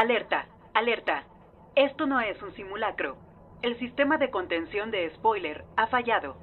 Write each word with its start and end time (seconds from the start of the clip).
Alerta, 0.00 0.46
alerta. 0.72 1.24
Esto 1.76 2.06
no 2.06 2.22
es 2.22 2.40
un 2.40 2.54
simulacro. 2.54 3.18
El 3.60 3.78
sistema 3.78 4.16
de 4.16 4.30
contención 4.30 4.90
de 4.90 5.12
spoiler 5.14 5.66
ha 5.76 5.88
fallado. 5.88 6.38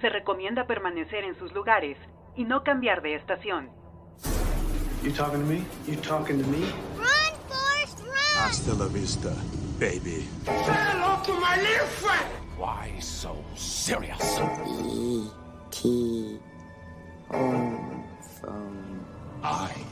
Se 0.00 0.08
recomienda 0.08 0.68
permanecer 0.68 1.24
en 1.24 1.36
sus 1.36 1.52
lugares 1.52 1.98
y 2.36 2.44
no 2.44 2.62
cambiar 2.62 3.02
de 3.02 3.16
estación. 3.16 3.68
You 5.02 5.10
talking 5.10 5.40
to 5.40 5.46
me? 5.46 5.64
You 5.88 5.96
talking 6.00 6.40
to 6.40 6.48
me? 6.50 6.58
Run, 6.96 7.34
Forrest, 7.48 7.98
run! 8.04 8.44
Hasta 8.44 8.74
la 8.74 8.86
vista, 8.86 9.30
baby. 9.80 10.28
Hello 10.46 11.20
to 11.24 11.32
my 11.32 11.56
little 11.56 11.88
friend! 11.88 12.30
Why 12.56 12.96
so 13.00 13.34
serious? 13.56 14.38
E.T. 14.84 16.38
Home 17.28 18.04
from... 18.40 19.04
I 19.42 19.89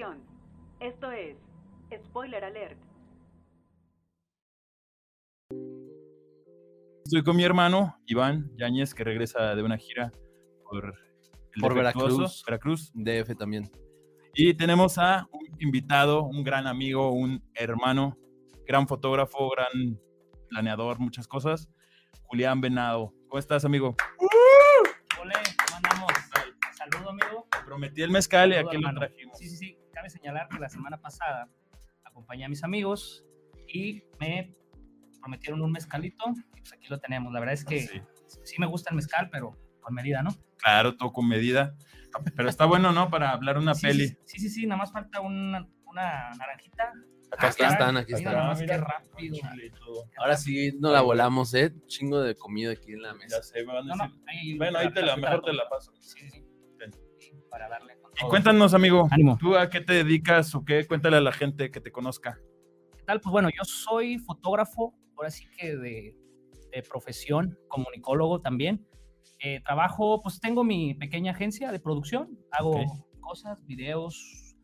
Atención. 0.00 0.24
Esto 0.80 1.12
es 1.12 1.36
Spoiler 2.06 2.42
Alert. 2.42 2.78
Estoy 7.04 7.22
con 7.22 7.36
mi 7.36 7.44
hermano, 7.44 7.98
Iván 8.06 8.50
Yáñez, 8.56 8.94
que 8.94 9.04
regresa 9.04 9.54
de 9.54 9.62
una 9.62 9.76
gira 9.76 10.10
por, 10.64 10.94
el 11.54 11.60
Por 11.60 11.74
defectuoso, 11.74 12.16
Veracruz. 12.16 12.44
Veracruz. 12.46 12.92
DF 12.94 13.36
también. 13.36 13.70
Y 14.34 14.54
tenemos 14.54 14.96
a 14.96 15.28
un 15.32 15.46
invitado, 15.58 16.22
un 16.24 16.44
gran 16.44 16.66
amigo, 16.66 17.10
un 17.10 17.44
hermano, 17.54 18.16
gran 18.66 18.88
fotógrafo, 18.88 19.50
gran 19.50 20.00
planeador, 20.48 20.98
muchas 20.98 21.28
cosas. 21.28 21.68
Julián 22.22 22.62
Venado. 22.62 23.12
¿Cómo 23.28 23.38
estás, 23.38 23.66
amigo? 23.66 23.96
Ole, 25.20 25.34
¿cómo 25.66 25.76
andamos? 25.76 26.12
Saludo, 26.74 27.10
amigo. 27.10 27.46
Te 27.50 27.64
prometí 27.66 28.02
el 28.02 28.10
mezcal 28.10 28.52
y 28.52 28.54
Saludo, 28.54 28.70
aquí 28.70 28.78
lo 28.78 28.94
trajimos. 28.94 29.38
Sí, 29.38 29.48
sí, 29.50 29.56
sí. 29.56 29.79
Cabe 30.00 30.08
señalar 30.08 30.48
que 30.48 30.58
la 30.58 30.70
semana 30.70 30.96
pasada 30.98 31.46
acompañé 32.04 32.46
a 32.46 32.48
mis 32.48 32.64
amigos 32.64 33.22
y 33.68 34.02
me 34.18 34.56
prometieron 35.20 35.60
un 35.60 35.70
mezcalito 35.72 36.24
y 36.56 36.60
pues 36.62 36.72
aquí 36.72 36.86
lo 36.88 36.98
tenemos. 36.98 37.30
La 37.34 37.38
verdad 37.40 37.52
es 37.52 37.66
que 37.66 37.80
Sí. 37.80 38.00
sí, 38.44 38.56
me 38.58 38.64
gusta 38.64 38.88
el 38.88 38.96
mezcal, 38.96 39.28
pero 39.30 39.58
con 39.82 39.92
medida, 39.92 40.22
¿no? 40.22 40.30
Claro, 40.56 40.96
todo 40.96 41.12
con 41.12 41.28
medida. 41.28 41.76
Pero 42.34 42.48
está 42.48 42.64
bueno, 42.64 42.92
¿no? 42.92 43.10
Para 43.10 43.32
hablar 43.32 43.58
una 43.58 43.74
Sí, 43.74 43.88
peli. 43.88 44.08
Sí, 44.24 44.38
sí, 44.40 44.48
sí, 44.48 44.66
nada 44.66 44.78
más 44.78 44.90
falta 44.90 45.20
una, 45.20 45.68
una 45.84 46.30
naranjita. 46.30 46.94
Acá 47.30 47.48
Ah, 47.48 47.52
caray, 47.58 47.72
están, 47.72 47.96
aquí 47.98 48.14
mira 48.14 48.18
están. 48.20 48.32
nada 48.32 48.46
más 48.46 48.60
Mira, 48.60 48.76
qué 48.76 48.80
rápido. 48.80 49.34
chile. 49.36 49.72
Ahora 50.16 50.36
sí 50.38 50.72
no 50.80 50.92
la 50.92 51.02
volamos, 51.02 51.52
¿eh? 51.52 51.74
Chingo 51.88 52.22
de 52.22 52.34
comida 52.36 52.72
aquí 52.72 52.94
en 52.94 53.02
la 53.02 53.12
mesa. 53.12 53.36
Ya 53.36 53.42
sé, 53.42 53.58
me 53.66 53.74
van 53.74 53.90
a 53.90 53.94
No, 53.96 54.02
decir. 54.04 54.16
no, 54.18 54.24
ahí, 54.28 54.56
Bueno, 54.56 54.78
ahí 54.78 54.90
te 54.94 55.02
la, 55.02 55.16
mejor 55.18 55.42
te 55.42 55.52
la 55.52 55.68
paso. 55.68 55.92
Sí, 56.00 56.20
sí, 56.30 56.42
sí. 57.18 57.32
Para 57.50 57.68
darle 57.68 57.96
Y 58.22 58.28
cuéntanos, 58.28 58.74
amigo, 58.74 59.08
Ánimo. 59.10 59.36
¿tú 59.38 59.56
a 59.56 59.68
qué 59.70 59.80
te 59.80 59.92
dedicas 59.94 60.54
o 60.54 60.64
qué? 60.64 60.86
Cuéntale 60.86 61.16
a 61.16 61.20
la 61.20 61.32
gente 61.32 61.70
que 61.70 61.80
te 61.80 61.90
conozca. 61.90 62.38
¿Qué 62.96 63.02
tal? 63.04 63.20
Pues 63.20 63.30
bueno, 63.32 63.48
yo 63.50 63.64
soy 63.64 64.18
fotógrafo, 64.18 64.94
ahora 65.16 65.30
sí 65.30 65.46
que 65.56 65.76
de, 65.76 66.16
de 66.72 66.82
profesión, 66.82 67.58
comunicólogo 67.68 68.40
también. 68.40 68.86
Eh, 69.38 69.60
trabajo, 69.64 70.20
pues 70.22 70.38
tengo 70.40 70.64
mi 70.64 70.94
pequeña 70.94 71.32
agencia 71.32 71.72
de 71.72 71.80
producción, 71.80 72.38
hago 72.52 72.70
Ok. 72.72 72.86
cosas, 73.20 73.64
videos, 73.64 74.54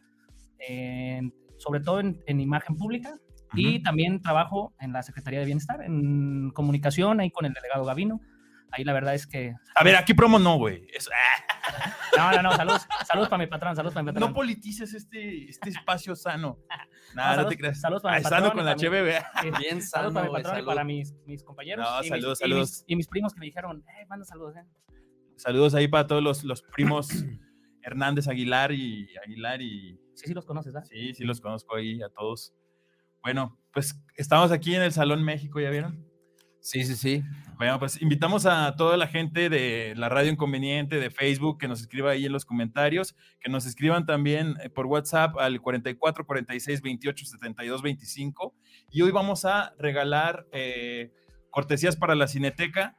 sobre 1.59 1.81
todo 1.81 2.01
en, 2.01 2.21
en 2.27 2.41
imagen 2.41 2.77
pública. 2.77 3.15
Y 3.55 3.77
Ujú. 3.77 3.83
también 3.85 4.21
trabajo 4.21 4.75
en 4.81 4.93
la 4.93 5.03
Secretaría 5.03 5.39
de 5.41 5.47
Bienestar, 5.47 5.81
en 5.83 6.51
comunicación, 6.51 7.21
ahí 7.21 7.31
con 7.31 7.47
el 7.47 7.53
delegado 7.55 7.85
Gavino. 7.85 8.21
Ahí 8.73 8.83
la 8.85 8.93
verdad 8.93 9.15
es 9.15 9.27
que... 9.27 9.55
A 9.75 9.85
ver, 9.85 9.95
aquí 9.97 10.13
promo 10.13 10.39
no, 10.39 10.57
güey. 10.59 10.87
Es- 10.93 11.09
No, 12.17 12.33
no, 12.33 12.43
no, 12.43 12.53
saludos, 12.53 12.86
saludos 13.07 13.29
para 13.29 13.45
mi 13.45 13.47
patrón, 13.49 13.77
saludos 13.77 13.95
para 13.95 14.03
mi 14.05 14.13
patrón. 14.13 14.29
no 14.31 14.35
politices 14.35 14.93
este, 14.95 15.49
este 15.49 15.71
espacio 15.71 16.15
sano. 16.17 16.59
Nada, 17.15 17.31
no, 17.31 17.35
saludos- 17.37 17.49
te 17.51 17.57
creas. 17.57 17.81
saludos 17.81 18.03
para 18.03 18.17
Ah, 18.17 18.19
mi 18.19 18.25
sano 18.25 18.47
patrón 18.49 18.51
con 18.57 18.61
y 18.63 18.67
la 18.67 18.75
HBB. 18.75 19.59
Bien 19.59 19.83
Saludos 19.83 19.91
sano, 19.91 20.13
para 20.15 20.27
mi 20.27 20.33
patrón 20.33 20.61
y 20.63 20.67
para 20.67 20.85
mis, 20.85 21.15
mis 21.27 21.43
compañeros. 21.45 21.87
No, 21.87 21.99
y 21.99 22.01
mis- 22.03 22.09
saludos, 22.11 22.41
y 22.41 22.45
mis- 22.45 22.51
saludos. 22.51 22.85
Y 22.87 22.97
mis, 22.97 23.09
primos 23.09 23.33
que 23.35 23.41
me 23.41 23.47
dijeron, 23.47 23.85
eh, 24.01 24.07
manda 24.09 24.25
saludos, 24.25 24.57
eh. 24.57 24.65
Saludos 25.37 25.75
ahí 25.75 25.89
para 25.89 26.07
todos 26.07 26.23
los, 26.23 26.45
los 26.45 26.63
primos 26.63 27.09
Hernández 27.83 28.27
Aguilar 28.29 28.73
y 28.73 29.09
Aguilar 29.25 29.61
y 29.63 30.01
Sí, 30.15 30.29
sí 30.29 30.35
los 30.35 30.47
conoces, 30.47 30.73
¿verdad? 30.73 30.89
sí, 30.89 31.13
sí 31.15 31.25
los 31.25 31.41
conozco 31.41 31.77
ahí 31.77 32.01
a 32.03 32.09
todos. 32.09 32.55
Bueno, 33.23 33.59
pues 33.73 34.01
estamos 34.17 34.51
aquí 34.51 34.75
en 34.75 34.83
el 34.83 34.93
Salón 34.93 35.23
México, 35.23 35.61
¿ya 35.61 35.69
vieron? 35.71 36.06
Sí, 36.67 36.83
sí, 36.83 36.97
sí. 36.97 37.23
Bueno, 37.59 37.79
pues 37.79 38.03
invitamos 38.03 38.45
a 38.45 38.75
toda 38.75 38.97
la 38.97 39.07
gente 39.07 39.49
de 39.49 39.95
la 39.97 40.09
Radio 40.09 40.33
Inconveniente, 40.33 40.99
de 40.99 41.11
Facebook, 41.13 41.59
que 41.59 41.69
nos 41.69 41.81
escriba 41.81 42.11
ahí 42.11 42.27
en 42.27 42.33
los 42.33 42.45
comentarios, 42.45 43.15
que 43.39 43.49
nos 43.49 43.67
escriban 43.67 44.05
también 44.05 44.57
eh, 44.61 44.69
por 44.69 44.87
WhatsApp 44.87 45.37
al 45.39 45.61
44 45.61 46.27
46 46.27 46.83
28 46.83 47.25
72 47.25 47.83
25. 47.83 48.53
Y 48.91 49.03
hoy 49.03 49.13
vamos 49.13 49.45
a 49.45 49.75
regalar 49.79 50.49
eh, 50.51 51.13
cortesías 51.51 51.95
para 51.95 52.17
la 52.17 52.27
Cineteca. 52.27 52.97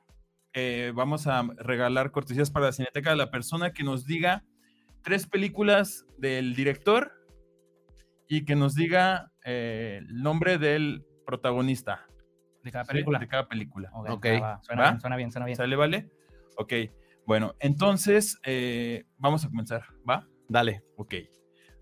Eh, 0.54 0.94
vamos 0.96 1.28
a 1.28 1.44
regalar 1.58 2.12
cortesías 2.12 2.50
para 2.50 2.68
la 2.68 2.72
Cineteca 2.72 3.12
a 3.12 3.18
la 3.18 3.32
persona 3.32 3.74
que 3.74 3.84
nos 3.84 4.06
diga 4.06 4.46
tres 5.04 5.28
películas 5.28 6.06
del 6.18 6.56
director 6.56 7.12
y 8.30 8.46
que 8.46 8.56
nos 8.56 8.76
diga 8.76 9.34
el 9.44 10.24
nombre 10.24 10.58
del 10.58 11.04
protagonista 11.26 12.08
De 12.68 12.72
cada 12.72 12.86
¿sí? 12.86 12.92
película. 12.92 13.20
de 13.20 13.28
cada 13.28 13.48
película. 13.48 13.90
Ok, 13.94 14.10
Ok. 14.10 14.26
va, 14.26 14.40
va, 14.40 14.64
Suena, 14.64 14.82
¿Va? 14.84 14.90
bien, 14.90 15.02
suena 15.02 15.16
bien, 15.16 15.32
suena 15.32 15.46
bien. 15.46 15.56
¿Sale, 15.58 15.76
vale? 15.76 16.10
Ok. 16.58 16.74
Bueno, 17.26 17.56
entonces 17.60 18.40
eh, 18.44 19.06
vamos 19.18 19.44
a 19.46 19.50
comenzar, 19.50 19.84
¿va? 20.10 20.28
Dale. 20.48 20.84
Ok. 20.96 21.16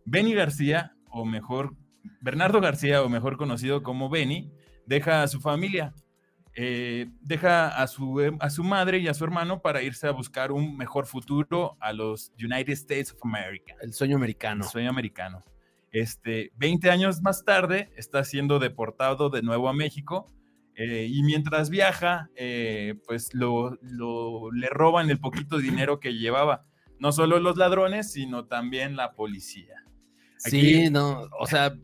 Benny 0.06 0.34
García, 0.34 0.96
o 1.10 1.26
mejor, 1.26 1.76
Bernardo 2.22 2.62
García, 2.62 3.02
o 3.04 3.10
mejor 3.10 3.38
conocido 3.38 3.84
como 3.84 4.10
Benny, 4.10 4.52
deja 4.86 5.24
a 5.24 5.28
su 5.28 5.40
familia. 5.42 5.94
eh, 6.58 7.08
deja 7.20 7.68
a 7.68 7.86
su, 7.88 8.38
a 8.40 8.50
su 8.50 8.64
madre 8.64 9.00
y 9.00 9.08
a 9.10 9.14
su 9.14 9.24
hermano 9.26 9.62
para 9.62 9.82
irse 9.82 10.08
a 10.08 10.12
buscar 10.12 10.52
un 10.54 10.78
mejor 10.78 11.06
futuro 11.06 11.76
a 11.82 11.92
los 11.92 12.32
United 12.42 12.72
States 12.74 13.12
of 13.12 13.20
America. 13.26 13.76
El 13.82 13.92
sueño 13.94 14.16
americano. 14.16 14.64
El 14.64 14.70
sueño 14.70 14.90
americano. 14.90 15.44
Este, 15.92 16.52
20 16.56 16.90
años 16.92 17.22
más 17.22 17.44
tarde 17.44 17.92
está 17.98 18.24
siendo 18.24 18.60
deportado 18.60 19.30
de 19.30 19.42
nuevo 19.42 19.68
a 19.70 19.74
México 19.74 20.28
eh, 20.76 21.08
y 21.10 21.24
mientras 21.24 21.70
viaja, 21.70 22.30
eh, 22.36 22.96
pues 23.08 23.34
lo, 23.34 23.78
lo- 23.82 24.52
le 24.52 24.68
roban 24.70 25.10
el 25.10 25.20
poquito 25.20 25.58
dinero 25.58 26.00
que 26.00 26.14
llevaba. 26.14 26.66
No 27.00 27.12
solo 27.12 27.40
los 27.40 27.58
ladrones, 27.58 28.12
sino 28.14 28.46
también 28.46 28.96
la 28.96 29.14
policía. 29.14 29.76
Sí, 30.38 30.90
no, 30.90 31.28
o 31.40 31.48
sea, 31.48 31.76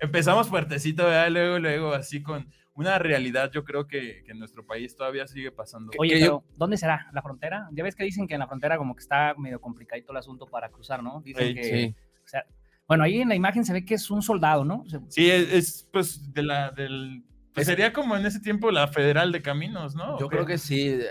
Empezamos 0.00 0.48
fuertecito, 0.48 1.04
¿verdad? 1.04 1.30
Luego, 1.30 1.58
luego, 1.60 1.92
así 1.94 2.20
con 2.20 2.48
una 2.74 2.98
realidad, 2.98 3.52
yo 3.52 3.62
creo 3.62 3.86
que, 3.86 4.24
que 4.24 4.32
en 4.32 4.40
nuestro 4.40 4.66
país 4.66 4.96
todavía 4.96 5.24
sigue 5.28 5.52
pasando. 5.52 5.92
Oye, 5.98 6.18
pero 6.18 6.42
¿dónde 6.56 6.76
será? 6.76 7.08
¿La 7.12 7.22
frontera? 7.22 7.68
Ya 7.72 7.84
ves 7.84 7.94
que 7.94 8.02
dicen 8.02 8.26
que 8.26 8.34
en 8.34 8.40
la 8.40 8.48
frontera 8.48 8.76
como 8.76 8.96
que 8.96 9.02
está 9.02 9.34
medio 9.38 9.60
complicadito 9.60 10.10
el 10.10 10.18
asunto 10.18 10.46
para 10.46 10.68
cruzar, 10.68 11.00
¿no? 11.00 11.20
Dicen 11.24 11.46
Sí, 11.48 11.54
que... 11.54 11.62
sí. 11.64 11.94
o 12.24 12.28
sea, 12.28 12.44
bueno, 12.88 13.04
ahí 13.04 13.20
en 13.20 13.28
la 13.28 13.36
imagen 13.36 13.64
se 13.64 13.72
ve 13.72 13.84
que 13.84 13.94
es 13.94 14.10
un 14.10 14.20
soldado, 14.20 14.64
¿no? 14.64 14.80
O 14.80 14.88
sea, 14.88 15.00
Sí, 15.10 15.30
es, 15.30 15.52
es, 15.52 15.88
pues 15.92 16.32
de 16.32 16.42
la 16.42 16.72
del. 16.72 17.22
Pues, 17.54 17.66
Es- 17.66 17.72
sería 17.74 17.92
como 17.92 18.16
en 18.16 18.26
ese 18.26 18.40
tiempo 18.40 18.70
la 18.70 18.88
Federal 18.88 19.32
de 19.32 19.42
Caminos, 19.42 19.94
¿no? 19.94 20.18
yo 20.18 20.26
¿O 20.26 20.28
creo 20.28 20.46
qué? 20.46 20.54
que 20.54 20.58
sí. 20.58 20.88
eh, 20.88 21.06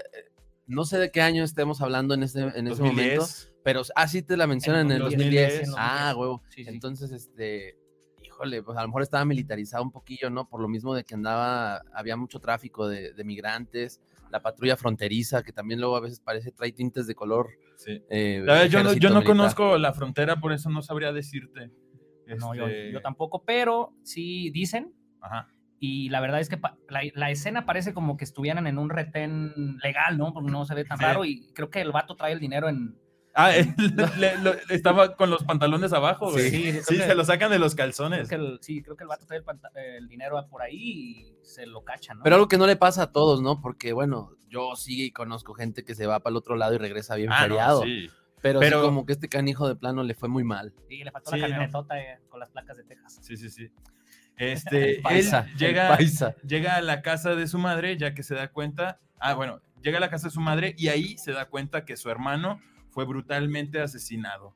No 0.67 0.83
sé 0.85 0.97
de 0.97 1.11
qué 1.11 1.21
año 1.21 1.43
estemos 1.43 1.81
hablando 1.81 2.13
en 2.13 2.23
ese, 2.23 2.41
en 2.41 2.67
ese 2.67 2.81
momento, 2.83 3.21
2010. 3.21 3.53
pero 3.63 3.81
ah, 3.95 4.07
sí 4.07 4.21
te 4.21 4.35
la 4.35 4.47
mencionan 4.47 4.87
en 4.87 4.91
el 4.93 4.99
2010, 4.99 5.59
2010. 5.59 5.69
en 5.69 5.73
Ah, 5.77 6.13
2010. 6.13 6.15
huevo. 6.17 6.43
Sí, 6.49 6.63
sí. 6.65 6.69
Entonces, 6.69 7.11
este, 7.11 7.77
híjole, 8.21 8.61
pues 8.63 8.77
a 8.77 8.81
lo 8.81 8.87
mejor 8.89 9.01
estaba 9.03 9.23
militarizado 9.23 9.81
un 9.83 9.91
poquillo, 9.91 10.29
¿no? 10.29 10.49
Por 10.49 10.59
lo 10.61 10.67
mismo 10.67 10.93
de 10.93 11.03
que 11.05 11.15
andaba, 11.15 11.81
había 11.93 12.17
mucho 12.17 12.39
tráfico 12.39 12.87
de, 12.89 13.13
de 13.13 13.23
migrantes, 13.23 14.01
la 14.29 14.41
patrulla 14.41 14.75
fronteriza, 14.75 15.41
que 15.41 15.53
también 15.53 15.79
luego 15.79 15.95
a 15.95 16.01
veces 16.01 16.19
parece, 16.19 16.51
trae 16.51 16.73
tintes 16.73 17.07
de 17.07 17.15
color. 17.15 17.47
Sí. 17.77 18.03
eh, 18.09 18.41
La 18.43 18.53
verdad, 18.55 18.65
yo 18.69 18.83
no, 18.83 18.93
yo 18.93 19.09
no 19.09 19.23
conozco 19.23 19.77
la 19.77 19.93
frontera, 19.93 20.35
por 20.41 20.51
eso 20.51 20.69
no 20.69 20.81
sabría 20.81 21.13
decirte. 21.13 21.71
no, 22.39 22.53
yo, 22.53 22.67
Este, 22.67 22.91
yo 22.91 23.01
tampoco, 23.01 23.41
pero 23.45 23.93
sí 24.03 24.49
dicen, 24.51 24.93
Ajá. 25.21 25.47
Y 25.79 26.09
la 26.09 26.19
verdad 26.19 26.39
es 26.39 26.49
que 26.49 26.59
la, 26.89 27.01
la 27.13 27.29
escena 27.31 27.65
parece 27.65 27.93
como 27.93 28.17
que 28.17 28.23
estuvieran 28.25 28.65
en 28.67 28.77
un 28.77 28.89
retén 28.89 29.77
legal, 29.83 30.17
¿no? 30.17 30.33
Porque 30.33 30.51
no 30.51 30.65
se 30.65 30.73
ve 30.75 30.85
tan 30.85 30.97
Sí. 30.97 31.03
raro 31.03 31.25
y 31.25 31.51
creo 31.53 31.69
que 31.69 31.81
el 31.81 31.91
vato 31.91 32.15
trae 32.15 32.33
el 32.33 32.39
dinero 32.39 32.67
en... 32.69 32.97
Ah, 33.39 33.55
él 33.55 33.67
le- 34.17 34.37
lo- 34.39 34.53
estaba 34.69 35.15
con 35.15 35.29
los 35.29 35.43
pantalones 35.43 35.93
abajo, 35.93 36.31
güey. 36.31 36.49
Sí, 36.49 36.71
Sí, 36.81 36.97
que- 36.97 37.03
se 37.03 37.13
lo 37.13 37.23
sacan 37.23 37.51
de 37.51 37.59
los 37.59 37.75
creo 37.75 37.85
calzones. 37.85 38.27
que 38.27 38.33
el- 38.35 38.57
sí, 38.61 38.81
creo 38.81 38.97
que 38.97 39.03
el 39.03 39.07
vato 39.09 39.27
trae 39.27 39.39
el, 39.39 39.45
el 39.97 40.07
dinero 40.07 40.43
por 40.49 40.63
ahí 40.63 40.75
y 40.75 41.35
se 41.43 41.67
lo 41.67 41.83
cachan, 41.83 42.17
¿no? 42.17 42.23
Pero 42.23 42.35
algo 42.37 42.47
que 42.47 42.57
no 42.57 42.65
le 42.65 42.75
pasa 42.77 43.03
a 43.03 43.11
todos, 43.11 43.41
¿no? 43.43 43.61
Porque, 43.61 43.93
bueno, 43.93 44.31
yo 44.49 44.75
sí 44.75 45.11
conozco 45.11 45.53
gente 45.53 45.83
que 45.83 45.93
se 45.93 46.07
va 46.07 46.19
para 46.21 46.31
el 46.31 46.37
otro 46.37 46.55
lado 46.55 46.73
y 46.73 46.77
regresa 46.79 47.15
bien 47.15 47.31
Ah, 47.31 47.41
no, 47.41 47.47
feriado. 47.49 47.83
sí. 47.83 48.09
Pero, 48.41 48.59
Pero- 48.59 48.79
sí 48.81 48.85
como 48.87 49.05
que 49.05 49.13
este 49.13 49.29
canijo 49.29 49.67
de 49.67 49.75
plano 49.75 50.01
le 50.03 50.15
fue 50.15 50.29
muy 50.29 50.43
mal. 50.43 50.73
Sí, 50.89 51.03
le 51.03 51.11
faltó 51.11 51.29
Sí, 51.31 51.37
la 51.37 51.47
no. 51.47 51.53
camionetota 51.53 51.99
eh, 51.99 52.19
con 52.29 52.39
las 52.39 52.49
placas 52.49 52.77
de 52.77 52.83
Texas. 52.85 53.19
Sí, 53.21 53.37
sí, 53.37 53.49
sí. 53.51 53.69
Este, 54.37 54.99
paisa, 55.01 55.47
él 55.51 55.57
llega, 55.57 55.97
llega 56.47 56.75
a 56.75 56.81
la 56.81 57.01
casa 57.01 57.35
de 57.35 57.47
su 57.47 57.57
madre, 57.57 57.97
ya 57.97 58.13
que 58.13 58.23
se 58.23 58.35
da 58.35 58.49
cuenta. 58.49 58.99
Ah, 59.19 59.33
bueno, 59.33 59.61
llega 59.81 59.97
a 59.97 60.01
la 60.01 60.09
casa 60.09 60.27
de 60.27 60.33
su 60.33 60.41
madre 60.41 60.75
y 60.77 60.89
ahí 60.89 61.17
se 61.17 61.31
da 61.31 61.49
cuenta 61.49 61.85
que 61.85 61.97
su 61.97 62.09
hermano 62.09 62.59
fue 62.91 63.05
brutalmente 63.05 63.81
asesinado, 63.81 64.53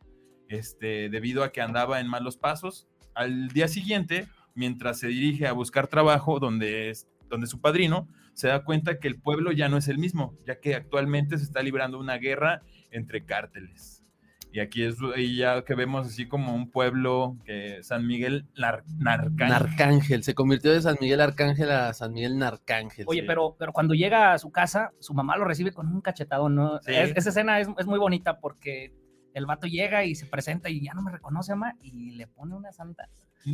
este, 0.49 1.09
debido 1.09 1.43
a 1.43 1.51
que 1.51 1.61
andaba 1.61 1.99
en 1.99 2.07
malos 2.07 2.37
pasos. 2.37 2.87
Al 3.15 3.49
día 3.49 3.67
siguiente, 3.67 4.27
mientras 4.53 4.99
se 4.99 5.07
dirige 5.07 5.47
a 5.47 5.53
buscar 5.53 5.87
trabajo 5.87 6.39
donde, 6.39 6.91
es, 6.91 7.07
donde 7.29 7.47
su 7.47 7.59
padrino, 7.59 8.07
se 8.33 8.47
da 8.47 8.63
cuenta 8.63 8.99
que 8.99 9.07
el 9.07 9.19
pueblo 9.19 9.51
ya 9.51 9.67
no 9.67 9.77
es 9.77 9.87
el 9.87 9.97
mismo, 9.97 10.37
ya 10.45 10.59
que 10.59 10.75
actualmente 10.75 11.37
se 11.37 11.43
está 11.43 11.61
librando 11.61 11.99
una 11.99 12.17
guerra 12.17 12.61
entre 12.91 13.25
cárteles. 13.25 14.00
Y 14.53 14.59
aquí 14.59 14.83
es 14.83 14.97
y 15.15 15.37
ya 15.37 15.63
que 15.63 15.75
vemos 15.75 16.07
así 16.07 16.27
como 16.27 16.53
un 16.53 16.69
pueblo 16.69 17.37
que 17.45 17.81
San 17.83 18.05
Miguel 18.05 18.45
Nar- 18.55 18.83
Narcán. 18.97 19.49
Narcángel, 19.49 20.23
se 20.23 20.33
convirtió 20.35 20.73
de 20.73 20.81
San 20.81 20.97
Miguel 20.99 21.21
Arcángel 21.21 21.71
a 21.71 21.93
San 21.93 22.11
Miguel 22.11 22.37
Narcángel. 22.37 23.05
Oye, 23.07 23.21
Sí. 23.21 23.27
pero, 23.27 23.55
pero 23.57 23.71
cuando 23.71 23.93
llega 23.93 24.33
a 24.33 24.37
su 24.39 24.51
casa, 24.51 24.91
su 24.99 25.13
mamá 25.13 25.37
lo 25.37 25.45
recibe 25.45 25.71
con 25.71 25.87
un 25.87 26.01
cachetadón, 26.01 26.55
¿no? 26.55 26.79
Sí. 26.81 26.91
Es- 26.93 27.13
esa 27.15 27.29
escena 27.29 27.59
es, 27.61 27.69
es 27.77 27.85
muy 27.85 27.97
bonita 27.97 28.39
porque 28.39 28.93
el 29.33 29.45
vato 29.45 29.67
llega 29.67 30.03
y 30.03 30.15
se 30.15 30.25
presenta 30.25 30.69
y 30.69 30.83
ya 30.83 30.93
no 30.93 31.01
me 31.01 31.11
reconoce, 31.11 31.53
mamá, 31.55 31.75
y 31.81 32.11
le 32.11 32.27
pone 32.27 32.53
una 32.53 32.73
santa. 32.73 33.07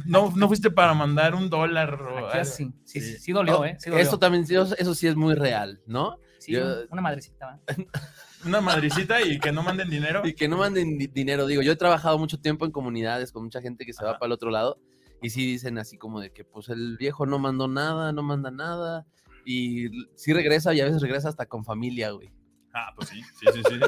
No, 0.06 0.34
no 0.36 0.48
fuiste 0.48 0.72
para 0.72 0.94
mandar 0.96 1.36
un 1.36 1.50
dólar 1.52 1.94
o 2.02 2.10
Aquí 2.18 2.26
algo? 2.26 2.42
así. 2.42 2.74
Sí, 2.84 3.00
sí, 3.02 3.12
Sí. 3.14 3.20
sí 3.20 3.32
dolió, 3.32 3.64
¿eh? 3.64 3.76
Sí 3.80 3.92
dolió. 3.92 4.02
Eso 4.04 4.18
también, 4.18 4.44
eso 4.44 4.96
sí 4.96 5.08
es 5.08 5.16
muy 5.16 5.36
real, 5.36 5.80
¿no? 5.86 6.18
Sí, 6.40 6.54
yo- 6.54 6.86
una 6.90 7.02
madrecita. 7.04 7.46
¿va? 7.46 7.60
Una 8.46 8.62
madricita 8.62 9.22
y 9.22 9.40
que 9.40 9.52
no 9.52 9.64
manden 9.64 9.90
dinero. 9.90 10.22
Y 10.24 10.34
que 10.34 10.48
no 10.48 10.58
manden 10.58 10.98
di- 10.98 11.08
dinero. 11.08 11.48
Digo, 11.48 11.62
yo 11.62 11.72
he 11.72 11.76
trabajado 11.76 12.18
mucho 12.18 12.40
tiempo 12.40 12.66
en 12.66 12.72
comunidades 12.72 13.32
con 13.32 13.44
mucha 13.44 13.62
gente 13.62 13.86
que 13.86 13.94
se 13.94 14.04
va 14.04 14.12
Ajá. 14.12 14.20
para 14.20 14.28
el 14.28 14.34
otro 14.34 14.52
lado 14.52 14.80
y 15.22 15.30
sí 15.32 15.46
dicen 15.46 15.78
así 15.80 15.98
como 15.98 16.20
de 16.22 16.32
que 16.32 16.44
pues 16.46 16.70
el 16.70 16.98
viejo 16.98 17.26
no 17.26 17.40
mandó 17.40 17.68
nada, 17.68 18.12
no 18.12 18.22
manda 18.24 18.52
nada 18.52 19.06
y 19.46 19.88
sí 20.16 20.34
regresa 20.34 20.74
y 20.74 20.82
a 20.82 20.86
veces 20.86 21.02
regresa 21.02 21.30
hasta 21.30 21.46
con 21.48 21.66
familia, 21.66 22.12
güey. 22.12 22.30
Ah, 22.74 22.92
pues 22.96 23.10
sí, 23.10 23.22
sí, 23.40 23.48
sí, 23.54 23.62
sí. 23.68 23.80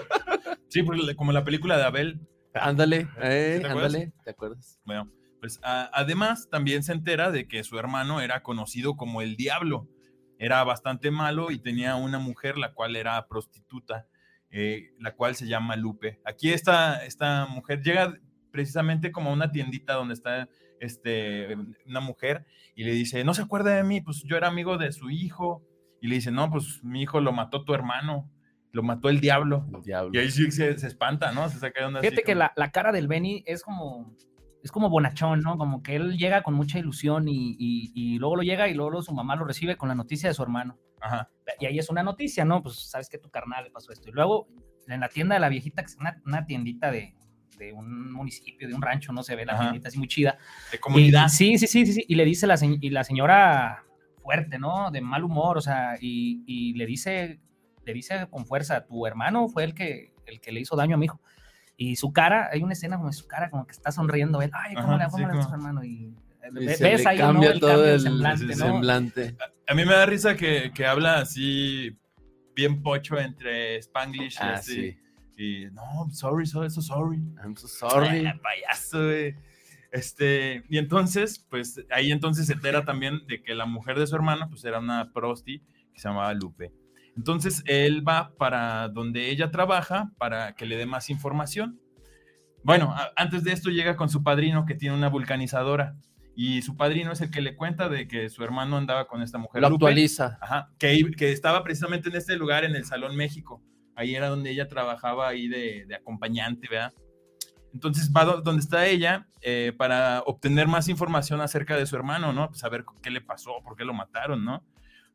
Sí, 0.69 0.81
le- 0.81 1.16
como 1.16 1.31
la 1.31 1.44
película 1.44 1.78
de 1.78 1.84
Abel. 1.84 2.19
Ándale, 2.56 3.07
eh, 3.22 3.60
¿te 3.62 3.68
acuerdas? 3.68 3.94
ándale, 3.94 4.13
¿te 4.24 4.30
acuerdas? 4.31 4.80
Bueno, 4.86 5.12
pues 5.40 5.60
a- 5.62 5.90
además 5.94 6.48
también 6.50 6.81
se 6.84 6.92
entera 6.94 7.30
de 7.31 7.48
que 7.48 7.63
su 7.63 7.78
hermano 7.78 8.19
era 8.22 8.42
conocido 8.42 8.96
como 8.98 9.22
el 9.22 9.36
diablo. 9.36 9.88
Era 10.40 10.63
bastante 10.63 11.12
malo 11.12 11.51
y 11.51 11.60
tenía 11.60 11.96
una 11.96 12.18
mujer 12.18 12.57
la 12.57 12.74
cual 12.74 12.96
era 12.96 13.28
prostituta, 13.28 14.07
eh, 14.51 14.92
la 15.00 15.16
cual 15.16 15.36
se 15.36 15.48
llama 15.48 15.75
Lupe. 15.75 16.19
Aquí 16.25 16.51
esta, 16.51 17.06
esta 17.06 17.46
mujer 17.48 17.81
llega 17.81 18.13
precisamente 18.51 19.12
como 19.12 19.30
a 19.30 19.34
una 19.34 19.51
tiendita 19.51 19.94
donde 19.94 20.13
está 20.16 20.48
este, 20.80 21.56
una 21.86 22.00
mujer 22.00 22.46
y 22.75 22.84
le 22.84 22.92
dice, 22.94 23.24
no 23.24 23.34
se 23.34 23.42
acuerda 23.42 23.75
de 23.75 23.84
mí, 23.84 24.01
pues 24.01 24.24
yo 24.25 24.38
era 24.38 24.48
amigo 24.48 24.78
de 24.78 24.92
su 24.92 25.10
hijo. 25.10 25.63
Y 26.01 26.07
le 26.07 26.16
dice, 26.16 26.31
no, 26.31 26.50
pues 26.50 26.80
mi 26.84 27.01
hijo 27.01 27.19
lo 27.19 27.34
mató 27.34 27.66
tu 27.66 27.74
hermano, 27.74 28.31
lo 28.72 28.84
mató 28.84 29.10
el 29.10 29.19
diablo. 29.19 29.68
El 29.75 29.81
diablo. 29.84 30.12
Y 30.13 30.18
ahí 30.19 30.31
sí 30.31 30.50
se, 30.51 30.78
se 30.78 30.88
espanta, 30.88 31.34
¿no? 31.34 31.50
Se 31.50 31.60
saca 31.60 31.81
de 31.81 31.88
onda 31.88 32.00
así 32.00 32.07
Fíjate 32.07 32.24
que 32.24 32.31
como- 32.34 32.40
la, 32.40 32.54
la 32.56 32.72
cara 32.72 32.92
del 32.94 33.10
Benny 33.10 33.44
es 33.46 33.63
como, 33.63 34.16
es 34.63 34.72
como 34.72 34.90
bonachón, 34.90 35.42
¿no? 35.42 35.57
Como 35.57 35.84
que 35.84 35.98
él 35.98 36.18
llega 36.18 36.42
con 36.42 36.54
mucha 36.54 36.80
ilusión 36.80 37.28
y, 37.28 37.57
y- 37.60 37.92
y 37.94 38.18
luego 38.18 38.38
lo 38.38 38.44
llega 38.44 38.69
y 38.69 38.74
luego 38.75 39.01
su 39.01 39.13
mamá 39.13 39.36
lo 39.36 39.44
recibe 39.44 39.75
con 39.75 39.90
la 39.90 39.96
noticia 39.96 40.30
de 40.30 40.34
su 40.36 40.42
hermano. 40.42 40.78
Ajá. 41.01 41.30
Y 41.60 41.66
ahí 41.66 41.80
es 41.80 41.90
una 41.90 42.04
noticia, 42.04 42.46
¿no? 42.46 42.62
Pues 42.62 42.75
sabes 42.90 43.10
que 43.10 43.18
tu 43.18 43.30
carnal 43.30 43.63
le 43.66 43.72
pasó 43.72 43.92
esto. 43.92 44.10
Y 44.10 44.12
luego 44.12 44.48
en 44.88 45.00
la 45.00 45.10
tienda 45.10 45.36
de 45.36 45.40
la 45.42 45.50
viejita, 45.50 45.81
que 45.81 45.88
es 45.88 45.98
una, 45.98 46.22
una 46.25 46.46
tiendita 46.46 46.92
de, 46.92 47.16
de 47.57 47.74
un 47.74 48.12
municipio, 48.12 48.68
de 48.68 48.74
un 48.74 48.81
rancho, 48.81 49.12
no 49.13 49.24
se 49.24 49.36
ve 49.36 49.46
la 49.46 49.54
Ajá. 49.54 49.62
tiendita 49.63 49.88
así 49.90 49.98
muy 49.98 50.07
chida. 50.07 50.38
De 50.72 50.80
comunidad. 50.80 51.25
Y- 51.28 51.30
sí, 51.30 51.57
sí, 51.57 51.68
sí, 51.68 51.86
sí, 51.86 51.94
sí. 51.94 52.06
Y 52.07 52.16
le 52.16 52.25
dice 52.25 52.48
la, 52.48 52.56
y 52.62 52.90
la 52.90 53.04
señora 53.04 53.84
fuerte, 54.22 54.60
¿no? 54.60 54.92
De 54.92 55.01
mal 55.01 55.24
humor, 55.24 55.57
o 55.57 55.62
sea, 55.62 55.96
y, 56.00 56.44
y 56.46 56.74
le 56.74 56.86
dice, 56.86 57.40
le 57.86 57.94
dice 57.94 58.28
con 58.30 58.46
fuerza, 58.46 58.86
tu 58.86 59.06
hermano 59.07 59.48
fue 59.48 59.63
el 59.63 59.74
que, 59.74 60.13
el 60.25 60.40
que 60.40 60.51
le 60.51 60.60
hizo 60.62 60.75
daño 60.75 60.96
a 60.96 60.98
mi 61.00 61.06
hijo. 61.06 61.19
Y 61.78 61.96
su 61.96 62.12
cara, 62.12 62.50
hay 62.51 62.62
una 62.62 62.74
escena 62.74 62.98
como 62.98 63.12
su 63.13 63.25
cara, 63.25 63.50
como 63.50 63.66
que 63.66 63.72
está 63.72 63.92
sonriendo, 63.92 64.42
él, 64.42 64.51
ay, 64.54 64.75
¿cómo 64.75 64.94
Ajá, 64.96 65.06
le 65.06 65.12
cómo 65.12 65.18
sí, 65.18 65.24
le 65.24 65.30
haces, 65.31 65.46
como- 65.46 65.56
hermano? 65.57 65.84
Y, 65.84 66.13
ves 66.51 66.80
le 67.03 67.07
ahí, 67.09 67.18
¿no? 67.18 67.24
cambia 67.25 67.51
El 67.51 67.59
todo 67.59 67.69
cambio 67.71 67.94
el 67.94 68.00
semblante, 68.01 68.45
¿no? 68.45 68.56
semblante. 68.56 69.36
A 69.68 69.74
mí 69.74 69.86
me 69.86 69.94
da 69.94 70.06
risa 70.06 70.36
que, 70.36 70.71
que 70.74 70.86
habla 70.86 71.19
así 71.19 71.97
bien 72.56 72.81
pocho 72.81 73.18
entre 73.19 73.77
Spanglish 73.77 74.36
y 74.36 74.38
Ah, 74.41 74.53
así. 74.56 74.91
sí. 74.91 74.97
Y 75.38 75.65
no, 75.71 76.09
sorry, 76.12 76.45
sorry, 76.45 76.69
so 76.69 76.81
sorry. 76.81 77.18
I'm 77.44 77.56
so 77.56 77.68
sorry. 77.68 78.25
Ah, 78.25 78.36
payaso, 78.41 79.03
güey. 79.06 79.36
Este, 79.91 80.63
y 80.69 80.77
entonces, 80.77 81.45
pues 81.50 81.81
ahí 81.91 82.12
entonces 82.12 82.47
se 82.47 82.53
entera 82.53 82.83
también 82.86 83.25
de 83.27 83.41
que 83.41 83.56
la 83.56 83.65
mujer 83.65 83.97
de 83.97 84.06
su 84.06 84.15
hermano, 84.15 84.47
pues 84.50 84.63
era 84.65 84.80
una 84.80 85.12
prosti 85.13 85.59
que 85.94 86.00
se 86.00 86.09
llamaba 86.09 86.33
Lupe. 86.33 86.71
Entonces 87.18 87.63
él 87.65 88.07
va 88.07 88.33
para 88.38 88.88
donde 88.89 89.30
ella 89.30 89.50
trabaja 89.50 90.12
para 90.18 90.53
que 90.56 90.65
le 90.65 90.77
dé 90.77 90.86
más 90.86 91.09
información. 91.09 91.80
Bueno, 92.63 92.94
a- 92.94 93.12
antes 93.15 93.44
de 93.44 93.51
esto 93.53 93.69
llega 93.71 93.95
con 93.95 94.09
su 94.09 94.21
padrino 94.24 94.65
que 94.65 94.75
tiene 94.75 94.95
una 94.95 95.09
vulcanizadora 95.09 95.95
y 96.41 96.62
su 96.62 96.77
padrino 96.77 97.12
es 97.12 97.19
el 97.19 97.31
que 97.31 97.41
le 97.41 97.57
cuenta 97.57 97.89
de 97.89 98.07
que 98.07 98.30
su 98.30 98.45
hermano 98.45 98.77
andaba 98.77 99.07
con 99.07 99.21
esta 99.21 99.38
mujer. 99.38 99.62
Lo 99.62 99.69
Lupe. 99.69 99.86
actualiza. 99.88 100.38
Ajá, 100.41 100.69
que, 100.80 101.12
que 101.18 101.33
estaba 101.33 101.63
precisamente 101.65 102.07
en 102.07 102.15
este 102.15 102.38
lugar, 102.38 102.63
en 102.63 102.75
el 102.77 102.86
Salón 102.86 103.18
México. 103.18 103.62
Ahí 103.94 104.15
era 104.15 104.30
donde 104.30 104.51
ella 104.51 104.69
trabajaba 104.69 105.27
ahí 105.27 105.50
de, 105.50 105.86
de 105.86 105.95
acompañante, 105.95 106.69
¿verdad? 106.69 106.94
Entonces 107.74 108.09
va 108.15 108.24
do- 108.24 108.41
donde 108.41 108.62
está 108.62 108.88
ella 108.88 109.27
eh, 109.41 109.74
para 109.77 110.21
obtener 110.25 110.68
más 110.68 110.88
información 110.88 111.41
acerca 111.41 111.75
de 111.75 111.86
su 111.86 111.97
hermano, 111.97 112.31
¿no? 112.31 112.47
Pues 112.47 112.59
saber 112.62 112.86
qué 113.03 113.09
le 113.09 113.19
pasó, 113.19 113.62
por 113.62 113.75
qué 113.75 113.83
lo 113.83 113.94
mataron, 113.94 114.45
¿no? 114.45 114.65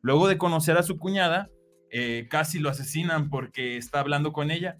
Luego 0.01 0.27
de 0.27 0.37
conocer 0.37 0.77
a 0.77 0.83
su 0.83 0.99
cuñada, 0.99 1.49
eh, 1.89 2.27
casi 2.29 2.59
lo 2.59 2.69
asesinan 2.69 3.29
porque 3.31 3.77
está 3.77 3.99
hablando 3.99 4.31
con 4.31 4.51
ella. 4.51 4.77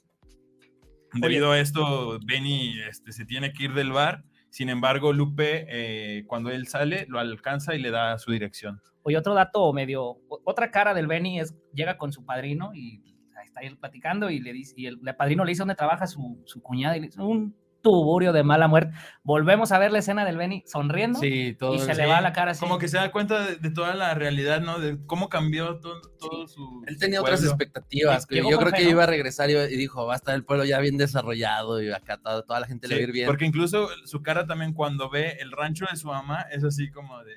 Debido 1.14 1.52
a 1.52 1.60
esto, 1.60 2.20
Benny 2.24 2.80
este, 2.88 3.12
se 3.12 3.26
tiene 3.26 3.52
que 3.52 3.64
ir 3.64 3.74
del 3.74 3.92
bar. 3.92 4.24
Sin 4.56 4.70
embargo, 4.70 5.12
Lupe, 5.12 5.66
eh, 5.68 6.24
cuando 6.28 6.50
él 6.50 6.68
sale, 6.68 7.06
lo 7.10 7.20
alcanza 7.20 7.76
y 7.76 7.80
le 7.82 7.92
da 7.92 8.18
su 8.18 8.32
dirección. 8.32 8.82
Oye, 9.02 9.18
otro 9.18 9.34
dato 9.34 9.74
medio, 9.74 10.22
otra 10.30 10.72
cara 10.72 10.94
del 10.94 11.08
Benny 11.08 11.42
es, 11.42 11.54
llega 11.74 11.98
con 11.98 12.14
su 12.14 12.26
padrino 12.26 12.72
y 12.74 13.04
ahí 13.38 13.48
está 13.48 13.60
él 13.60 13.78
platicando 13.78 14.30
y 14.30 14.40
le 14.40 14.54
dice, 14.54 14.74
y 14.78 14.86
el, 14.86 14.98
el 15.06 15.16
padrino 15.18 15.44
le 15.44 15.50
dice 15.50 15.60
dónde 15.60 15.76
trabaja 15.76 16.08
su, 16.08 16.42
su 16.46 16.62
cuñada 16.62 16.96
y 16.96 17.02
le 17.02 17.08
dice, 17.08 17.22
un 17.22 17.54
tuburio 17.86 18.34
de 18.34 18.44
mala 18.44 18.68
muerte. 18.68 18.94
Volvemos 19.24 19.72
a 19.72 19.78
ver 19.78 19.92
la 19.92 20.00
escena 20.00 20.26
del 20.26 20.38
Benny 20.38 20.64
sonriendo 20.66 21.20
Sí, 21.20 21.56
todo. 21.60 21.76
y 21.76 21.80
se 21.80 21.94
Sí, 21.94 22.02
le 22.02 22.08
va 22.08 22.20
la 22.20 22.34
cara 22.34 22.52
así. 22.52 22.60
Como 22.62 22.80
que 22.80 22.88
se 22.88 22.98
da 22.98 23.12
cuenta 23.12 23.46
de, 23.46 23.58
de 23.58 23.70
toda 23.70 23.94
la 23.94 24.16
realidad, 24.16 24.60
¿no? 24.62 24.80
De 24.80 24.98
cómo 25.06 25.30
cambió 25.30 25.80
todo, 25.80 26.02
todo 26.20 26.48
su. 26.48 26.84
Él 26.88 26.98
tenía 26.98 27.20
su 27.20 27.24
otras 27.26 27.44
expectativas. 27.44 28.26
que 28.26 28.38
yo 28.38 28.58
creo 28.58 28.72
fe, 28.72 28.78
que 28.78 28.84
¿no? 28.86 28.90
iba 28.90 29.04
a 29.04 29.06
regresar 29.06 29.50
y, 29.52 29.54
y 29.56 29.78
dijo, 29.78 30.06
va 30.08 30.14
a 30.14 30.16
estar 30.16 30.34
el 30.34 30.44
pueblo 30.44 30.66
ya 30.66 30.80
bien 30.80 30.98
desarrollado 30.98 31.82
y 31.82 31.92
acá 31.92 32.18
toda, 32.18 32.42
toda 32.44 32.60
la 32.60 32.66
gente 32.68 32.88
le 32.88 32.96
va 32.96 33.00
a 33.00 33.04
ir 33.04 33.12
bien. 33.12 33.28
Porque 33.28 33.46
incluso 33.46 33.88
su 34.06 34.22
cara 34.24 34.48
también 34.48 34.74
cuando 34.74 35.10
ve 35.10 35.38
el 35.40 35.52
rancho 35.52 35.86
de 35.90 35.96
su 35.96 36.08
mamá 36.08 36.42
es 36.52 36.64
así 36.64 36.90
como 36.90 37.24
de. 37.24 37.34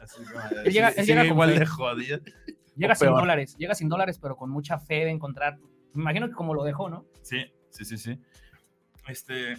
Así 0.00 0.22
como 0.24 0.40
de 0.48 0.62
Él 0.68 0.72
llega- 0.72 0.90
sí, 0.90 1.00
él 1.00 1.06
sigue 1.06 1.06
llega 1.06 1.20
con 1.22 1.32
igual 1.32 1.52
fe. 1.52 1.58
de 1.60 1.66
jodido. 1.66 2.20
llega 2.76 2.92
o 2.92 2.96
sin 2.96 3.06
peor. 3.08 3.20
dólares, 3.20 3.56
llega 3.56 3.74
sin 3.76 3.88
dólares, 3.88 4.18
pero 4.20 4.36
con 4.36 4.50
mucha 4.50 4.78
fe 4.80 5.04
de 5.04 5.10
encontrar. 5.10 5.58
Me 5.94 6.02
imagino 6.02 6.26
que 6.28 6.34
como 6.34 6.52
lo 6.54 6.64
dejó, 6.64 6.88
¿no? 6.90 7.06
Sí, 7.22 7.44
sí, 7.70 7.84
sí, 7.84 7.96
sí. 7.96 8.18
Este. 9.08 9.56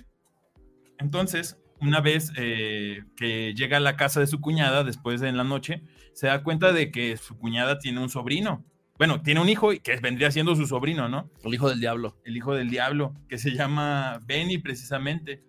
Entonces, 1.00 1.58
una 1.82 2.02
vez 2.02 2.32
eh, 2.38 3.04
que 3.16 3.54
llega 3.56 3.78
a 3.78 3.82
la 3.82 3.96
casa 3.96 4.20
de 4.20 4.28
su 4.28 4.42
cuñada, 4.42 4.84
después 4.84 5.22
de 5.22 5.30
en 5.30 5.38
la 5.38 5.44
noche, 5.44 5.82
se 6.14 6.28
da 6.28 6.44
cuenta 6.44 6.74
de 6.74 6.92
que 6.92 7.18
su 7.18 7.38
cuñada 7.38 7.80
tiene 7.80 8.02
un 8.02 8.10
sobrino. 8.10 8.66
Bueno, 8.98 9.22
tiene 9.22 9.40
un 9.40 9.48
hijo 9.48 9.72
y 9.72 9.80
que 9.80 9.96
vendría 9.96 10.30
siendo 10.30 10.56
su 10.56 10.68
sobrino, 10.68 11.08
¿no? 11.08 11.32
El 11.44 11.54
hijo 11.54 11.70
del 11.70 11.80
diablo. 11.80 12.18
el 12.26 12.36
hijo 12.36 12.54
del 12.54 12.70
diablo, 12.70 13.14
que 13.30 13.38
se 13.38 13.52
llama 13.52 14.20
Benny 14.26 14.58
precisamente. 14.58 15.42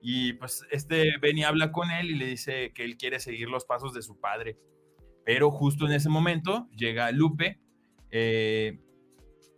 Y 0.00 0.34
pues 0.34 0.64
este 0.70 1.18
Benny 1.20 1.42
habla 1.42 1.72
con 1.72 1.90
él 1.90 2.10
y 2.10 2.14
le 2.14 2.26
dice 2.26 2.72
que 2.72 2.84
él 2.84 2.96
quiere 2.96 3.18
seguir 3.18 3.48
los 3.48 3.64
pasos 3.64 3.92
de 3.92 4.02
su 4.02 4.20
padre. 4.20 4.56
Pero 5.24 5.50
justo 5.50 5.86
en 5.86 5.92
ese 5.92 6.08
momento 6.08 6.68
llega 6.76 7.10
Lupe 7.12 7.60
eh, 8.10 8.80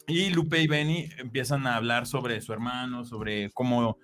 y 0.07 0.31
Lupe 0.31 0.61
y 0.61 0.67
Benny 0.67 1.09
empiezan 1.19 1.67
a 1.67 1.77
hablar 1.77 2.07
sobre 2.07 2.41
su 2.41 2.53
hermano, 2.53 3.05
sobre 3.05 3.51
cómo, 3.51 3.99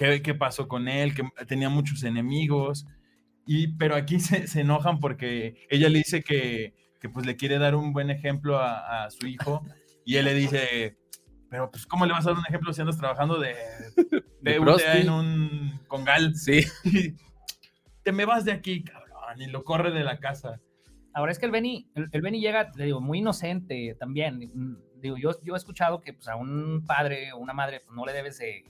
qué, 0.00 0.22
qué 0.22 0.34
pasó 0.34 0.66
con 0.66 0.88
él, 0.88 1.14
que 1.14 1.22
tenía 1.46 1.68
muchos 1.68 2.02
enemigos. 2.04 2.86
Y, 3.46 3.68
pero 3.76 3.94
aquí 3.94 4.18
se, 4.20 4.46
se 4.46 4.60
enojan 4.62 4.98
porque 4.98 5.66
ella 5.68 5.88
le 5.88 5.98
dice 5.98 6.22
que, 6.22 6.74
que 7.00 7.08
pues 7.08 7.26
le 7.26 7.36
quiere 7.36 7.58
dar 7.58 7.74
un 7.74 7.92
buen 7.92 8.10
ejemplo 8.10 8.58
a, 8.58 9.04
a 9.04 9.10
su 9.10 9.26
hijo 9.26 9.62
y 10.04 10.16
él 10.16 10.24
le 10.24 10.34
dice, 10.34 10.96
pero 11.50 11.70
pues 11.70 11.86
¿cómo 11.86 12.06
le 12.06 12.12
vas 12.12 12.26
a 12.26 12.30
dar 12.30 12.38
un 12.38 12.46
ejemplo 12.46 12.72
si 12.72 12.80
andas 12.80 12.96
trabajando 12.96 13.38
de, 13.38 13.54
De 14.40 14.52
de 14.52 14.60
prosti. 14.60 14.98
en 14.98 15.10
un 15.10 15.80
congal? 15.86 16.34
Sí. 16.34 16.64
Te 18.02 18.12
me 18.12 18.24
vas 18.24 18.46
de 18.46 18.52
aquí, 18.52 18.82
cabrón, 18.82 19.42
y 19.42 19.46
lo 19.46 19.62
corre 19.64 19.90
de 19.90 20.02
la 20.02 20.18
casa. 20.18 20.60
Ahora 21.12 21.32
es 21.32 21.38
que 21.38 21.44
el 21.44 21.52
Benny, 21.52 21.90
el, 21.94 22.08
el 22.12 22.22
Benny 22.22 22.40
llega, 22.40 22.70
le 22.76 22.86
digo, 22.86 23.00
muy 23.02 23.18
inocente 23.18 23.94
también. 23.98 24.50
Digo, 25.00 25.16
yo, 25.16 25.32
yo 25.42 25.54
he 25.54 25.56
escuchado 25.56 26.00
que 26.00 26.12
pues, 26.12 26.28
a 26.28 26.36
un 26.36 26.84
padre 26.86 27.32
o 27.32 27.38
una 27.38 27.52
madre 27.52 27.80
pues, 27.80 27.94
no 27.94 28.04
le 28.04 28.12
debes 28.12 28.38
de, 28.38 28.64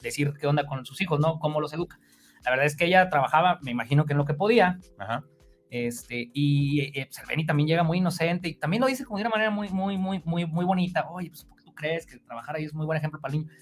decir 0.00 0.32
qué 0.38 0.46
onda 0.46 0.66
con 0.66 0.84
sus 0.84 1.00
hijos, 1.00 1.20
¿no? 1.20 1.38
Cómo 1.38 1.60
los 1.60 1.72
educa. 1.72 1.98
La 2.44 2.50
verdad 2.50 2.66
es 2.66 2.76
que 2.76 2.84
ella 2.84 3.08
trabajaba, 3.08 3.58
me 3.62 3.70
imagino 3.70 4.04
que 4.04 4.12
en 4.12 4.18
lo 4.18 4.24
que 4.24 4.34
podía, 4.34 4.78
Ajá. 4.98 5.24
este, 5.70 6.30
y 6.34 6.80
eh, 6.98 7.06
pues, 7.06 7.18
el 7.18 7.26
Benny 7.26 7.46
también 7.46 7.68
llega 7.68 7.82
muy 7.82 7.98
inocente 7.98 8.48
y 8.48 8.54
también 8.54 8.82
lo 8.82 8.86
dice 8.86 9.04
como 9.04 9.18
de 9.18 9.22
una 9.22 9.30
manera 9.30 9.50
muy, 9.50 9.68
muy, 9.70 9.96
muy, 9.96 10.22
muy, 10.24 10.44
muy 10.46 10.64
bonita. 10.64 11.08
Oye, 11.10 11.30
pues, 11.30 11.44
¿por 11.44 11.58
qué 11.58 11.64
tú 11.64 11.74
crees 11.74 12.06
que 12.06 12.18
trabajar 12.18 12.56
ahí 12.56 12.64
es 12.64 12.74
muy 12.74 12.86
buen 12.86 12.98
ejemplo 12.98 13.20
para 13.20 13.34
el 13.34 13.40
niño? 13.40 13.52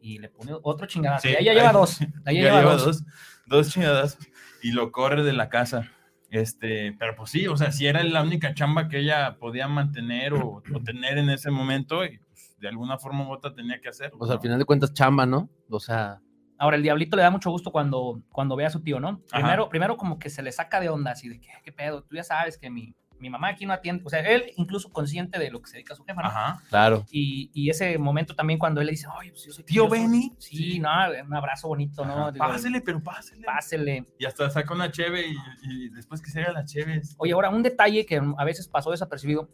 y 0.00 0.18
le 0.18 0.28
pone 0.28 0.52
otro 0.62 0.86
chingadazo. 0.86 1.22
Sí, 1.26 1.30
y 1.30 1.36
ahí 1.36 1.44
ya 1.46 1.54
lleva 1.54 1.72
dos. 1.72 2.00
Ahí 2.24 2.36
ya 2.36 2.42
Ya 2.42 2.42
lleva 2.42 2.60
lleva 2.60 2.72
dos. 2.74 2.84
dos, 2.84 3.04
dos 3.46 3.70
chingadas 3.72 4.18
y 4.62 4.70
lo 4.70 4.92
corre 4.92 5.24
de 5.24 5.32
la 5.32 5.48
casa. 5.48 5.90
Este, 6.30 6.94
pero 6.98 7.14
pues 7.14 7.30
sí, 7.30 7.46
o 7.46 7.56
sea, 7.56 7.70
si 7.72 7.86
era 7.86 8.02
la 8.02 8.22
única 8.22 8.52
chamba 8.54 8.88
que 8.88 8.98
ella 8.98 9.36
podía 9.38 9.68
mantener 9.68 10.34
o, 10.34 10.62
o 10.74 10.80
tener 10.84 11.18
en 11.18 11.30
ese 11.30 11.50
momento, 11.50 12.04
y 12.04 12.18
pues, 12.18 12.56
de 12.58 12.68
alguna 12.68 12.98
forma 12.98 13.28
u 13.28 13.32
otra 13.32 13.54
tenía 13.54 13.80
que 13.80 13.88
hacerlo. 13.88 14.18
O 14.20 14.26
sea, 14.26 14.36
al 14.36 14.40
final 14.40 14.58
de 14.58 14.64
cuentas, 14.64 14.92
chamba, 14.92 15.24
¿no? 15.24 15.48
O 15.70 15.80
sea, 15.80 16.20
Ahora, 16.58 16.76
el 16.76 16.82
diablito 16.82 17.16
le 17.16 17.22
da 17.22 17.30
mucho 17.30 17.50
gusto 17.50 17.70
cuando, 17.70 18.22
cuando 18.32 18.56
ve 18.56 18.64
a 18.64 18.70
su 18.70 18.82
tío, 18.82 18.98
¿no? 18.98 19.20
Ajá. 19.30 19.42
Primero, 19.42 19.68
primero 19.68 19.96
como 19.96 20.18
que 20.18 20.30
se 20.30 20.42
le 20.42 20.52
saca 20.52 20.80
de 20.80 20.88
onda, 20.88 21.10
así 21.10 21.28
de 21.28 21.40
que, 21.40 21.48
¿qué 21.62 21.72
pedo? 21.72 22.02
Tú 22.02 22.16
ya 22.16 22.24
sabes 22.24 22.56
que 22.56 22.70
mi, 22.70 22.94
mi 23.18 23.30
mamá 23.30 23.48
aquí 23.48 23.66
no 23.66 23.72
atiende. 23.72 24.02
O 24.04 24.10
sea, 24.10 24.20
él 24.20 24.52
incluso 24.56 24.90
consciente 24.90 25.38
de 25.38 25.50
lo 25.50 25.60
que 25.60 25.68
se 25.68 25.76
dedica 25.76 25.94
a 25.94 25.96
su 25.96 26.04
jefa, 26.04 26.22
¿no? 26.22 26.28
Ajá. 26.28 26.62
claro. 26.68 27.04
Y, 27.10 27.50
y 27.54 27.70
ese 27.70 27.96
momento 27.98 28.34
también 28.34 28.58
cuando 28.58 28.80
él 28.80 28.86
le 28.86 28.92
dice, 28.92 29.06
oye, 29.18 29.30
pues 29.30 29.44
yo 29.44 29.52
soy 29.52 29.64
Tío 29.64 29.84
yo 29.84 29.88
soy-". 29.88 30.00
Benny. 30.00 30.32
Sí, 30.38 30.78
no, 30.80 30.90
un 31.24 31.34
abrazo 31.34 31.68
bonito, 31.68 32.04
¿no? 32.04 32.30
Digo, 32.32 32.44
Pásele, 32.46 32.80
pero 32.80 33.02
pásele. 33.02 33.44
Pásele. 33.44 34.06
Y 34.18 34.24
hasta 34.26 34.50
saca 34.50 34.74
una 34.74 34.90
cheve 34.90 35.26
y, 35.28 35.36
y 35.62 35.88
después 35.90 36.20
que 36.20 36.30
se 36.30 36.42
haga 36.42 36.52
la 36.52 36.64
cheve. 36.64 37.00
Oye, 37.18 37.32
ahora, 37.32 37.50
un 37.50 37.62
detalle 37.62 38.04
que 38.04 38.20
a 38.36 38.44
veces 38.44 38.68
pasó 38.68 38.90
desapercibido. 38.90 39.48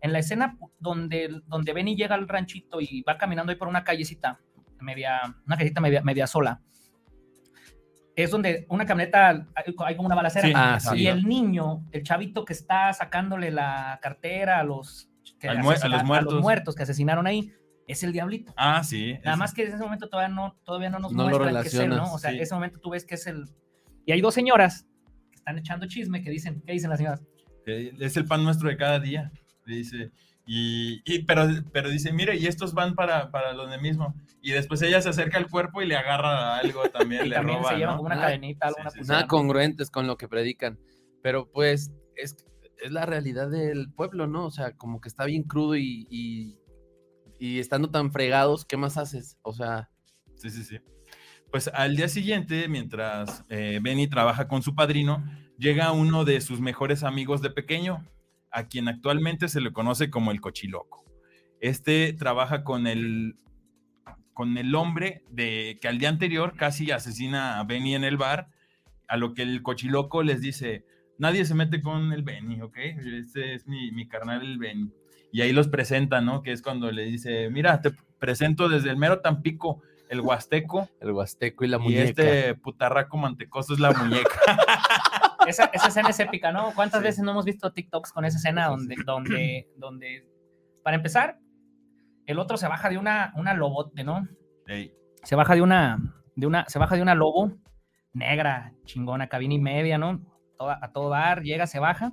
En 0.00 0.12
la 0.12 0.18
escena 0.18 0.58
donde, 0.80 1.42
donde 1.46 1.72
Benny 1.72 1.94
llega 1.94 2.16
al 2.16 2.26
ranchito 2.26 2.80
y 2.80 3.02
va 3.02 3.18
caminando 3.18 3.52
ahí 3.52 3.56
por 3.56 3.68
una 3.68 3.84
callecita, 3.84 4.40
media, 4.80 5.20
una 5.46 5.56
callecita 5.56 5.80
media, 5.80 6.02
media 6.02 6.26
sola, 6.26 6.60
es 8.16 8.30
donde 8.30 8.66
una 8.68 8.84
camioneta, 8.84 9.48
hay, 9.54 9.96
como 9.96 10.06
una 10.06 10.14
balacera. 10.14 10.46
Sí. 10.46 10.52
Ah, 10.54 10.78
y 10.94 11.06
el 11.06 11.24
niño, 11.24 11.86
el 11.92 12.02
chavito 12.02 12.44
que 12.44 12.52
está 12.52 12.92
sacándole 12.92 13.50
la 13.50 13.98
cartera 14.02 14.58
a 14.58 14.64
los, 14.64 15.10
que 15.38 15.48
Al 15.48 15.58
a 15.58 16.20
los 16.20 16.40
muertos. 16.42 16.74
que 16.74 16.82
asesinaron 16.82 17.26
ahí, 17.26 17.52
es 17.86 18.02
el 18.02 18.12
diablito. 18.12 18.52
Ah, 18.56 18.82
sí. 18.84 19.18
Nada 19.24 19.36
más 19.36 19.54
que 19.54 19.62
en 19.62 19.74
ese 19.74 19.82
momento 19.82 20.08
todavía 20.08 20.34
no, 20.34 20.58
todavía 20.64 20.90
no 20.90 20.98
nos 20.98 21.12
No 21.12 21.24
lo 21.24 21.38
muestran 21.38 21.62
que 21.62 21.68
es 21.68 21.74
él, 21.74 21.90
¿no? 21.90 22.12
O 22.12 22.18
sea, 22.18 22.30
sí. 22.30 22.36
en 22.36 22.42
ese 22.42 22.54
momento 22.54 22.78
tú 22.80 22.90
ves 22.90 23.04
que 23.04 23.14
es 23.14 23.26
el... 23.26 23.44
Y 24.04 24.12
hay 24.12 24.20
dos 24.20 24.34
señoras 24.34 24.86
que 25.30 25.36
están 25.36 25.58
echando 25.58 25.86
chisme 25.86 26.22
que 26.22 26.30
dicen, 26.30 26.62
¿qué 26.66 26.72
dicen 26.72 26.90
las 26.90 26.98
señoras? 26.98 27.22
es 27.64 28.16
el 28.16 28.26
pan 28.26 28.42
nuestro 28.42 28.68
de 28.68 28.76
cada 28.76 28.98
día. 28.98 29.30
Dice, 29.64 30.10
y, 30.46 31.02
y- 31.04 31.24
pero, 31.24 31.46
pero 31.72 31.88
dice, 31.88 32.12
mire, 32.12 32.36
y 32.36 32.46
estos 32.46 32.74
van 32.74 32.94
para, 32.94 33.30
para 33.30 33.52
donde 33.54 33.78
mismo. 33.78 34.14
Y 34.40 34.50
después 34.52 34.82
ella 34.82 35.00
se 35.00 35.08
acerca 35.10 35.38
al 35.38 35.48
cuerpo 35.48 35.82
y 35.82 35.86
le 35.86 35.96
agarra 35.96 36.56
algo 36.56 36.82
también, 36.90 37.22
Y 37.26 37.28
le 37.28 37.36
también 37.36 37.58
roba, 37.58 37.70
se 37.70 37.76
llevan 37.76 37.92
¿no? 37.94 37.96
como 37.98 38.06
una 38.06 38.16
Ah, 38.16 38.26
cadenita, 38.26 38.66
sí, 38.66 38.74
alguna 38.74 38.90
sí, 38.90 38.94
sí. 38.94 38.98
pulsera. 38.98 39.18
Nada 39.18 39.28
congruentes 39.28 39.90
con 39.90 40.06
lo 40.06 40.16
que 40.16 40.28
predican. 40.28 40.78
Pero 41.22 41.50
pues 41.50 41.92
es, 42.16 42.36
es 42.82 42.90
la 42.90 43.06
realidad 43.06 43.48
del 43.50 43.92
pueblo, 43.92 44.26
¿no? 44.26 44.46
O 44.46 44.50
sea, 44.50 44.72
como 44.76 45.00
que 45.00 45.08
está 45.08 45.24
bien 45.24 45.44
crudo 45.44 45.76
y, 45.76 46.06
y, 46.10 46.58
y 47.38 47.60
estando 47.60 47.90
tan 47.90 48.10
fregados, 48.12 48.64
¿qué 48.64 48.76
más 48.76 48.96
haces? 48.98 49.38
O 49.42 49.52
sea, 49.52 49.88
Sí, 50.34 50.50
sí, 50.50 50.64
sí. 50.64 50.80
Pues 51.52 51.68
al 51.72 51.94
día 51.94 52.08
siguiente, 52.08 52.66
mientras 52.66 53.44
eh, 53.48 53.78
Benny 53.80 54.08
trabaja 54.08 54.48
con 54.48 54.62
su 54.62 54.74
padrino, 54.74 55.22
llega 55.58 55.92
uno 55.92 56.24
de 56.24 56.40
sus 56.40 56.60
mejores 56.60 57.04
amigos 57.04 57.42
de 57.42 57.50
pequeño, 57.50 58.04
a 58.52 58.68
quien 58.68 58.88
actualmente 58.88 59.48
se 59.48 59.60
le 59.60 59.72
conoce 59.72 60.10
como 60.10 60.30
el 60.30 60.40
cochiloco. 60.40 61.04
Este 61.60 62.12
trabaja 62.12 62.64
con 62.64 62.86
el, 62.86 63.36
con 64.34 64.58
el 64.58 64.74
hombre 64.74 65.24
de, 65.30 65.78
que 65.80 65.88
al 65.88 65.98
día 65.98 66.08
anterior 66.08 66.54
casi 66.56 66.90
asesina 66.90 67.58
a 67.58 67.64
Benny 67.64 67.94
en 67.94 68.04
el 68.04 68.16
bar, 68.16 68.48
a 69.08 69.16
lo 69.16 69.34
que 69.34 69.42
el 69.42 69.62
cochiloco 69.62 70.22
les 70.22 70.40
dice, 70.40 70.84
nadie 71.18 71.44
se 71.44 71.54
mete 71.54 71.80
con 71.80 72.12
el 72.12 72.22
Benny, 72.22 72.60
¿ok? 72.62 72.76
Este 72.76 73.54
es 73.54 73.66
mi, 73.66 73.90
mi 73.92 74.06
carnal 74.08 74.42
el 74.42 74.58
Benny. 74.58 74.92
Y 75.32 75.40
ahí 75.40 75.52
los 75.52 75.68
presenta, 75.68 76.20
¿no? 76.20 76.42
Que 76.42 76.52
es 76.52 76.62
cuando 76.62 76.90
le 76.90 77.04
dice, 77.04 77.48
mira, 77.50 77.80
te 77.80 77.92
presento 78.18 78.68
desde 78.68 78.90
el 78.90 78.96
mero 78.96 79.20
Tampico, 79.20 79.82
el 80.10 80.20
Huasteco, 80.20 80.90
el 81.00 81.12
huasteco 81.12 81.64
y 81.64 81.68
la 81.68 81.78
y 81.78 81.80
muñeca. 81.80 82.22
este 82.22 82.54
putarraco 82.54 83.16
mantecoso 83.16 83.72
es 83.72 83.80
la 83.80 83.92
muñeca. 83.92 84.40
Esa, 85.46 85.64
esa 85.72 85.88
escena 85.88 86.08
es 86.10 86.20
épica, 86.40 86.52
¿no? 86.52 86.72
¿Cuántas 86.74 87.00
Sí. 87.00 87.04
veces 87.06 87.24
no 87.24 87.30
hemos 87.32 87.44
visto 87.44 87.72
TikToks 87.72 88.12
con 88.12 88.24
esa 88.24 88.38
escena 88.38 88.68
donde, 88.68 88.96
donde, 89.04 89.68
donde, 89.76 90.26
para 90.82 90.96
empezar, 90.96 91.38
el 92.26 92.38
otro 92.38 92.56
se 92.56 92.68
baja 92.68 92.88
de 92.88 92.98
una, 92.98 93.32
una 93.36 93.54
lobote, 93.54 94.04
¿no? 94.04 94.26
Ey, 94.66 94.92
Se 95.24 95.34
baja 95.36 95.54
de 95.54 95.62
una, 95.62 95.98
de 96.36 96.46
una, 96.46 96.64
se 96.68 96.78
baja 96.78 96.96
de 96.96 97.02
una 97.02 97.14
lobo 97.14 97.52
negra, 98.12 98.72
chingona, 98.84 99.28
cabina 99.28 99.54
y 99.54 99.58
media, 99.58 99.98
¿no? 99.98 100.20
Toda- 100.58 100.78
a 100.82 100.92
todo 100.92 101.10
dar, 101.10 101.42
llega, 101.42 101.66
se 101.66 101.78
baja. 101.78 102.12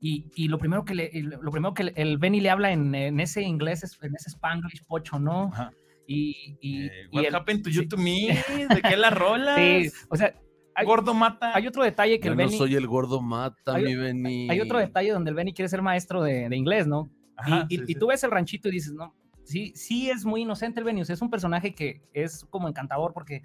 Y, 0.00 0.30
y 0.34 0.48
lo 0.48 0.56
primero 0.58 0.84
que 0.84 0.94
le, 0.94 1.10
y 1.12 1.20
lo 1.22 1.50
primero 1.50 1.74
que 1.74 1.82
el- 1.82 1.92
el 1.94 2.16
Benny 2.18 2.40
le 2.40 2.48
habla 2.50 2.72
en, 2.72 2.94
en 2.94 3.20
ese 3.20 3.42
inglés, 3.42 3.98
en 4.00 4.14
ese 4.14 4.30
spanglish 4.30 4.84
pocho, 4.86 5.18
¿no? 5.18 5.50
ajá. 5.52 5.70
Y, 6.06 6.56
y, 6.60 6.86
Eh, 6.86 6.90
y 7.12 7.16
what 7.18 7.24
el- 7.26 7.34
happened 7.34 7.62
to 7.62 7.70
you 7.70 7.82
sí. 7.82 7.88
to 7.88 7.96
me? 7.96 8.36
¿De 8.74 8.82
qué 8.82 8.96
la 8.96 9.10
rola? 9.10 9.54
sí, 9.58 9.90
o 10.08 10.16
sea, 10.16 10.34
hay- 10.80 10.86
Gordo 10.86 11.14
mata. 11.14 11.52
hay 11.56 11.66
otro 11.66 11.82
detalle 11.84 12.18
que 12.20 12.26
Yo 12.26 12.32
el 12.32 12.38
no 12.38 12.44
Benny, 12.44 12.58
soy 12.58 12.74
el 12.74 12.86
gordo 12.86 13.20
mata, 13.20 13.74
Hay- 13.74 13.84
mi 13.84 13.94
Benny. 13.96 14.48
hay 14.50 14.60
otro 14.60 14.78
detalle 14.78 15.10
donde 15.12 15.30
el 15.30 15.36
Benny 15.36 15.52
quiere 15.52 15.68
ser 15.68 15.82
maestro 15.82 16.22
de, 16.22 16.48
de 16.48 16.56
inglés, 16.56 16.86
¿no? 16.86 17.10
Ajá, 17.36 17.66
y, 17.68 17.74
y- 17.74 17.78
sí, 17.78 17.84
y 17.84 17.86
sí. 17.92 17.94
tú 17.94 18.08
ves 18.08 18.22
el 18.24 18.30
ranchito 18.30 18.68
y 18.68 18.72
dices, 18.72 18.92
no, 18.92 19.14
sí, 19.44 19.72
sí 19.74 20.10
es 20.10 20.24
muy 20.24 20.42
inocente 20.42 20.80
el 20.80 20.84
Benny, 20.84 21.02
o 21.02 21.04
sea, 21.04 21.14
es 21.14 21.22
un 21.22 21.30
personaje 21.30 21.74
que 21.74 22.02
es 22.12 22.44
como 22.50 22.68
encantador 22.68 23.12
porque, 23.14 23.42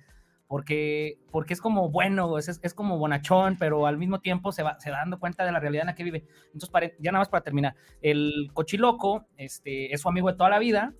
porque, 0.47 1.17
porque 1.31 1.53
es 1.53 1.61
como 1.61 1.89
bueno, 1.89 2.37
es, 2.37 2.59
es 2.61 2.73
como 2.73 2.97
bonachón, 2.99 3.57
pero 3.57 3.87
al 3.87 3.97
mismo 3.97 4.19
tiempo 4.19 4.51
se 4.51 4.61
va, 4.63 4.79
se 4.79 4.91
va 4.91 4.97
dando 4.97 5.19
cuenta 5.19 5.43
de 5.45 5.51
la 5.51 5.59
realidad 5.59 5.83
en 5.83 5.87
la 5.87 5.95
que 5.95 6.03
vive. 6.03 6.25
Entonces, 6.47 6.69
pare- 6.69 6.95
ya 6.99 7.11
nada 7.11 7.21
más 7.21 7.29
para 7.29 7.43
terminar, 7.43 7.75
el 8.01 8.49
cochiloco 8.53 9.27
este, 9.37 9.91
es 9.93 10.01
su 10.01 10.09
amigo 10.09 10.29
de 10.29 10.37
toda 10.37 10.49
la 10.51 10.59
vida 10.59 10.93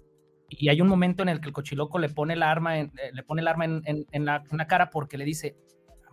y 0.49 0.69
hay 0.69 0.81
un 0.81 0.87
momento 0.87 1.21
en 1.23 1.29
el 1.29 1.41
que 1.41 1.47
el 1.47 1.53
cochiloco 1.53 1.99
le 1.99 2.09
pone 2.09 2.33
el 2.33 2.41
arma 2.43 2.79
en, 2.79 2.87
eh, 2.97 3.11
le 3.13 3.23
pone 3.23 3.41
el 3.41 3.47
arma 3.47 3.65
en, 3.65 3.81
en- 3.85 4.05
en 4.11 4.25
la, 4.25 4.43
en 4.49 4.57
la 4.57 4.65
cara 4.67 4.89
porque 4.89 5.17
le 5.17 5.25
dice, 5.25 5.55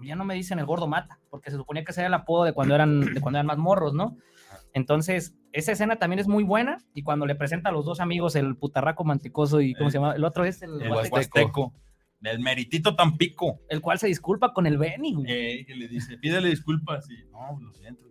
ya 0.04 0.16
no 0.16 0.24
me 0.24 0.34
dicen 0.34 0.58
el 0.58 0.66
gordo 0.66 0.86
mata, 0.86 1.18
porque 1.30 1.50
se 1.50 1.56
suponía 1.56 1.84
que 1.84 1.92
ese 1.92 2.00
era 2.02 2.08
el 2.08 2.14
apodo 2.14 2.44
de 2.44 2.52
cuando 2.52 2.74
eran, 2.74 3.00
de 3.14 3.20
cuando 3.20 3.38
eran 3.38 3.46
más 3.46 3.58
morros, 3.58 3.94
¿no? 3.94 4.16
Entonces, 4.74 5.34
esa 5.52 5.72
escena 5.72 5.96
también 5.96 6.18
es 6.20 6.28
muy 6.28 6.44
buena. 6.44 6.78
Y 6.94 7.02
cuando 7.02 7.26
le 7.26 7.34
presenta 7.34 7.68
a 7.68 7.72
los 7.72 7.84
dos 7.84 8.00
amigos, 8.00 8.36
el 8.36 8.56
putarraco 8.56 9.04
manticoso 9.04 9.60
y 9.60 9.74
¿cómo 9.74 9.88
Eh, 9.88 9.92
se 9.92 9.98
llama? 9.98 10.14
El 10.14 10.24
otro 10.24 10.44
es 10.44 10.62
el, 10.62 10.80
El 10.80 10.90
huasteco, 10.92 11.16
Huasteco. 11.16 11.74
El 12.22 12.38
meritito 12.40 12.94
Tampico. 12.94 13.60
el 13.68 13.80
cual 13.80 13.98
se 13.98 14.06
disculpa 14.06 14.52
con 14.52 14.66
el 14.66 14.78
Benny. 14.78 15.14
güey. 15.14 15.30
Ey, 15.30 15.64
que 15.66 15.74
le 15.74 15.88
dice, 15.88 16.16
pídele 16.18 16.48
disculpas. 16.48 17.08
Y, 17.10 17.24
no, 17.30 17.58
lo 17.60 17.72
siento. 17.74 18.04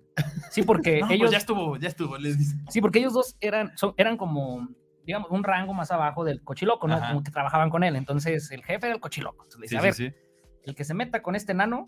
Sí, 0.52 0.64
porque 0.64 1.00
No, 1.02 1.08
pues 1.08 1.18
ellos, 1.20 1.32
ya 1.32 1.38
estuvo, 1.38 1.78
ya 1.78 1.88
estuvo, 1.88 2.18
les 2.18 2.38
dice. 2.38 2.56
sí, 2.70 2.82
porque 2.82 3.00
ellos 3.00 3.14
dos 3.14 3.38
eran, 3.40 3.72
son- 3.78 3.94
eran 3.98 4.18
como, 4.18 4.68
digamos, 5.06 5.32
un 5.32 5.44
rango 5.44 5.74
más 5.74 5.92
abajo 5.92 6.24
del 6.26 6.44
cochiloco, 6.44 6.88
¿no? 6.88 6.96
Ajá. 6.96 7.08
Como 7.10 7.24
que 7.24 7.32
trabajaban 7.32 7.70
con 7.70 7.84
él. 7.84 7.96
Entonces, 7.96 8.52
el 8.52 8.64
jefe 8.64 8.88
era 8.88 8.96
el 8.96 9.02
cochiloco. 9.02 9.46
Entonces, 9.46 9.60
le 9.60 9.64
dice, 9.66 9.72
Sí, 9.72 9.78
a 9.78 9.94
sí, 9.94 10.04
ver, 10.04 10.12
sí. 10.14 10.18
El 10.66 10.76
que 10.76 10.84
se 10.84 10.94
meta 10.94 11.22
con 11.22 11.36
este 11.36 11.54
nano, 11.54 11.88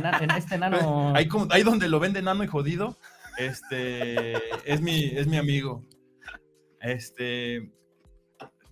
na- 0.00 0.18
en 0.20 0.30
este 0.32 0.58
nano. 0.58 0.76
Ahí, 1.16 1.26
como- 1.28 1.48
ahí 1.50 1.62
donde 1.62 1.88
lo 1.88 2.00
vende 2.00 2.22
nano 2.22 2.42
y 2.44 2.46
jodido, 2.46 2.96
este, 3.38 4.34
es 4.70 4.80
mi, 4.80 5.04
es 5.04 5.26
mi 5.26 5.36
amigo. 5.36 5.82
Este, 6.80 7.70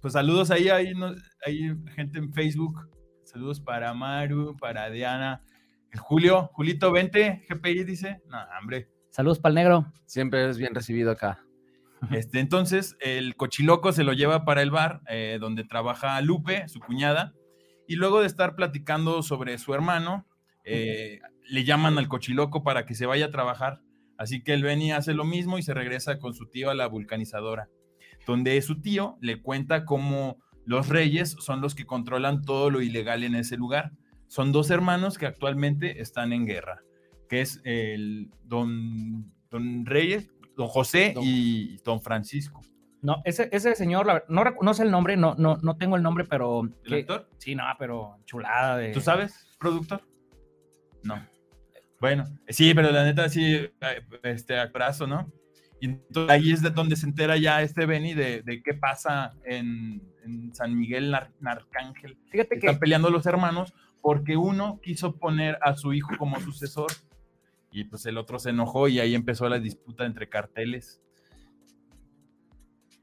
pues 0.01 0.15
saludos 0.15 0.51
ahí, 0.51 0.69
hay, 0.69 0.95
no- 0.95 1.15
hay 1.47 1.71
gente 1.95 2.19
en 2.19 2.33
Facebook. 2.33 2.89
Saludos 3.25 3.61
para 3.61 3.95
Maru, 3.95 4.57
para 4.59 4.91
Diana. 4.91 5.43
El 5.93 6.01
Julio, 6.01 6.51
Julito, 6.53 6.91
vente, 6.93 7.45
GPI 7.49 7.85
dice. 7.85 8.21
No, 8.27 8.39
hombre. 8.61 8.89
Saludos 9.11 9.39
para 9.39 9.51
el 9.51 9.55
negro. 9.57 9.93
Siempre 10.07 10.43
eres 10.43 10.59
bien 10.59 10.75
recibido 10.75 11.11
acá. 11.13 11.45
Este, 12.13 12.41
entonces, 12.41 12.97
el 13.01 13.37
cochiloco 13.37 13.93
se 13.93 14.05
lo 14.05 14.13
lleva 14.13 14.45
para 14.45 14.63
el 14.63 14.71
bar 14.71 15.03
eh, 15.09 15.37
donde 15.41 15.65
trabaja 15.65 16.21
Lupe, 16.23 16.67
su 16.69 16.81
cuñada, 16.81 17.35
y 17.91 17.97
luego 17.97 18.21
de 18.21 18.29
estar 18.29 18.55
platicando 18.55 19.21
sobre 19.25 19.59
su 19.59 19.75
hermano, 19.75 20.25
eh, 20.63 21.19
le 21.49 21.65
llaman 21.65 21.99
al 21.99 22.07
cochiloco 22.07 22.63
para 22.63 22.87
que 22.87 22.95
se 22.95 23.05
vaya 23.05 23.27
a 23.27 23.31
trabajar. 23.33 23.81
Así 24.17 24.45
que 24.45 24.53
el 24.53 24.63
Benny 24.63 24.93
hace 24.93 25.13
lo 25.13 25.25
mismo 25.25 25.59
y 25.59 25.63
se 25.63 25.75
regresa 25.75 26.21
con 26.21 26.33
su 26.33 26.47
tío 26.47 26.71
a 26.71 26.77
la 26.77 26.87
vulcanizadora, 26.87 27.69
donde 28.29 28.63
su 28.63 28.81
tío 28.81 29.19
le 29.21 29.43
cuenta 29.43 29.85
cómo 29.85 30.39
los 30.65 30.89
reyes 30.89 31.35
son 31.41 31.61
los 31.61 31.75
que 31.75 31.85
controlan 31.85 32.43
todo 32.43 32.71
lo 32.71 32.81
ilegal 32.81 33.25
en 33.25 33.35
ese 33.35 33.57
lugar. 33.57 33.91
Son 34.29 34.53
dos 34.53 34.71
hermanos 34.71 35.19
que 35.19 35.27
actualmente 35.27 36.01
están 36.01 36.33
en 36.33 36.47
guerra, 36.47 36.85
que 37.29 37.41
es 37.41 37.61
el 37.65 38.31
don, 38.45 39.33
don 39.51 39.85
Reyes, 39.85 40.31
don 40.57 40.69
José 40.69 41.11
Don- 41.13 41.25
y 41.27 41.79
don 41.85 42.01
Francisco. 42.01 42.63
No, 43.03 43.23
ese, 43.25 43.49
ese 43.53 43.75
señor, 43.75 44.07
la 44.07 44.25
no, 44.29 44.45
no 44.61 44.75
sé 44.75 44.83
el 44.83 44.91
nombre, 44.91 45.17
no, 45.17 45.35
no, 45.39 45.57
no 45.63 45.77
tengo 45.77 45.97
el 45.97 46.03
nombre, 46.03 46.25
pero. 46.25 46.63
¿El 46.85 46.91
que- 46.91 47.01
actor? 47.01 47.29
Sí, 47.39 47.55
no, 47.55 47.65
pero 47.79 48.19
chulada 48.27 48.77
de. 48.77 48.93
¿Tú 48.93 49.01
sabes, 49.01 49.47
productor? 49.59 50.03
No. 51.03 51.27
Bueno, 52.01 52.25
sí, 52.49 52.73
pero 52.75 52.91
la 52.91 53.05
neta 53.05 53.29
sí, 53.29 53.55
eh, 53.55 53.71
este 54.23 54.59
actorazo, 54.59 55.07
¿no? 55.07 55.31
Y 55.81 55.87
entonces 55.87 56.31
ahí 56.31 56.53
es 56.53 56.63
de 56.63 56.71
donde 56.71 56.97
se 56.97 57.07
entera 57.07 57.37
ya 57.39 57.63
este 57.63 57.87
Benny 57.87 58.13
de, 58.15 58.43
de 58.43 58.63
qué 58.63 58.75
pasa 58.75 59.33
en, 59.45 60.03
en 60.25 60.55
San 60.55 60.77
Miguel 60.79 61.11
Nar- 61.11 61.33
Arcángel. 61.45 62.19
Fíjate 62.31 62.59
que. 62.59 62.67
Están 62.67 62.79
peleando 62.79 63.09
los 63.11 63.25
hermanos 63.27 63.73
porque 64.03 64.37
uno 64.37 64.79
quiso 64.83 65.17
poner 65.17 65.59
a 65.63 65.75
su 65.77 65.93
hijo 65.95 66.11
como 66.19 66.39
sucesor 66.41 66.91
y 67.71 67.85
pues 67.85 68.05
el 68.07 68.19
otro 68.19 68.39
se 68.39 68.51
enojó 68.51 68.89
y 68.89 68.99
ahí 69.01 69.15
empezó 69.15 69.49
la 69.49 69.59
disputa 69.59 70.05
entre 70.07 70.29
carteles. 70.29 71.01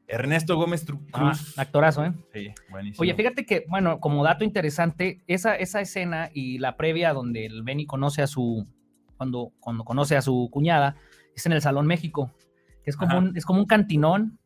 Ernesto 0.07 0.55
Gómez 0.55 0.85
Ah, 0.89 0.95
Cruz. 1.11 1.57
actorazo, 1.59 2.05
¿eh? 2.05 2.13
Sí, 2.33 2.53
buenísimo. 2.69 3.01
Oye, 3.01 3.13
fíjate 3.15 3.45
que, 3.45 3.65
bueno, 3.67 3.99
como 3.99 4.23
dato 4.23 4.43
interesante, 4.45 5.21
esa, 5.27 5.55
esa 5.55 5.81
escena 5.81 6.29
y 6.33 6.59
la 6.59 6.77
previa 6.77 7.13
donde 7.13 7.45
el 7.45 7.63
Benny 7.63 7.85
conoce 7.85 8.21
a 8.21 8.27
su, 8.27 8.65
cuando, 9.17 9.51
cuando 9.59 9.83
conoce 9.83 10.15
a 10.15 10.21
su 10.21 10.49
cuñada, 10.51 10.95
es 11.35 11.45
en 11.45 11.51
el 11.51 11.61
Salón 11.61 11.87
México, 11.87 12.31
que 12.83 12.89
es 12.89 12.95
como, 12.97 13.11
Ajá. 13.11 13.19
un, 13.19 13.37
es 13.37 13.45
como 13.45 13.59
un 13.59 13.65
cantinón, 13.65 14.39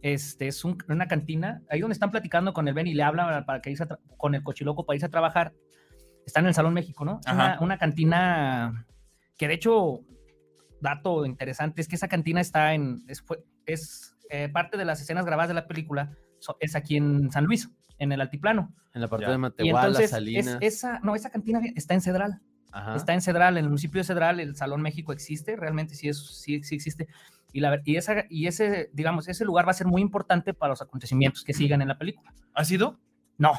este, 0.00 0.48
es 0.48 0.64
un- 0.64 0.78
una 0.88 1.06
cantina, 1.06 1.60
ahí 1.70 1.80
donde 1.80 1.92
están 1.92 2.10
platicando 2.10 2.52
con 2.54 2.66
el 2.68 2.74
Benny, 2.74 2.94
le 2.94 3.02
hablan 3.02 3.44
para 3.44 3.60
que 3.60 3.70
irse 3.70 3.82
a 3.84 3.98
con 4.16 4.34
el 4.34 4.42
cochiloco 4.42 4.86
para 4.86 4.94
irse 4.96 5.06
a 5.06 5.10
trabajar, 5.10 5.52
está 6.24 6.40
en 6.40 6.46
el 6.46 6.54
Salón 6.54 6.72
México, 6.72 7.04
¿no? 7.04 7.20
Una, 7.30 7.58
una 7.60 7.78
cantina 7.78 8.86
que 9.36 9.48
de 9.48 9.54
hecho, 9.54 10.00
dato 10.80 11.26
interesante, 11.26 11.80
es 11.82 11.88
que 11.88 11.96
esa 11.96 12.08
cantina 12.08 12.40
está 12.40 12.74
en, 12.74 13.04
es 13.66 14.14
eh, 14.30 14.48
parte 14.48 14.76
de 14.76 14.84
las 14.84 15.00
escenas 15.00 15.24
grabadas 15.26 15.48
de 15.48 15.54
la 15.54 15.66
película, 15.66 16.16
so- 16.38 16.56
es 16.60 16.74
aquí 16.76 16.96
en 16.96 17.30
San 17.30 17.44
Luis, 17.44 17.70
en 17.98 18.12
el 18.12 18.20
altiplano. 18.20 18.74
En 18.94 19.00
la 19.02 19.08
parte 19.08 19.26
Ya. 19.26 19.32
de 19.32 19.38
Matehuala, 19.38 20.00
es- 20.00 20.10
Salinas. 20.10 20.58
esa, 20.60 21.00
no, 21.00 21.14
esa 21.14 21.30
cantina 21.30 21.60
está 21.74 21.94
en 21.94 22.00
Cedral. 22.00 22.40
Ajá. 22.72 22.96
Está 22.96 23.14
en 23.14 23.22
Cedral, 23.22 23.56
en 23.56 23.64
el 23.64 23.70
municipio 23.70 24.00
de 24.00 24.04
Cedral, 24.04 24.40
el 24.40 24.54
Salón 24.54 24.82
México 24.82 25.12
existe, 25.12 25.56
realmente 25.56 25.94
sí, 25.94 26.08
es, 26.08 26.18
sí, 26.40 26.62
sí 26.62 26.74
existe. 26.74 27.08
Y, 27.52 27.60
la, 27.60 27.80
y, 27.84 27.96
esa, 27.96 28.24
y 28.28 28.46
ese, 28.46 28.90
digamos, 28.92 29.26
ese 29.26 29.44
lugar 29.46 29.66
va 29.66 29.70
a 29.70 29.74
ser 29.74 29.86
muy 29.86 30.02
importante 30.02 30.52
para 30.52 30.70
los 30.70 30.82
acontecimientos 30.82 31.44
que 31.44 31.54
sigan 31.54 31.80
en 31.80 31.88
la 31.88 31.96
película. 31.98 32.34
¿Ha 32.54 32.64
sido? 32.64 33.00
No, 33.38 33.52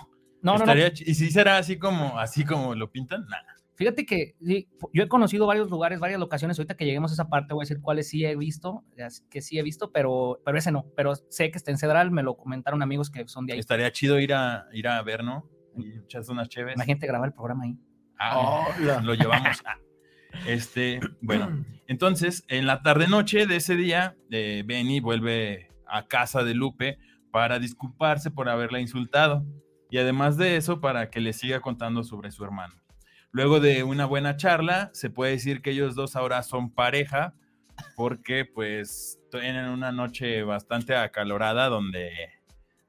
no, 0.43 0.53
no, 0.53 0.57
no. 0.59 0.63
Estaría 0.63 0.89
ch- 0.93 1.03
¿Y 1.07 1.15
si 1.15 1.31
será 1.31 1.57
así 1.57 1.79
como, 1.79 2.19
así 2.19 2.45
como 2.45 2.75
lo 2.75 2.91
pintan? 2.91 3.25
Nah. 3.25 3.38
Fíjate 3.79 4.05
que 4.05 4.36
sí, 4.45 4.67
yo 4.91 5.03
he 5.03 5.07
conocido 5.07 5.48
varios 5.48 5.69
lugares, 5.69 6.01
varias 6.01 6.19
locaciones. 6.19 6.59
Ahorita 6.59 6.75
que 6.75 6.83
lleguemos 6.83 7.12
a 7.12 7.13
esa 7.13 7.29
parte, 7.29 7.53
voy 7.53 7.62
a 7.62 7.63
decir 7.63 7.79
cuáles 7.79 8.09
sí 8.09 8.25
he 8.25 8.36
visto, 8.36 8.83
que 9.31 9.39
sí 9.39 9.57
he 9.57 9.63
visto, 9.63 9.93
pero, 9.93 10.41
pero 10.43 10.57
ese 10.57 10.69
no. 10.69 10.88
Pero 10.98 11.15
sé 11.15 11.50
que 11.50 11.57
está 11.57 11.71
en 11.71 11.77
Cedral, 11.77 12.12
me 12.12 12.21
lo 12.21 12.36
comentaron 12.36 12.83
amigos 12.83 13.09
que 13.09 13.25
son 13.29 13.45
de 13.45 13.53
ahí. 13.53 13.59
Estaría 13.59 13.89
chido 13.93 14.19
ir 14.19 14.33
a, 14.33 14.65
ir 14.74 14.86
a 14.89 15.01
ver, 15.01 15.24
¿no? 15.24 15.50
Y 15.77 15.98
echarse 15.98 16.29
unas 16.29 16.50
chéves. 16.50 16.75
Imagínate 16.75 17.07
grabar 17.07 17.29
el 17.29 17.33
programa 17.33 17.63
ahí. 17.63 17.77
Ah, 18.19 18.67
lo 19.01 19.13
llevamos. 19.13 19.63
Ah. 19.63 19.77
Este, 20.45 21.00
bueno, 21.21 21.65
entonces, 21.88 22.43
en 22.50 22.67
la 22.67 22.81
tarde-noche 22.81 23.48
de 23.48 23.55
ese 23.55 23.77
día, 23.77 24.17
eh, 24.29 24.62
Benny 24.65 25.00
vuelve 25.00 25.69
a 25.88 26.05
casa 26.05 26.43
de 26.43 26.53
Lupe 26.53 26.98
para 27.31 27.59
disculparse 27.59 28.29
por 28.29 28.50
haberla 28.50 28.81
insultado 28.81 29.45
y 29.89 30.00
además 30.00 30.36
de 30.36 30.57
eso, 30.57 30.81
para 30.81 31.09
que 31.09 31.21
le 31.21 31.31
siga 31.31 31.62
contando 31.62 32.03
sobre 32.03 32.29
su 32.31 32.43
hermano. 32.43 32.75
Luego 33.31 33.59
de 33.59 33.83
una 33.83 34.05
buena 34.05 34.38
charla, 34.38 34.89
se 34.93 35.09
puede 35.09 35.31
decir 35.33 35.62
que 35.62 35.71
ellos 35.71 35.95
dos 35.95 36.15
ahora 36.15 36.41
son 36.43 36.71
pareja 36.71 37.33
porque 37.95 38.45
pues 38.45 39.19
tienen 39.31 39.65
una 39.65 39.91
noche 39.91 40.43
bastante 40.43 40.95
acalorada 40.95 41.67
donde, 41.67 42.12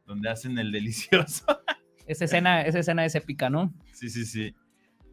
donde 0.06 0.30
hacen 0.30 0.58
el 0.58 0.72
delicioso. 0.72 1.44
Esa 2.06 2.24
escena, 2.24 2.62
esa 2.62 2.80
escena 2.80 3.04
es 3.04 3.14
épica, 3.14 3.48
¿no? 3.50 3.72
Sí, 3.92 4.10
sí, 4.10 4.24
sí. 4.26 4.52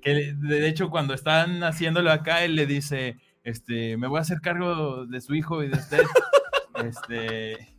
Que 0.01 0.34
de 0.34 0.67
hecho 0.67 0.89
cuando 0.89 1.13
están 1.13 1.63
haciéndolo 1.63 2.12
acá, 2.12 2.43
él 2.43 2.55
le 2.55 2.65
dice, 2.65 3.17
este, 3.43 3.98
me 3.98 4.07
voy 4.07 4.17
a 4.17 4.22
hacer 4.22 4.41
cargo 4.41 5.05
de 5.05 5.22
su 5.22 5.36
hijo 5.36 5.63
y 5.63 5.67
de 5.67 5.77
usted. 5.77 6.01
este, 6.84 7.75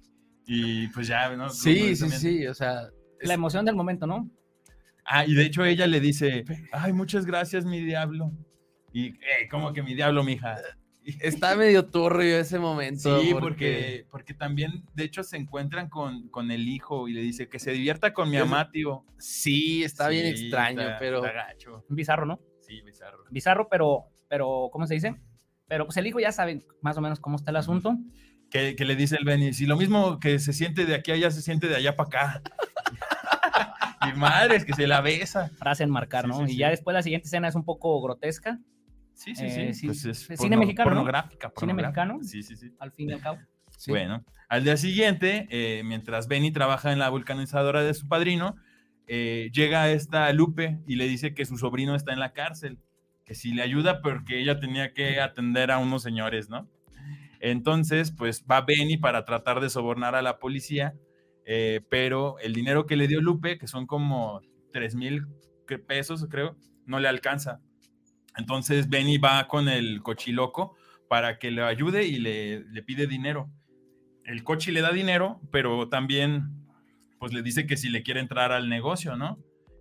y 0.47 0.87
pues 0.89 1.09
ya, 1.09 1.35
¿no? 1.35 1.49
Sí, 1.51 1.97
sí, 1.97 2.01
También- 2.03 2.21
sí, 2.21 2.47
o 2.47 2.55
sea, 2.55 2.91
La 3.21 3.35
emoción 3.35 3.65
del 3.65 3.75
momento, 3.75 4.07
¿no? 4.07 4.31
Ah, 5.11 5.25
y 5.25 5.35
de 5.35 5.45
hecho 5.47 5.65
ella 5.65 5.87
le 5.87 6.01
dice, 6.01 6.45
ay, 6.73 6.93
muchas 6.93 7.25
gracias, 7.25 7.65
mi 7.65 7.81
diablo. 7.81 8.31
Y, 8.93 9.07
"Eh, 9.09 9.49
¿cómo 9.51 9.73
que 9.73 9.83
mi 9.83 9.95
diablo, 9.95 10.23
mija? 10.23 10.57
está 11.21 11.57
medio 11.57 11.87
turbio 11.87 12.39
ese 12.39 12.59
momento. 12.59 13.21
Sí, 13.23 13.31
porque, 13.41 14.05
porque 14.11 14.35
también, 14.35 14.85
de 14.95 15.05
hecho, 15.05 15.23
se 15.23 15.37
encuentran 15.39 15.89
con, 15.89 16.29
con 16.29 16.51
el 16.51 16.69
hijo 16.69 17.09
y 17.09 17.15
le 17.15 17.23
dice 17.23 17.49
que 17.49 17.59
se 17.59 17.73
divierta 17.73 18.13
con 18.13 18.29
mi 18.31 18.37
mamá, 18.39 18.71
tío. 18.71 19.05
Sí, 19.19 19.83
está 19.83 20.09
bien 20.09 20.27
extraño, 20.27 20.81
está- 20.83 20.99
pero... 20.99 21.25
está 21.25 21.33
gacho. 21.33 21.85
Bizarro, 21.89 22.27
¿no? 22.27 22.41
Sí, 22.61 22.83
bizarro. 22.83 23.25
Bizarro, 23.31 23.69
pero, 23.71 24.05
pero, 24.29 24.69
¿cómo 24.71 24.87
se 24.87 24.95
dice? 24.95 25.15
Pero 25.69 25.87
pues 25.87 25.97
el 25.97 26.07
hijo 26.07 26.21
ya 26.21 26.33
sabe 26.33 26.61
más 26.83 26.99
o 26.99 27.01
menos 27.01 27.19
cómo 27.21 27.37
está 27.37 27.51
el 27.51 27.57
asunto. 27.57 27.97
que, 28.51 28.75
que 28.77 28.85
le 28.87 28.97
dice 28.97 29.17
el 29.17 29.25
Benny, 29.25 29.53
si 29.53 29.67
lo 29.67 29.77
mismo 29.77 30.19
que 30.21 30.39
se 30.39 30.53
siente 30.55 30.87
de 30.87 30.95
aquí 30.95 31.11
a 31.11 31.15
allá, 31.15 31.31
se 31.31 31.43
siente 31.43 31.69
de 31.69 31.77
allá 31.77 31.97
para 31.97 32.09
acá. 32.09 32.43
Y 34.03 34.19
madres, 34.19 34.65
que 34.65 34.73
se 34.75 34.87
la 34.87 35.01
besa. 35.01 35.51
Frase 35.59 35.85
enmarcar, 35.85 36.25
Sí, 36.25 36.29
¿no? 36.31 36.39
sí, 36.39 36.45
y 36.45 36.49
sí. 36.49 36.57
ya 36.59 36.71
después 36.71 36.95
la 36.95 37.03
siguiente 37.03 37.27
escena 37.27 37.49
es 37.49 37.55
un 37.55 37.65
poco 37.65 38.01
grotesca, 38.03 38.59
Sí, 39.15 39.35
sí, 39.35 39.47
Eh, 39.47 39.51
sí. 39.51 39.75
sí, 39.75 39.87
Pues 39.87 40.05
es 40.05 40.31
es 40.31 40.41
cine 40.41 40.57
mexicano, 40.57 40.91
¿no? 40.91 40.97
Pornográfica, 40.97 41.53
Cine 41.59 41.75
mexicano. 41.75 42.19
Sí, 42.23 42.43
sí, 42.45 42.57
sí. 42.57 42.73
al 42.79 42.93
fin 42.93 43.11
y 43.11 43.13
al 43.15 43.21
cabo. 43.21 43.39
sí. 43.77 43.91
Bueno, 43.91 44.25
al 44.49 44.63
día 44.65 44.77
siguiente, 44.77 45.49
eh, 45.51 45.83
mientras 45.85 46.29
Benny 46.29 46.53
trabaja 46.53 46.93
en 46.93 46.99
la 47.01 47.09
vulcanizadora 47.09 47.83
de 47.83 47.95
su 47.95 48.07
padrino, 48.07 48.55
eh, 49.09 49.51
llega 49.53 49.91
esta 49.91 50.33
Lupe 50.33 50.79
y 50.87 50.95
le 50.97 51.07
dice 51.09 51.35
que 51.35 51.45
su 51.47 51.59
sobrino 51.59 51.95
está 51.97 52.13
en 52.13 52.21
la 52.21 52.33
cárcel, 52.33 52.79
que 53.25 53.35
si 53.35 53.53
le 53.53 53.63
ayuda 53.63 54.01
porque 54.03 54.39
ella 54.39 54.61
tenía 54.61 54.95
que 54.95 55.21
atender 55.21 55.71
a 55.73 55.79
unos 55.79 56.03
señores, 56.03 56.49
¿no? 56.49 56.69
Entonces, 57.41 58.11
pues 58.13 58.45
va 58.51 58.61
Benny 58.63 58.97
para 58.97 59.25
tratar 59.25 59.61
de 59.61 59.71
sobornar 59.71 60.15
a 60.15 60.23
la 60.23 60.39
policía, 60.39 60.95
eh, 61.51 61.81
pero 61.89 62.39
el 62.41 62.53
dinero 62.53 62.85
que 62.85 62.95
le 62.95 63.09
dio 63.09 63.23
Lupe, 63.23 63.57
que 63.57 63.67
son 63.67 63.87
como 63.87 64.43
3 64.75 64.95
mil 64.97 65.27
pesos, 65.87 66.27
creo, 66.31 66.59
no 66.85 67.01
le 67.01 67.09
alcanza. 67.09 67.63
Entonces 68.37 68.91
Benny 68.91 69.17
va 69.17 69.49
con 69.49 69.67
el 69.71 70.03
cochiloco 70.03 70.77
para 71.09 71.39
que 71.39 71.51
le 71.51 71.63
ayude 71.63 72.05
y 72.05 72.19
le, 72.19 72.65
le 72.65 72.83
pide 72.83 73.07
dinero. 73.07 73.51
El 74.25 74.45
cochi 74.45 74.73
le 74.73 74.83
da 74.83 74.93
dinero, 74.93 75.41
pero 75.51 75.89
también 75.89 76.67
pues 77.19 77.33
le 77.33 77.41
dice 77.41 77.67
que 77.67 77.79
si 77.79 77.89
le 77.89 78.03
quiere 78.03 78.21
entrar 78.21 78.53
al 78.53 78.69
negocio, 78.69 79.17
¿no? 79.17 79.39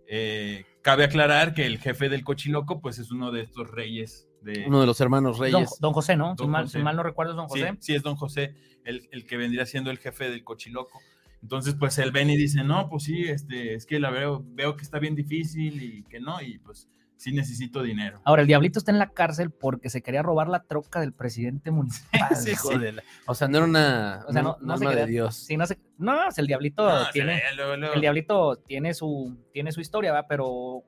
Eh, 0.07 0.63
cabe 0.81 1.03
aclarar 1.03 1.53
que 1.53 1.65
el 1.65 1.79
jefe 1.79 2.07
del 2.07 2.23
cochiloco 2.23 2.79
pues 2.79 2.97
es 2.97 3.11
uno 3.11 3.29
de 3.33 3.41
estos 3.41 3.69
reyes 3.71 4.29
de... 4.41 4.63
Uno 4.67 4.79
de 4.79 4.87
los 4.87 5.01
hermanos 5.01 5.37
reyes. 5.37 5.77
don 5.81 5.91
José, 5.91 6.15
¿no? 6.15 6.33
si, 6.37 6.47
mal, 6.47 6.63
José. 6.63 6.77
si 6.77 6.83
mal 6.83 6.95
no 6.95 7.03
recuerdo 7.03 7.33
es 7.33 7.35
Don 7.35 7.49
Sí, 7.49 7.59
José. 7.59 7.75
sí, 7.81 7.93
es 7.93 8.03
don 8.03 8.15
José, 8.15 8.55
el, 8.85 9.09
el 9.11 9.25
que 9.25 9.35
vendría 9.35 9.65
siendo 9.65 9.91
el 9.91 9.97
jefe 9.97 10.29
del 10.29 10.45
cochiloco. 10.45 11.01
Entonces, 11.41 11.75
pues 11.79 11.97
el 11.99 12.11
Benny 12.11 12.35
dice, 12.35 12.63
no, 12.63 12.89
pues 12.89 13.03
sí, 13.03 13.23
este, 13.23 13.75
es 13.75 13.85
que 13.85 13.99
la 13.99 14.09
veo, 14.09 14.43
veo 14.49 14.75
que 14.75 14.83
está 14.83 14.99
bien 14.99 15.15
difícil 15.15 15.81
y 15.81 16.03
que 16.03 16.19
no, 16.19 16.41
y 16.41 16.57
pues 16.59 16.89
sí 17.15 17.31
necesito 17.31 17.81
dinero. 17.81 18.21
Ahora, 18.25 18.41
el 18.43 18.47
diablito 18.47 18.79
está 18.79 18.91
en 18.91 18.99
la 18.99 19.09
cárcel 19.09 19.49
porque 19.51 19.89
se 19.89 20.01
quería 20.03 20.21
robar 20.23 20.49
la 20.49 20.63
troca 20.63 20.99
del 20.99 21.13
presidente 21.13 21.71
municipal. 21.71 22.29
Sí, 22.35 22.51
hijo 22.51 22.71
sí. 22.71 22.77
de 22.79 22.91
la- 22.93 23.03
O 23.25 23.33
sea, 23.35 23.47
no 23.47 23.57
era 23.57 23.65
una, 23.67 24.25
O 24.27 24.33
sea, 24.33 24.41
no, 24.43 24.57
una 24.61 24.73
no 24.73 24.77
se 24.77 24.85
quería- 24.85 25.05
de 25.05 25.11
Dios. 25.11 25.35
Sí, 25.35 25.57
no, 25.57 25.65
se- 25.65 25.79
no, 25.97 26.15
no, 26.15 26.21
el 26.35 26.47
diablito 26.47 26.87
No, 26.87 27.09
tiene, 27.11 27.35
ve, 27.35 27.41
luego, 27.55 27.75
luego. 27.77 27.93
el 27.95 28.01
diablito 28.01 28.57
tiene 28.67 28.93
su, 28.93 29.37
tiene 29.53 29.71
su 29.71 29.79
historia, 29.81 30.11
¿va? 30.11 30.27
Pero 30.27 30.83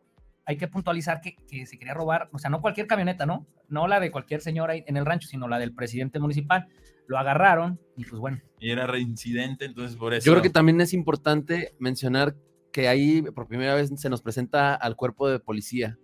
hay 0.46 0.58
que 0.58 0.68
puntualizar 0.68 1.22
que, 1.22 1.36
que 1.48 1.66
se 1.68 1.78
quería 1.78 1.94
robar, 1.94 2.28
o 2.32 2.40
sea, 2.40 2.50
no 2.50 2.60
cualquier 2.62 2.88
camioneta, 2.88 3.26
¿no? 3.28 3.46
No 3.68 3.88
la 3.88 4.00
de 4.00 4.10
cualquier 4.12 4.42
señora 4.42 4.74
ahí 4.74 4.84
en 4.88 4.98
el 4.98 5.06
rancho, 5.06 5.28
sino 5.28 5.48
la 5.48 5.60
del 5.60 5.74
presidente 5.74 6.20
municipal. 6.20 6.68
Lo 7.10 7.18
agarraron 7.18 7.80
y 7.98 8.06
pues 8.06 8.20
bueno, 8.22 8.40
Y 8.60 8.70
era 8.70 8.86
reincidente, 8.86 9.66
entonces 9.66 9.98
por 9.98 10.14
eso... 10.14 10.26
Yo 10.28 10.32
creo 10.34 10.44
que 10.44 10.52
también 10.52 10.80
es 10.80 10.94
importante 10.94 11.74
mencionar 11.80 12.36
que 12.72 12.88
ahí 12.88 13.24
por 13.24 13.48
primera 13.48 13.74
vez 13.74 13.90
se 13.96 14.10
nos 14.12 14.22
presenta 14.22 14.76
al 14.76 14.96
cuerpo 14.96 15.28
de 15.28 15.40
policía, 15.40 15.98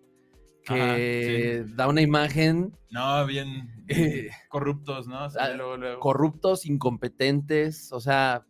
que 0.66 1.64
da 1.76 1.88
una 1.88 2.02
imagen 2.02 2.74
No, 2.90 3.24
bien 3.28 3.70
Eh, 3.88 4.30
corruptos, 4.50 5.08
¿no? 5.08 5.26
O 5.26 5.30
sea, 5.30 5.44
ah, 5.44 5.54
luego, 5.54 5.78
luego. 5.78 6.00
corruptos, 6.00 6.66
incompetentes, 6.66 7.92
o 7.92 8.00
sea, 8.00 8.44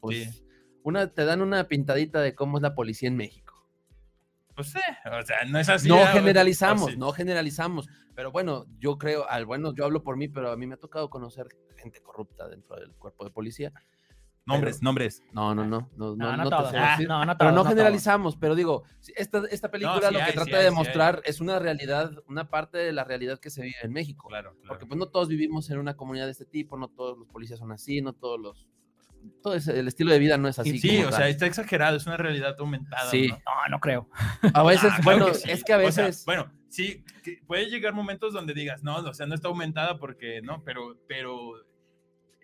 pues 0.00 0.34
Sí. 0.34 0.44
una, 0.82 1.06
te 1.06 1.24
dan 1.24 1.40
una 1.40 1.68
pintadita 1.68 2.20
de 2.20 2.34
cómo 2.34 2.58
es 2.58 2.62
la 2.62 2.74
policía 2.74 3.08
en 3.08 3.16
México. 3.16 3.41
Pues 4.54 4.68
sí, 4.68 4.80
o 5.06 5.22
sea, 5.22 5.44
no 5.46 5.58
es 5.58 5.68
así. 5.68 5.88
no 5.88 6.04
generalizamos, 6.06 6.90
sí. 6.90 6.96
no 6.96 7.12
generalizamos, 7.12 7.88
pero 8.14 8.30
bueno, 8.30 8.66
yo 8.78 8.98
creo, 8.98 9.28
al 9.28 9.46
bueno, 9.46 9.74
yo 9.74 9.84
hablo 9.84 10.02
por 10.02 10.16
mí, 10.16 10.28
pero 10.28 10.50
a 10.50 10.56
mí 10.56 10.66
me 10.66 10.74
ha 10.74 10.78
tocado 10.78 11.08
conocer 11.08 11.48
gente 11.76 12.02
corrupta 12.02 12.48
dentro 12.48 12.76
del 12.76 12.92
cuerpo 12.92 13.24
de 13.24 13.30
policía. 13.30 13.72
Nombres, 14.44 14.82
nombres. 14.82 15.22
No, 15.32 15.54
no, 15.54 15.64
no, 15.64 15.88
no, 15.96 16.16
no, 16.16 16.36
no, 16.36 16.36
no, 16.36 16.50
todos, 16.50 16.72
ah, 16.74 16.92
decir. 16.92 17.06
no, 17.06 17.24
no 17.24 17.38
pero 17.38 17.52
no 17.52 17.62
no 17.62 17.64
generalizamos, 17.64 18.36
pero 18.36 18.56
digo, 18.56 18.82
esta, 19.14 19.42
esta 19.48 19.70
película 19.70 20.08
sí 20.08 20.14
lo 20.14 20.18
que 20.18 20.24
hay, 20.24 20.30
sí 20.32 20.36
trata 20.36 20.56
hay, 20.56 20.64
de 20.64 20.70
sí 20.70 20.74
mostrar 20.74 21.22
es 21.24 21.40
una 21.40 21.60
realidad, 21.60 22.10
una 22.26 22.48
parte 22.50 22.78
de 22.78 22.92
la 22.92 23.04
realidad 23.04 23.38
que 23.38 23.50
se 23.50 23.62
vive 23.62 23.76
en 23.82 23.92
México. 23.92 24.26
Claro, 24.28 24.54
claro. 24.54 24.68
Porque 24.68 24.86
pues 24.86 24.98
no 24.98 25.06
todos 25.06 25.28
vivimos 25.28 25.70
en 25.70 25.78
una 25.78 25.94
comunidad 25.94 26.24
de 26.24 26.32
este 26.32 26.44
tipo, 26.44 26.76
no 26.76 26.88
todos 26.88 27.16
los 27.16 27.28
policías 27.28 27.60
son 27.60 27.70
así, 27.70 28.02
no 28.02 28.14
todos 28.14 28.40
los... 28.40 28.66
Todo 29.42 29.54
ese- 29.54 29.78
el 29.78 29.88
estilo 29.88 30.12
de 30.12 30.18
vida 30.18 30.36
no 30.38 30.48
es 30.48 30.58
así. 30.58 30.78
sí, 30.78 31.00
o 31.02 31.10
tal. 31.10 31.14
sea, 31.18 31.28
está 31.28 31.46
exagerado, 31.46 31.96
es 31.96 32.06
una 32.06 32.16
realidad 32.16 32.54
aumentada. 32.58 33.10
Sí. 33.10 33.28
¿no? 33.28 33.36
no, 33.36 33.68
no 33.70 33.80
creo. 33.80 34.08
A 34.54 34.62
veces, 34.64 34.90
Ah, 34.92 34.98
claro 35.02 35.18
bueno, 35.18 35.26
que 35.28 35.34
sí. 35.34 35.50
es 35.50 35.64
que 35.64 35.72
a 35.72 35.78
O 35.78 35.90
sea, 35.92 36.06
veces... 36.06 36.24
bueno, 36.24 36.52
sí, 36.68 37.04
que 37.22 37.40
puede 37.46 37.66
llegar 37.70 37.92
momentos 37.94 38.32
donde 38.32 38.54
digas, 38.54 38.82
no, 38.82 38.96
o 38.96 39.14
sea, 39.14 39.26
no 39.26 39.34
está 39.34 39.48
aumentada 39.48 39.98
porque, 39.98 40.40
no, 40.42 40.62
pero, 40.64 40.96
pero 41.08 41.52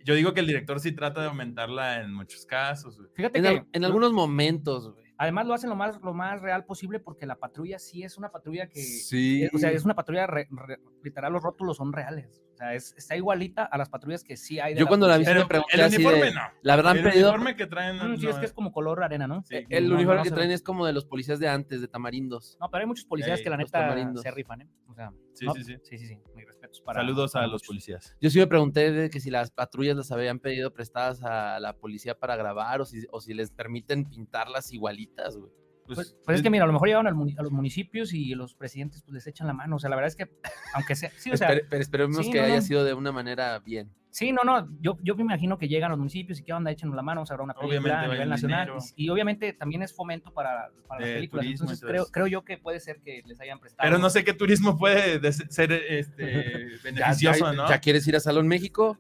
yo 0.04 0.14
digo 0.14 0.32
que 0.34 0.40
el 0.40 0.46
director 0.46 0.80
sí 0.80 0.92
trata 0.92 1.20
de 1.20 1.28
aumentarla 1.28 2.00
en 2.00 2.12
muchos 2.14 2.46
casos. 2.46 2.96
güey. 2.96 3.10
Fíjate 3.14 3.38
en, 3.38 3.42
que 3.44 3.48
al- 3.50 3.66
en 3.72 3.84
algunos 3.84 4.12
momentos, 4.12 4.92
güey. 4.94 5.07
Además 5.20 5.46
lo 5.46 5.54
hacen 5.54 5.68
lo 5.68 5.74
más, 5.76 6.00
lo 6.00 6.14
más 6.14 6.40
real 6.40 6.64
posible 6.64 7.00
porque 7.00 7.26
la 7.26 7.34
patrulla 7.34 7.78
sí 7.80 8.04
es 8.04 8.16
una 8.18 8.30
patrulla 8.30 8.68
que... 8.68 8.80
Sí. 8.80 9.42
eh, 9.42 9.50
O 9.52 9.58
sea, 9.58 9.72
es 9.72 9.84
una 9.84 9.94
patrulla, 9.96 10.28
re- 10.28 10.46
re- 10.50 10.78
literal, 11.02 11.32
los 11.32 11.42
rótulos 11.42 11.76
son 11.76 11.92
reales. 11.92 12.40
O 12.54 12.56
sea, 12.56 12.74
es- 12.74 12.94
está 12.96 13.16
igualita 13.16 13.64
a 13.64 13.76
las 13.78 13.88
patrullas 13.88 14.22
que 14.22 14.36
sí 14.36 14.60
hay. 14.60 14.74
de 14.74 14.80
Yo 14.80 14.86
cuando 14.86 15.08
la 15.08 15.18
vi 15.18 15.24
me 15.24 15.44
pregunté 15.44 15.74
el 15.74 15.80
así 15.82 15.96
uniforme 15.96 16.24
de- 16.26 16.34
no. 16.34 16.40
La 16.62 16.76
verdad 16.76 16.92
han 16.92 16.98
el 16.98 17.04
pedido... 17.04 17.28
uniforme 17.30 17.56
que 17.56 17.66
traen. 17.66 17.96
Mm, 17.96 18.16
sí, 18.16 18.24
no, 18.24 18.30
es 18.30 18.36
que 18.38 18.46
es 18.46 18.52
como 18.52 18.72
color 18.72 19.02
arena, 19.02 19.26
¿no? 19.26 19.42
Sí. 19.42 19.56
El 19.68 19.88
No, 19.88 19.96
uniforme 19.96 20.18
no 20.18 20.24
que 20.24 20.30
traen 20.30 20.50
es 20.52 20.62
como 20.62 20.86
de 20.86 20.92
los 20.92 21.04
policías 21.04 21.40
de 21.40 21.48
antes, 21.48 21.80
de 21.80 21.88
Tamarindos. 21.88 22.56
No, 22.60 22.70
pero 22.70 22.82
hay 22.82 22.86
muchos 22.86 23.04
policías 23.04 23.40
que 23.42 23.50
la 23.50 23.56
neta 23.56 23.96
se 24.22 24.30
rifan, 24.30 24.62
¿eh? 24.62 24.68
O 24.88 24.94
sea, 24.94 25.12
Sí, 25.34 25.46
¿no? 25.46 25.54
sí, 25.54 25.64
sí. 25.64 25.76
Sí, 25.82 25.98
sí, 25.98 26.06
sí. 26.06 26.18
Mis 26.36 26.46
respetos 26.68 26.80
para. 26.80 27.00
Saludos 27.00 27.34
a 27.34 27.46
los 27.46 27.62
policías. 27.62 28.16
Yo 28.20 28.30
sí 28.30 28.38
me 28.38 28.46
pregunté 28.46 28.92
de 28.92 29.10
que 29.10 29.20
si 29.20 29.30
las 29.30 29.50
patrullas 29.50 29.96
las 29.96 30.10
habían 30.12 30.38
pedido 30.38 30.72
prestadas 30.72 31.22
a 31.22 31.60
la 31.60 31.74
policía 31.74 32.18
para 32.18 32.36
grabar 32.36 32.80
o 32.80 32.84
si, 32.84 33.06
o 33.10 33.20
si 33.20 33.34
les 33.34 33.50
permiten 33.50 34.04
pintarlas 34.04 34.72
igualitas, 34.72 35.36
güey. 35.36 35.52
Pues, 35.86 36.16
pues 36.22 36.36
es 36.36 36.42
que 36.42 36.50
mira, 36.50 36.64
a 36.64 36.66
lo 36.66 36.74
mejor 36.74 36.88
llegaron 36.88 37.06
a 37.06 37.42
los 37.42 37.50
municipios 37.50 38.12
y 38.12 38.34
los 38.34 38.54
presidentes 38.54 39.02
pues 39.02 39.14
les 39.14 39.26
echan 39.26 39.46
la 39.46 39.54
mano. 39.54 39.76
O 39.76 39.78
sea, 39.78 39.88
la 39.88 39.96
verdad 39.96 40.08
es 40.08 40.16
que, 40.16 40.30
aunque 40.74 40.94
sea. 40.94 41.10
Sí, 41.16 41.30
o 41.30 41.36
sea, 41.36 41.48
pero 41.48 41.80
esperemos 41.82 42.26
sí, 42.26 42.30
que 42.30 42.38
no, 42.38 42.44
haya 42.44 42.56
no. 42.56 42.62
sido 42.62 42.84
de 42.84 42.92
una 42.92 43.10
manera 43.10 43.58
bien. 43.60 43.90
Sí, 44.18 44.32
no, 44.32 44.42
no, 44.42 44.68
yo, 44.80 44.96
yo 45.00 45.14
me 45.14 45.22
imagino 45.22 45.58
que 45.58 45.68
llegan 45.68 45.90
a 45.90 45.90
los 45.90 45.98
municipios 45.98 46.40
y 46.40 46.42
qué 46.42 46.52
onda, 46.52 46.72
échenos 46.72 46.96
la 46.96 47.02
mano, 47.02 47.20
vamos 47.20 47.30
a 47.30 47.34
una 47.40 47.54
película 47.54 47.68
Obviamente 47.78 47.92
a 47.96 48.02
nivel 48.02 48.20
el 48.22 48.28
nacional. 48.28 48.72
Y, 48.96 49.04
y 49.04 49.08
obviamente 49.10 49.52
también 49.52 49.84
es 49.84 49.94
fomento 49.94 50.32
para, 50.34 50.70
para 50.88 51.02
las 51.02 51.10
películas. 51.10 51.44
turismo 51.46 51.66
Entonces 51.66 51.88
creo, 51.88 52.06
creo 52.06 52.26
yo 52.26 52.44
que 52.44 52.58
puede 52.58 52.80
ser 52.80 53.00
que 53.00 53.22
les 53.26 53.40
hayan 53.40 53.60
prestado. 53.60 53.86
Pero 53.88 53.98
no 53.98 54.10
sé 54.10 54.24
qué 54.24 54.32
turismo 54.34 54.76
puede 54.76 55.20
ser 55.32 55.70
este, 55.70 56.32
Ya, 56.82 56.82
beneficioso, 56.82 57.44
ya- 57.44 57.52
¿no? 57.52 57.68
¿Ya 57.68 57.78
quieres 57.78 58.08
ir 58.08 58.16
a 58.16 58.18
Salón 58.18 58.48
México? 58.48 58.98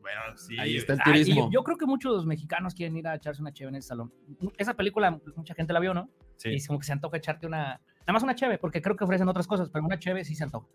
Bueno, 0.00 0.20
sí. 0.36 0.56
Ahí 0.60 0.76
está 0.76 0.92
el 0.92 1.00
Ah, 1.00 1.04
turismo. 1.06 1.50
yo 1.50 1.64
creo 1.64 1.76
que 1.76 1.86
muchos 1.86 2.24
mexicanos 2.24 2.76
quieren 2.76 2.96
ir 2.96 3.08
a 3.08 3.16
echarse 3.16 3.42
una 3.42 3.52
cheve 3.52 3.70
en 3.70 3.74
ese 3.74 3.88
salón. 3.88 4.12
Esa 4.56 4.74
película, 4.74 5.18
mucha 5.34 5.54
gente 5.54 5.72
la 5.72 5.80
vio, 5.80 5.94
¿no? 5.94 6.08
Sí. 6.36 6.50
Y 6.50 6.64
como 6.64 6.78
que 6.78 6.86
se 6.86 6.92
antoja 6.92 7.16
echarte 7.16 7.48
una. 7.48 7.80
Nada 8.02 8.12
más 8.12 8.22
una 8.22 8.36
cheve, 8.36 8.58
porque 8.58 8.80
creo 8.80 8.94
que 8.94 9.02
ofrecen 9.02 9.28
otras 9.28 9.48
cosas, 9.48 9.68
pero 9.68 9.84
una 9.84 9.98
cheve 9.98 10.24
sí 10.24 10.36
se 10.36 10.44
antoja. 10.44 10.68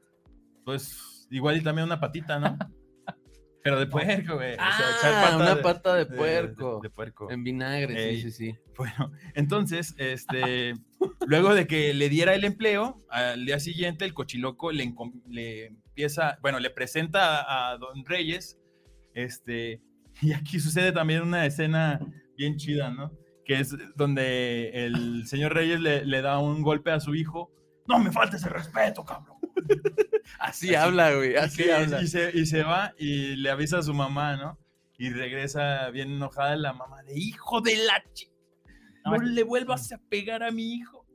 Pues 0.65 1.27
igual 1.31 1.55
y 1.55 1.61
también 1.63 1.85
una 1.85 1.97
patita, 2.01 2.39
¿no? 2.39 2.57
Pero 3.63 3.79
de 3.79 3.87
puerco, 3.87 4.35
güey. 4.35 4.53
o 4.53 4.55
sea, 4.57 4.69
echar 4.97 5.13
Ah, 5.13 5.21
pata 5.25 5.35
una 5.37 5.55
de- 5.55 5.61
pata 5.61 5.95
de 5.95 6.05
puerco. 6.05 6.79
De, 6.81 6.87
de 6.87 6.93
puerco. 6.93 7.29
En 7.31 7.43
vinagre, 7.43 8.15
sí, 8.15 8.21
sí, 8.21 8.31
sí. 8.31 8.55
Bueno, 8.77 9.11
entonces, 9.35 9.93
este, 9.97 10.73
luego 11.27 11.53
de 11.53 11.67
que 11.67 11.93
le 11.93 12.07
diera 12.09 12.33
el 12.35 12.45
empleo, 12.45 13.03
al 13.09 13.45
día 13.45 13.59
siguiente 13.59 14.05
el 14.05 14.13
cochiloco 14.13 14.71
le, 14.71 14.93
le 15.27 15.65
empieza, 15.67 16.37
bueno, 16.41 16.59
le 16.59 16.69
presenta 16.69 17.41
a, 17.41 17.71
a 17.71 17.77
Don 17.77 18.05
Reyes, 18.05 18.57
este, 19.13 19.81
y 20.21 20.33
aquí 20.33 20.59
sucede 20.59 20.91
también 20.91 21.21
una 21.21 21.45
escena 21.45 21.99
bien 22.37 22.55
chida, 22.55 22.91
¿no? 22.91 23.11
Que 23.43 23.59
es 23.59 23.75
donde 23.95 24.69
el 24.85 25.27
señor 25.27 25.53
Reyes 25.53 25.79
le, 25.81 26.05
le 26.05 26.21
da 26.21 26.39
un 26.39 26.61
golpe 26.61 26.91
a 26.91 26.99
su 26.99 27.15
hijo. 27.15 27.51
No 27.87 27.97
me 27.99 28.11
faltes 28.11 28.43
el 28.43 28.51
respeto, 28.51 29.03
cabrón. 29.03 29.37
Así 30.39 30.75
habla, 30.75 31.13
güey, 31.15 31.33
Y, 31.33 31.35
así 31.35 31.63
que- 31.63 31.73
habla. 31.73 32.01
y 32.01 32.07
se, 32.07 32.31
y 32.37 32.45
se 32.45 32.63
va 32.63 32.93
y 32.97 33.35
le 33.35 33.49
avisa 33.49 33.79
a 33.79 33.81
su 33.83 33.93
mamá, 33.93 34.35
¿no? 34.37 34.57
Y 34.97 35.09
regresa 35.09 35.89
bien 35.91 36.11
enojada 36.11 36.55
la 36.55 36.73
mamá 36.73 37.03
de 37.03 37.17
hijo 37.17 37.61
de 37.61 37.75
la 37.77 38.03
chi- 38.13 38.29
No, 39.05 39.11
No 39.11 39.17
es- 39.17 39.29
le 39.29 39.43
vuelvas 39.43 39.91
a 39.91 39.97
pegar 39.97 40.43
a 40.43 40.51
mi 40.51 40.73
hijo. 40.73 41.05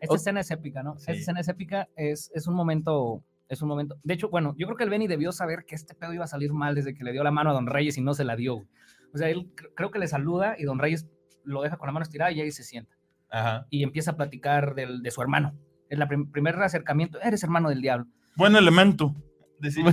Esta 0.00 0.16
escena 0.16 0.40
es 0.40 0.50
épica, 0.50 0.82
¿no? 0.82 0.94
Sí. 0.98 1.02
Esta 1.10 1.12
escena 1.12 1.40
es 1.40 1.48
épica, 1.48 1.88
es, 1.94 2.30
es 2.34 2.46
un 2.46 2.54
momento, 2.54 3.22
es 3.48 3.60
un 3.62 3.68
momento. 3.68 3.98
De 4.02 4.14
hecho, 4.14 4.28
bueno, 4.30 4.54
yo 4.58 4.66
creo 4.66 4.76
que 4.76 4.84
el 4.84 4.90
Benny 4.90 5.06
debió 5.06 5.30
saber 5.30 5.64
que 5.66 5.74
este 5.74 5.94
pedo 5.94 6.12
iba 6.14 6.24
a 6.24 6.28
salir 6.28 6.52
mal 6.52 6.74
desde 6.74 6.94
que 6.94 7.04
le 7.04 7.12
dio 7.12 7.22
la 7.22 7.30
mano 7.30 7.50
a 7.50 7.52
Don 7.52 7.66
Reyes 7.66 7.98
y 7.98 8.00
no 8.00 8.14
se 8.14 8.24
la 8.24 8.34
dio. 8.34 8.54
güey. 8.56 8.68
O 9.14 9.18
sea, 9.18 9.28
él 9.28 9.50
cre- 9.54 9.70
creo 9.74 9.90
que 9.90 9.98
le 9.98 10.06
saluda 10.08 10.54
y 10.58 10.64
Don 10.64 10.78
Reyes 10.78 11.06
lo 11.44 11.62
deja 11.62 11.76
con 11.76 11.86
la 11.86 11.92
mano 11.92 12.02
estirada 12.04 12.32
y 12.32 12.40
ahí 12.40 12.50
se 12.50 12.62
sienta. 12.64 12.96
Ajá. 13.30 13.66
Y 13.70 13.82
empieza 13.82 14.12
a 14.12 14.16
platicar 14.16 14.74
del, 14.74 15.02
de 15.02 15.10
su 15.10 15.20
hermano. 15.22 15.54
Es 15.90 15.98
la 15.98 16.08
prim- 16.08 16.30
primer 16.30 16.54
acercamiento. 16.62 17.20
Eres 17.20 17.42
hermano 17.42 17.68
del 17.68 17.82
diablo. 17.82 18.06
Buen 18.36 18.56
elemento. 18.56 19.14
Decía, 19.58 19.84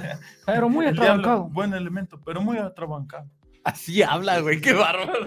Pero 0.45 0.69
muy 0.69 0.85
el 0.85 0.93
diablo, 0.93 1.13
atrabancado. 1.15 1.49
buen 1.49 1.73
elemento, 1.73 2.21
pero 2.23 2.39
muy 2.41 2.57
atrabancado. 2.57 3.29
Así 3.65 4.01
habla, 4.01 4.39
güey, 4.39 4.61
qué 4.61 4.71
bárbaro. 4.71 5.25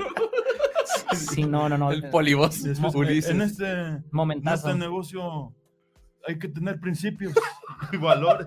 Sí, 1.13 1.45
no, 1.45 1.69
no, 1.69 1.77
no. 1.77 1.93
El 1.93 2.09
polibos 2.09 2.65
en 2.65 3.41
este, 3.43 3.71
en 3.71 4.49
este 4.49 4.75
negocio 4.75 5.55
hay 6.27 6.39
que 6.39 6.49
tener 6.49 6.81
principios 6.81 7.35
y 7.93 7.97
valores. 7.99 8.47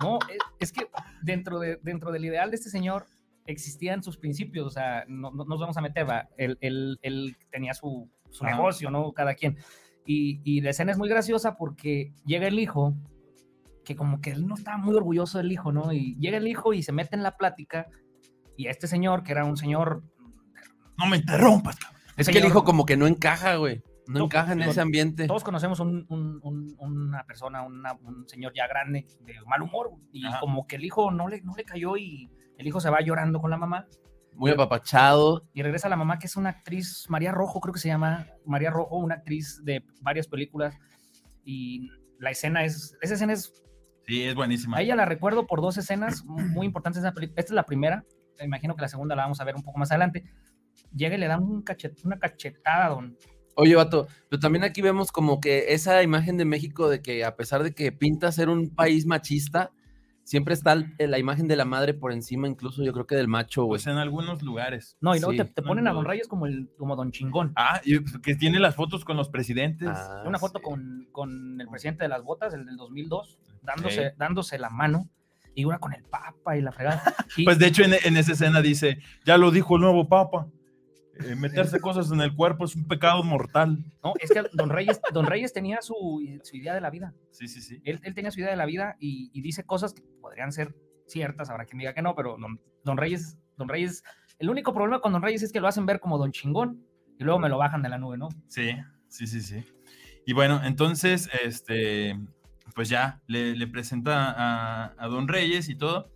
No, 0.00 0.18
es, 0.28 0.38
es 0.58 0.72
que 0.72 0.88
dentro, 1.22 1.58
de, 1.60 1.78
dentro 1.82 2.10
del 2.10 2.24
ideal 2.24 2.50
de 2.50 2.56
este 2.56 2.70
señor 2.70 3.06
existían 3.46 4.02
sus 4.02 4.16
principios, 4.16 4.66
o 4.66 4.70
sea, 4.70 5.04
no, 5.08 5.30
no 5.30 5.44
nos 5.44 5.60
vamos 5.60 5.76
a 5.76 5.80
meter, 5.80 6.08
va, 6.08 6.28
él, 6.36 6.56
él- 6.60 6.98
él 7.02 7.36
tenía 7.50 7.74
su, 7.74 8.10
su 8.30 8.44
negocio, 8.44 8.90
¿no? 8.90 9.12
Cada 9.12 9.34
quien. 9.34 9.58
Y, 10.04 10.40
y 10.44 10.60
la 10.60 10.70
escena 10.70 10.92
es 10.92 10.98
muy 10.98 11.08
graciosa 11.08 11.56
porque 11.56 12.12
llega 12.24 12.48
el 12.48 12.58
hijo, 12.58 12.94
que 13.84 13.94
como 13.96 14.20
que 14.20 14.30
él 14.30 14.46
no 14.46 14.54
estaba 14.54 14.76
muy 14.78 14.94
orgulloso 14.94 15.38
del 15.38 15.52
hijo, 15.52 15.72
¿no? 15.72 15.92
Y 15.92 16.16
llega 16.18 16.38
el 16.38 16.48
hijo 16.48 16.72
y 16.72 16.82
se 16.82 16.92
mete 16.92 17.16
en 17.16 17.22
la 17.22 17.36
plática 17.36 17.86
y 18.56 18.66
a 18.66 18.70
este 18.70 18.86
señor, 18.86 19.22
que 19.22 19.32
era 19.32 19.44
un 19.44 19.56
señor... 19.56 20.02
No 20.98 21.06
me 21.06 21.16
interrumpas, 21.16 21.76
cabrón. 21.76 22.00
Es 22.16 22.28
que 22.28 22.38
el 22.38 22.44
hijo 22.46 22.64
como 22.64 22.84
que 22.84 22.96
no 22.96 23.06
encaja, 23.06 23.56
güey. 23.56 23.82
No 24.06 24.18
No, 24.18 24.24
encaja 24.26 24.52
en 24.52 24.58
digo, 24.58 24.70
ese 24.72 24.80
ambiente. 24.80 25.26
Todos 25.26 25.44
conocemos 25.44 25.78
un- 25.80 26.04
un- 26.08 26.40
un- 26.42 26.76
una 26.80 27.24
persona, 27.24 27.62
una- 27.62 27.92
un 27.94 28.28
señor 28.28 28.52
ya 28.54 28.66
grande 28.66 29.06
de 29.20 29.34
mal 29.46 29.62
humor 29.62 29.90
y 30.12 30.26
Ajá. 30.26 30.40
como 30.40 30.66
que 30.66 30.76
el 30.76 30.84
hijo 30.84 31.10
no 31.12 31.28
le, 31.28 31.40
no 31.42 31.54
le 31.56 31.64
cayó 31.64 31.96
y 31.96 32.28
el 32.58 32.66
hijo 32.66 32.80
se 32.80 32.90
va 32.90 33.00
llorando 33.00 33.40
con 33.40 33.50
la 33.50 33.56
mamá 33.56 33.86
Muy 34.40 34.50
apapachado. 34.52 35.42
y 35.52 35.62
regresa 35.62 35.88
la 35.90 35.96
mamá 35.96 36.18
que 36.18 36.26
es 36.26 36.36
una 36.36 36.48
actriz, 36.48 37.04
María 37.08 37.30
Rojo 37.30 37.60
creo 37.60 37.74
que 37.74 37.78
se 37.80 37.88
llama, 37.88 38.26
María 38.46 38.70
Rojo, 38.70 38.96
una 38.96 39.16
actriz 39.16 39.60
de 39.64 39.84
varias 40.00 40.26
películas 40.28 40.74
y 41.44 41.88
la 42.18 42.30
escena 42.30 42.64
es, 42.64 42.96
esa 43.02 43.14
escena 43.14 43.34
es, 43.34 43.52
Sí, 44.06 44.22
es 44.24 44.34
buenísima. 44.34 44.78
a 44.78 44.82
ella 44.82 44.96
la 44.96 45.04
recuerdo 45.04 45.46
por 45.46 45.60
dos 45.60 45.76
escenas 45.76 46.24
muy 46.24 46.66
importantes 46.66 47.02
de 47.02 47.08
esa 47.08 47.14
película, 47.14 47.38
esta 47.38 47.52
es 47.52 47.54
la 47.54 47.64
primera, 47.64 48.02
me 48.38 48.46
imagino 48.46 48.74
que 48.74 48.80
la 48.82 48.88
segunda 48.88 49.14
la 49.14 49.22
vamos 49.24 49.40
a 49.40 49.44
ver 49.44 49.54
un 49.56 49.62
poco 49.62 49.78
más 49.78 49.90
adelante, 49.90 50.24
llega 50.94 51.14
y 51.16 51.18
le 51.18 51.28
da 51.28 51.38
un 51.38 51.62
cachet- 51.62 52.02
una 52.04 52.18
cachetada 52.18 52.86
a 52.86 52.88
don, 52.88 53.16
Oye, 53.56 53.74
vato, 53.76 54.06
pero 54.30 54.40
también 54.40 54.64
aquí 54.64 54.80
vemos 54.80 55.12
como 55.12 55.38
que 55.38 55.74
esa 55.74 56.02
imagen 56.02 56.38
de 56.38 56.46
México 56.46 56.88
de 56.88 57.02
que 57.02 57.24
a 57.26 57.36
pesar 57.36 57.62
de 57.62 57.74
que 57.74 57.92
pinta 57.92 58.32
ser 58.32 58.48
un 58.48 58.70
país 58.74 59.04
machista, 59.04 59.70
siempre 60.30 60.54
está 60.54 60.72
el- 60.74 60.94
la 61.10 61.18
imagen 61.18 61.48
de 61.48 61.56
la 61.56 61.64
madre 61.64 61.92
por 61.92 62.12
encima, 62.12 62.46
incluso 62.46 62.84
yo 62.84 62.92
creo 62.92 63.04
que 63.04 63.16
del 63.16 63.26
macho, 63.26 63.64
güey. 63.64 63.78
Pues 63.78 63.88
en 63.88 63.96
algunos 63.96 64.42
lugares. 64.42 64.96
no, 65.00 65.16
y 65.16 65.18
luego 65.18 65.32
Sí, 65.32 65.38
te, 65.38 65.44
te 65.46 65.62
no, 65.62 65.66
ponen 65.66 65.88
a 65.88 65.92
don 65.92 66.04
Reyes 66.04 66.28
como, 66.28 66.46
el, 66.46 66.70
como 66.78 66.94
don 66.94 67.10
chingón. 67.10 67.52
Ah, 67.56 67.80
y 67.84 67.98
que 68.22 68.36
tiene 68.36 68.60
las 68.60 68.76
fotos 68.76 69.04
con 69.04 69.16
los 69.16 69.28
presidentes. 69.28 69.88
Ah, 69.90 70.22
una 70.24 70.38
foto 70.38 70.60
sí. 70.60 70.64
con, 70.64 71.08
con 71.10 71.60
el 71.60 71.66
presidente 71.68 72.04
de 72.04 72.08
las 72.08 72.22
botas, 72.22 72.54
el 72.54 72.64
del 72.64 72.76
2002, 72.76 73.40
dándose, 73.62 74.14
dándose 74.16 74.56
la 74.58 74.70
mano, 74.70 75.08
y 75.52 75.64
una 75.64 75.80
con 75.80 75.92
el 75.92 76.04
papa 76.04 76.56
y 76.56 76.62
la 76.62 76.70
fregada. 76.70 77.02
Y- 77.36 77.44
Pues 77.44 77.58
de 77.58 77.66
hecho 77.66 77.82
en, 77.82 77.94
en 78.04 78.16
esa 78.16 78.32
escena 78.32 78.62
dice, 78.62 79.00
ya 79.26 79.36
lo 79.36 79.50
dijo 79.50 79.74
el 79.74 79.82
nuevo 79.82 80.08
papa, 80.08 80.46
eh, 81.24 81.34
meterse 81.36 81.80
cosas 81.80 82.10
en 82.10 82.20
el 82.20 82.34
cuerpo 82.34 82.64
es 82.64 82.76
un 82.76 82.86
pecado 82.86 83.22
mortal. 83.22 83.84
no, 84.02 84.14
es 84.20 84.30
que 84.30 84.42
Don 84.52 84.70
Reyes, 84.70 85.00
Don 85.12 85.26
Reyes 85.26 85.52
tenía 85.52 85.80
su, 85.82 85.94
su 86.42 86.56
idea 86.56 86.74
de 86.74 86.80
la 86.80 86.90
vida. 86.90 87.14
Sí, 87.30 87.48
sí, 87.48 87.60
sí. 87.60 87.80
Él, 87.84 88.00
él 88.02 88.14
tenía 88.14 88.30
su 88.30 88.40
idea 88.40 88.50
de 88.50 88.56
la 88.56 88.66
vida 88.66 88.96
y, 88.98 89.30
y 89.32 89.42
dice 89.42 89.64
cosas 89.64 89.92
que 89.94 90.02
podrían 90.20 90.52
ser 90.52 90.74
ciertas, 91.06 91.50
habrá 91.50 91.64
quien 91.64 91.78
diga 91.78 91.94
que 91.94 92.02
no, 92.02 92.14
pero 92.14 92.36
Don, 92.38 92.60
don 92.84 92.96
Reyes, 92.96 93.38
Don 93.56 93.68
Reyes, 93.68 94.02
el 94.38 94.48
único 94.48 94.72
problema 94.72 95.00
con 95.00 95.12
Don 95.12 95.22
Reyes 95.22 95.42
es 95.42 95.52
que 95.52 95.60
lo 95.60 95.68
hacen 95.68 95.86
ver 95.86 96.00
como 96.00 96.18
Don 96.18 96.32
Chingón 96.32 96.84
y 97.18 97.24
luego 97.24 97.38
me 97.38 97.48
lo 97.48 97.58
bajan 97.58 97.82
de 97.82 97.88
la 97.88 97.98
nube, 97.98 98.16
¿no? 98.16 98.28
Sí, 98.48 98.70
sí, 99.08 99.26
sí, 99.26 99.40
sí. 99.40 99.64
Y 100.24 100.32
bueno, 100.32 100.60
entonces, 100.64 101.28
este, 101.44 102.18
pues 102.74 102.88
ya 102.88 103.20
le, 103.26 103.56
le 103.56 103.66
presenta 103.66 104.30
a, 104.30 104.94
a 104.96 105.08
Don 105.08 105.28
Reyes 105.28 105.68
y 105.68 105.74
todo. 105.74 106.10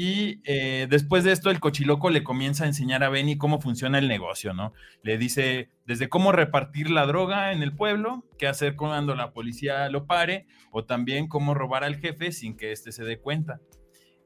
Y 0.00 0.40
eh, 0.44 0.86
después 0.88 1.24
de 1.24 1.32
esto, 1.32 1.50
el 1.50 1.58
cochiloco 1.58 2.08
le 2.08 2.22
comienza 2.22 2.62
a 2.62 2.68
enseñar 2.68 3.02
a 3.02 3.08
Benny 3.08 3.36
cómo 3.36 3.60
funciona 3.60 3.98
el 3.98 4.06
negocio, 4.06 4.54
¿no? 4.54 4.72
Le 5.02 5.18
dice 5.18 5.70
desde 5.86 6.08
cómo 6.08 6.30
repartir 6.30 6.88
la 6.88 7.04
droga 7.04 7.50
en 7.50 7.64
el 7.64 7.74
pueblo, 7.74 8.24
qué 8.38 8.46
hacer 8.46 8.76
cuando 8.76 9.16
la 9.16 9.32
policía 9.32 9.88
lo 9.88 10.06
pare, 10.06 10.46
o 10.70 10.84
también 10.84 11.26
cómo 11.26 11.52
robar 11.52 11.82
al 11.82 11.96
jefe 11.96 12.30
sin 12.30 12.56
que 12.56 12.70
éste 12.70 12.92
se 12.92 13.02
dé 13.02 13.18
cuenta. 13.18 13.60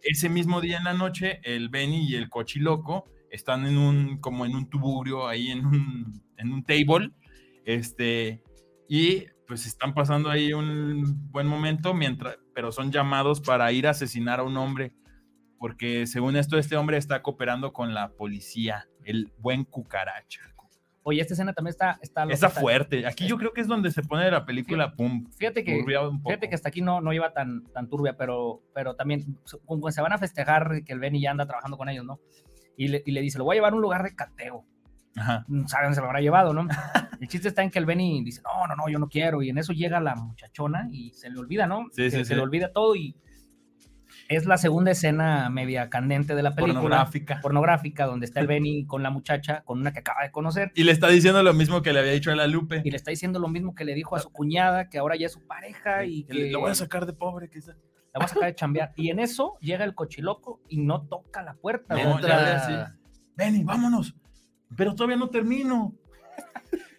Ese 0.03 0.29
mismo 0.29 0.61
día 0.61 0.77
en 0.77 0.85
la 0.85 0.93
noche, 0.93 1.41
el 1.43 1.71
Benny 1.71 2.07
y 2.07 2.17
el 2.17 2.29
cochiloco 2.29 3.07
están 3.31 3.65
en 3.65 3.79
un, 3.79 4.19
como 4.19 4.45
en 4.45 4.55
un 4.55 4.69
tuburio, 4.69 5.27
ahí 5.27 5.49
en 5.49 5.65
un, 5.65 6.23
en 6.37 6.53
un 6.53 6.65
table, 6.65 7.13
este, 7.65 8.43
y 8.91 9.25
pues 9.47 9.65
están 9.65 9.95
pasando 9.95 10.29
ahí 10.29 10.53
un 10.53 11.31
buen 11.31 11.47
momento, 11.47 11.95
mientras, 11.95 12.37
pero 12.55 12.73
son 12.73 12.93
llamados 12.93 13.41
para 13.41 13.73
ir 13.73 13.87
a 13.87 13.93
asesinar 13.93 14.41
a 14.41 14.43
un 14.43 14.59
hombre, 14.59 14.93
porque 15.63 16.09
según 16.09 16.35
esto, 16.35 16.59
este 16.59 16.77
hombre 16.77 16.97
está 16.97 17.23
cooperando 17.23 17.73
con 17.73 17.95
la 17.95 18.09
policía, 18.15 18.89
el 19.05 19.33
buen 19.39 19.63
cucaracha. 19.63 20.41
Oye, 21.05 21.21
esta 21.21 21.35
escena 21.35 21.53
también 21.53 21.71
está... 21.71 22.01
Está, 22.03 22.25
Está 22.25 22.51
fuerte. 22.51 23.07
Aquí 23.07 23.29
yo 23.29 23.39
creo 23.39 23.53
que 23.53 23.61
es 23.61 23.69
donde 23.69 23.93
se 23.93 24.03
pone 24.03 24.29
la 24.29 24.45
película, 24.45 24.97
pum, 24.97 25.25
Fíjate 25.39 25.63
que, 25.63 25.77
un 25.77 26.19
poco. 26.19 26.31
fíjate 26.31 26.49
que 26.49 26.57
hasta 26.57 26.69
aquí 26.69 26.83
no, 26.83 27.01
no 27.01 27.13
iba 27.13 27.33
tan, 27.33 27.63
tan 27.73 27.89
turbia, 27.89 28.17
pero, 28.17 28.65
pero 28.75 28.97
también 28.97 29.39
como 29.65 29.89
se 29.93 30.03
van 30.03 30.13
a 30.13 30.19
festejar 30.19 30.83
que 30.83 30.93
el 30.93 30.99
Benny 30.99 31.23
ya 31.23 31.31
anda 31.31 31.47
trabajando 31.47 31.79
con 31.79 31.89
ellos, 31.89 32.05
¿no? 32.05 32.19
Y 32.77 32.89
le, 32.89 33.05
y 33.07 33.13
le 33.13 33.21
dice, 33.21 33.39
lo 33.39 33.45
voy 33.45 33.55
a 33.55 33.59
llevar 33.59 33.73
a 33.73 33.77
un 33.77 33.83
lugar 33.83 34.03
de 34.03 34.17
cateo. 34.17 34.67
Ajá. 35.15 35.47
saben, 35.67 35.95
se 35.95 36.01
lo 36.01 36.07
habrá 36.07 36.21
llevado, 36.21 36.53
¿no? 36.55 36.67
El 37.21 37.29
chiste 37.29 37.47
está 37.47 37.63
en 37.63 37.71
que 37.71 37.79
el 37.79 37.87
Benny 37.87 38.25
dice, 38.25 38.43
no, 38.43 38.67
no, 38.67 38.75
no, 38.75 38.89
yo 38.89 38.99
no 38.99 39.09
quiero. 39.09 39.45
Y 39.45 39.51
en 39.51 39.59
eso 39.59 39.73
llega 39.73 40.01
la 40.01 40.17
muchachona 40.17 40.89
y 40.91 41.13
se 41.13 41.31
le 41.31 41.39
olvida, 41.39 41.69
¿no? 41.69 41.87
Sí, 41.93 42.11
se, 42.11 42.11
sí, 42.11 42.17
se 42.17 42.25
sí. 42.25 42.35
le 42.35 42.41
olvida 42.41 42.73
todo 42.73 42.97
y 42.97 43.15
es 44.29 44.47
la 44.47 44.57
segunda 44.57 44.91
escena 44.91 45.51
media 45.51 45.91
candente 45.91 46.35
de 46.35 46.43
la 46.43 46.55
película. 46.55 46.81
Pornográfica. 46.81 47.41
Pornográfica, 47.41 48.07
donde 48.07 48.27
está 48.27 48.41
el 48.41 48.47
Benny 48.47 48.87
con 48.87 49.03
la 49.03 49.11
muchacha, 49.11 49.63
con 49.65 49.81
una 49.81 49.93
que 49.93 50.01
acaba 50.01 50.23
de 50.23 50.31
conocer. 50.31 50.73
Y 50.75 50.85
le 50.85 50.93
está 50.93 51.09
diciendo 51.09 51.43
lo 51.43 51.55
mismo 51.55 51.83
que 51.83 51.93
le 51.93 52.01
había 52.01 52.13
dicho 52.13 52.31
a 52.31 52.37
la 52.37 52.47
Lupe. 52.47 52.83
Y 52.85 52.91
le 52.91 52.97
está 52.97 53.11
diciendo 53.11 53.39
lo 53.39 53.49
mismo 53.49 53.75
que 53.75 53.85
le 53.85 53.95
dijo 53.95 54.17
a 54.17 54.21
su 54.21 54.31
cuñada, 54.31 54.89
que 54.89 54.99
ahora 54.99 55.17
ya 55.17 55.27
es 55.27 55.33
su 55.33 55.47
pareja 55.47 56.05
y 56.05 56.25
Que 56.25 56.51
Lo 56.51 56.61
voy 56.61 56.71
a 56.71 56.75
sacar 56.75 57.07
de 57.07 57.13
pobre. 57.13 57.49
Que 57.49 57.61
sea. 57.61 57.75
la 57.75 58.19
voy 58.19 58.25
a 58.25 58.29
sacar 58.29 58.49
de 58.49 58.55
chambear. 58.55 58.93
Y 58.97 59.11
en 59.11 59.19
eso 59.19 59.57
llega 59.61 59.85
el 59.85 59.95
cochiloco 59.95 60.61
y 60.69 60.79
no 60.79 61.07
toca 61.07 61.43
la 61.43 61.55
puerta. 61.55 61.95
No. 61.95 62.19
Benny, 63.37 63.65
vámonos. 63.65 64.15
Pero 64.77 64.95
todavía 64.95 65.17
no 65.17 65.29
termino. 65.29 65.95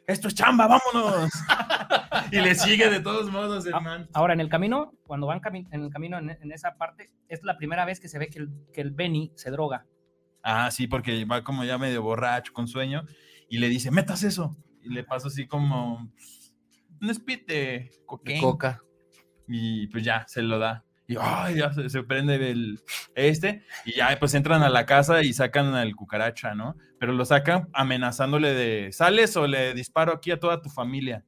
Esto 0.08 0.28
es 0.28 0.36
chamba, 0.36 0.68
vámonos. 0.68 1.32
y 2.32 2.42
le 2.42 2.56
sigue 2.56 2.90
de 2.90 3.00
todos 3.00 3.32
modos 3.32 3.66
el 3.66 3.74
Ah, 3.74 3.80
man. 3.80 4.10
Ahora, 4.14 4.34
en 4.34 4.42
el 4.42 4.50
camino, 4.50 4.94
cuando 5.08 5.28
van 5.28 5.40
cami- 5.42 5.68
en 5.72 5.84
el 5.84 5.90
camino, 5.90 6.18
en, 6.18 6.30
en 6.30 6.52
esa 6.52 6.76
parte, 6.76 7.12
es 7.30 7.42
la 7.44 7.58
primera 7.58 7.86
vez 7.86 8.00
que 8.00 8.08
se 8.10 8.20
ve 8.20 8.28
que 8.28 8.40
el, 8.40 8.50
que 8.74 8.82
el 8.82 8.92
Benny 8.92 9.32
se 9.36 9.50
droga. 9.52 9.86
Ah, 10.44 10.70
sí, 10.72 10.88
porque 10.88 11.24
va 11.26 11.44
como 11.44 11.64
ya 11.64 11.78
medio 11.78 12.02
borracho, 12.04 12.52
con 12.52 12.68
sueño, 12.68 13.06
y 13.48 13.60
le 13.60 13.70
dice, 13.70 13.92
metas 13.92 14.24
eso. 14.24 14.58
Y 14.82 14.90
le 14.90 15.06
pasa 15.06 15.28
así 15.30 15.48
como 15.48 16.12
pues, 16.18 16.54
un 17.02 17.10
speed 17.10 17.46
de 17.48 17.92
De 18.24 18.40
coca. 18.42 18.82
y 19.48 19.88
pues 19.88 20.04
ya, 20.04 20.26
se 20.28 20.42
lo 20.42 20.60
da. 20.60 20.84
Y 21.08 21.16
ay, 21.20 21.58
ya 21.58 21.74
se, 21.74 21.90
se 21.90 22.02
prende 22.04 22.36
el 22.52 22.80
este, 23.16 23.64
y 23.86 23.98
ya 23.98 24.16
pues 24.20 24.34
entran 24.36 24.64
a 24.64 24.70
la 24.70 24.86
casa 24.86 25.22
y 25.24 25.34
sacan 25.34 25.74
al 25.76 25.96
cucaracha, 25.96 26.56
¿no? 26.56 26.76
Pero 27.00 27.12
lo 27.14 27.26
sacan 27.26 27.68
amenazándole 27.74 28.54
de, 28.54 28.92
¿sales 28.94 29.36
o 29.36 29.46
le 29.46 29.74
disparo 29.74 30.14
aquí 30.14 30.32
a 30.32 30.40
toda 30.40 30.62
tu 30.62 30.70
familia? 30.70 31.26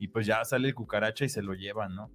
Y 0.00 0.08
pues 0.08 0.26
ya 0.26 0.44
sale 0.44 0.66
el 0.68 0.74
cucaracha 0.74 1.24
y 1.24 1.28
se 1.28 1.42
lo 1.42 1.54
llevan, 1.54 1.94
¿no? 1.94 2.10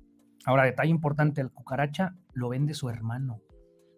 Ahora, 0.46 0.64
detalle 0.66 0.90
importante, 0.92 1.40
el 1.42 1.52
cucaracha 1.52 2.14
lo 2.34 2.50
vende 2.50 2.74
su 2.74 2.90
hermano. 2.90 3.42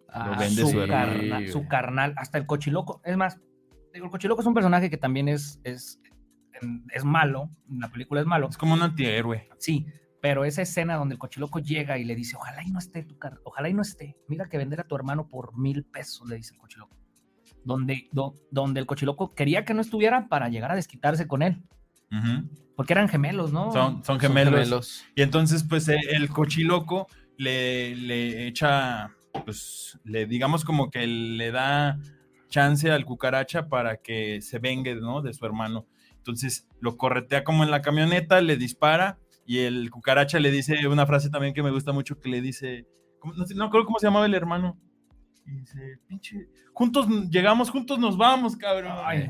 Ah, 0.07 0.35
vende 0.39 0.61
su, 0.61 0.69
su 0.69 0.81
hermano. 0.81 1.13
carna- 1.13 1.47
su 1.51 1.67
carnal, 1.67 2.13
hasta 2.17 2.37
el 2.37 2.45
cochiloco. 2.45 3.01
Es 3.03 3.17
más, 3.17 3.39
digo, 3.93 4.05
el 4.05 4.11
cochiloco 4.11 4.41
es 4.41 4.47
un 4.47 4.53
personaje 4.53 4.89
que 4.91 4.97
también 4.97 5.27
es, 5.27 5.59
es, 5.63 5.99
es 6.91 7.03
malo, 7.03 7.49
en 7.69 7.79
la 7.79 7.89
película 7.89 8.21
es 8.21 8.27
malo, 8.27 8.49
Es 8.49 8.57
como 8.57 8.73
un 8.75 8.81
antihéroe. 8.83 9.49
sí, 9.57 9.85
pero 10.21 10.43
esa 10.45 10.61
escena 10.61 10.95
donde 10.95 11.13
el 11.13 11.19
cochiloco 11.19 11.59
llega 11.59 11.97
y 11.97 12.03
le 12.03 12.15
dice, 12.15 12.35
ojalá 12.35 12.63
y 12.63 12.71
no 12.71 12.79
esté 12.79 13.03
tu 13.03 13.17
car 13.17 13.39
ojalá 13.43 13.69
y 13.69 13.73
no 13.73 13.81
esté, 13.81 14.15
mira 14.27 14.49
que 14.49 14.57
vender 14.57 14.81
a 14.81 14.83
tu 14.83 14.95
hermano 14.95 15.27
por 15.27 15.57
mil 15.57 15.83
pesos, 15.85 16.27
le 16.27 16.35
dice 16.35 16.53
el 16.53 16.59
cochiloco. 16.59 16.95
Donde, 17.63 18.07
do- 18.11 18.35
donde 18.51 18.79
el 18.79 18.85
cochiloco 18.85 19.33
quería 19.35 19.65
que 19.65 19.73
no 19.73 19.81
estuviera 19.81 20.27
para 20.27 20.49
llegar 20.49 20.71
a 20.71 20.75
desquitarse 20.75 21.27
con 21.27 21.41
él, 21.41 21.61
porque 22.75 22.93
eran 22.93 23.07
gemelos, 23.09 23.51
¿no? 23.51 23.71
Son, 23.71 24.03
son 24.03 24.03
Son 24.03 24.19
gemelos. 24.19 25.05
Y 25.15 25.21
entonces, 25.21 25.63
pues, 25.63 25.87
eh, 25.89 25.97
el 26.11 26.29
cochiloco 26.29 27.07
le, 27.37 27.95
le 27.95 28.47
echa, 28.47 29.15
pues, 29.45 29.99
le 30.03 30.25
digamos 30.25 30.63
como 30.65 30.89
que 30.89 31.05
le 31.05 31.51
da 31.51 31.99
chance 32.49 32.89
al 32.89 33.05
cucaracha 33.05 33.67
para 33.67 33.97
que 33.97 34.41
se 34.41 34.57
vengue, 34.59 34.95
¿no? 34.95 35.21
De 35.21 35.33
su 35.33 35.45
hermano. 35.45 35.85
Entonces, 36.15 36.67
lo 36.79 36.97
corretea 36.97 37.43
como 37.43 37.63
en 37.63 37.71
la 37.71 37.81
camioneta, 37.81 38.41
le 38.41 38.57
dispara 38.57 39.19
y 39.49 39.59
el 39.61 39.89
cucaracha 39.89 40.37
le 40.39 40.51
dice 40.51 40.87
una 40.87 41.07
frase 41.07 41.31
también 41.31 41.55
que 41.55 41.63
me 41.63 41.71
gusta 41.71 41.91
mucho 41.91 42.19
que 42.19 42.29
le 42.29 42.39
dice, 42.39 42.85
¿cómo- 43.17 43.33
no, 43.33 43.45
no 43.55 43.69
creo 43.71 43.83
cómo 43.83 43.97
se 43.97 44.05
llamaba 44.05 44.27
el 44.27 44.35
hermano. 44.35 44.79
Y 45.43 45.51
dice, 45.61 45.97
pinche, 46.07 46.47
juntos 46.73 47.07
llegamos, 47.31 47.71
juntos 47.71 47.97
nos 47.97 48.15
vamos, 48.15 48.55
cabrón. 48.55 48.91
Ay, 49.03 49.27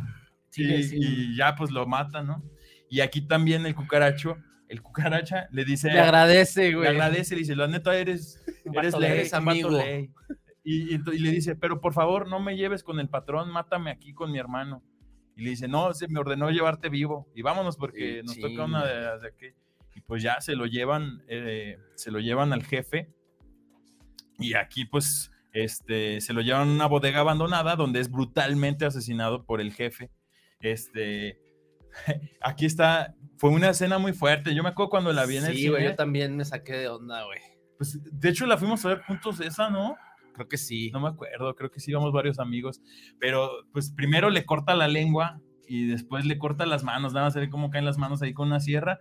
y, 0.58 1.38
ya 1.38 1.55
pues 1.55 1.71
lo 1.71 1.88
mata, 1.88 2.21
¿no? 2.21 2.43
Y 2.89 2.99
aquí 2.99 3.21
también 3.21 3.65
el 3.65 3.75
cucaracho, 3.75 4.36
el 4.67 4.82
cucaracha 4.82 5.47
le 5.51 5.63
dice, 5.63 5.88
Le 5.89 5.99
agradece, 6.01 6.69
le 6.71 6.75
güey. 6.75 6.88
agradece, 6.89 7.36
le 7.36 7.39
dice, 7.39 7.55
la 7.55 7.67
neta 7.67 7.95
eres, 7.95 8.43
eres 8.73 8.97
ley, 8.97 9.12
eres 9.12 9.34
amigo". 9.34 9.69
ley". 9.69 10.12
Y, 10.65 10.93
y 10.93 10.97
ento- 10.97 11.13
y 11.15 11.19
le 11.19 11.32
dice, 11.32 11.55
pero 11.55 11.79
por 11.79 11.93
favor 11.93 12.27
no 12.27 12.41
me 12.41 12.58
lleves 12.58 12.84
con 12.84 12.99
el 12.99 13.08
patrón, 13.08 13.49
mátame 13.51 13.89
aquí 13.91 14.13
con 14.13 14.32
mi 14.34 14.38
hermano. 14.39 14.84
Y 15.38 15.43
le 15.43 15.51
dice, 15.51 15.69
no, 15.69 15.93
se 15.93 16.10
me 16.10 16.19
ordenó 16.19 16.49
llevarte 16.51 16.89
vivo 16.89 17.29
y 17.34 17.41
vámonos 17.41 17.77
porque 17.77 18.21
nos 18.25 18.38
toca 18.38 18.65
una 18.65 18.86
de 18.86 18.99
las 19.01 19.21
de 19.21 19.27
aquí. 19.29 19.47
Pues 20.10 20.24
ya 20.24 20.41
se 20.41 20.56
lo 20.56 20.65
llevan, 20.65 21.24
eh, 21.28 21.78
se 21.93 22.10
lo 22.10 22.19
llevan 22.19 22.52
al 22.52 22.63
jefe. 22.63 23.13
Y 24.39 24.56
aquí 24.56 24.86
pues 24.86 25.32
este, 25.54 26.19
se 26.19 26.34
lo 26.34 26.41
llevan 26.41 26.67
a 26.67 26.72
una 26.72 26.86
bodega 26.88 27.19
abandonada 27.19 27.76
donde 27.76 28.00
es 28.00 28.10
brutalmente 28.10 28.86
asesinado 28.86 29.45
por 29.45 29.62
el 29.62 29.72
jefe. 29.72 30.10
Este, 30.62 31.39
aquí 32.41 32.65
está, 32.65 33.13
fue 33.38 33.52
una 33.52 33.69
escena 33.69 34.00
muy 34.00 34.13
fuerte. 34.13 34.56
Yo 34.56 34.63
me 34.63 34.69
acuerdo 34.69 34.89
cuando 34.89 35.13
la 35.13 35.28
vi 35.28 35.38
en 35.38 35.45
el 35.45 35.56
Sí, 35.56 35.67
güey, 35.67 35.82
cine. 35.82 35.91
yo 35.91 35.95
también 35.95 36.36
me 36.36 36.43
saqué 36.43 36.74
de 36.74 36.88
onda, 36.88 37.24
güey. 37.26 37.39
Pues, 37.78 38.00
de 38.04 38.30
hecho, 38.30 38.48
la 38.48 38.58
fuimos 38.58 38.84
a 38.86 38.89
ver 38.89 39.04
juntos 39.04 39.39
esa, 39.41 39.69
¿no? 39.69 39.95
Creo 40.34 40.48
que 40.48 40.58
sí. 40.58 40.89
No 40.89 41.02
me 41.02 41.10
acuerdo, 41.10 41.56
creo 41.56 41.69
que 41.69 41.80
sí 41.80 41.91
íbamos 41.91 42.12
varios 42.12 42.39
amigos. 42.39 42.82
Pero, 43.19 43.52
pues, 43.74 43.91
primero 43.91 44.32
le 44.32 44.43
corta 44.43 44.74
la 44.74 44.88
lengua 44.88 45.39
y 45.67 45.86
después 45.86 46.26
le 46.26 46.39
corta 46.39 46.65
las 46.65 46.84
manos. 46.84 47.13
Nada 47.13 47.28
más 47.28 47.34
se 47.34 47.39
ve 47.41 47.50
cómo 47.52 47.69
caen 47.69 47.86
las 47.86 48.00
manos 48.00 48.24
ahí 48.24 48.34
con 48.34 48.48
una 48.48 48.60
sierra. 48.60 49.00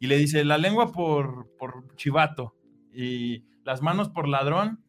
Y 0.00 0.06
le 0.08 0.16
dice, 0.16 0.44
la 0.44 0.58
lengua 0.58 0.90
por, 0.92 1.54
por 1.58 1.94
chivato 1.94 2.56
y 2.92 3.44
las 3.64 3.82
manos 3.82 4.08
por 4.08 4.26
ladrón 4.26 4.82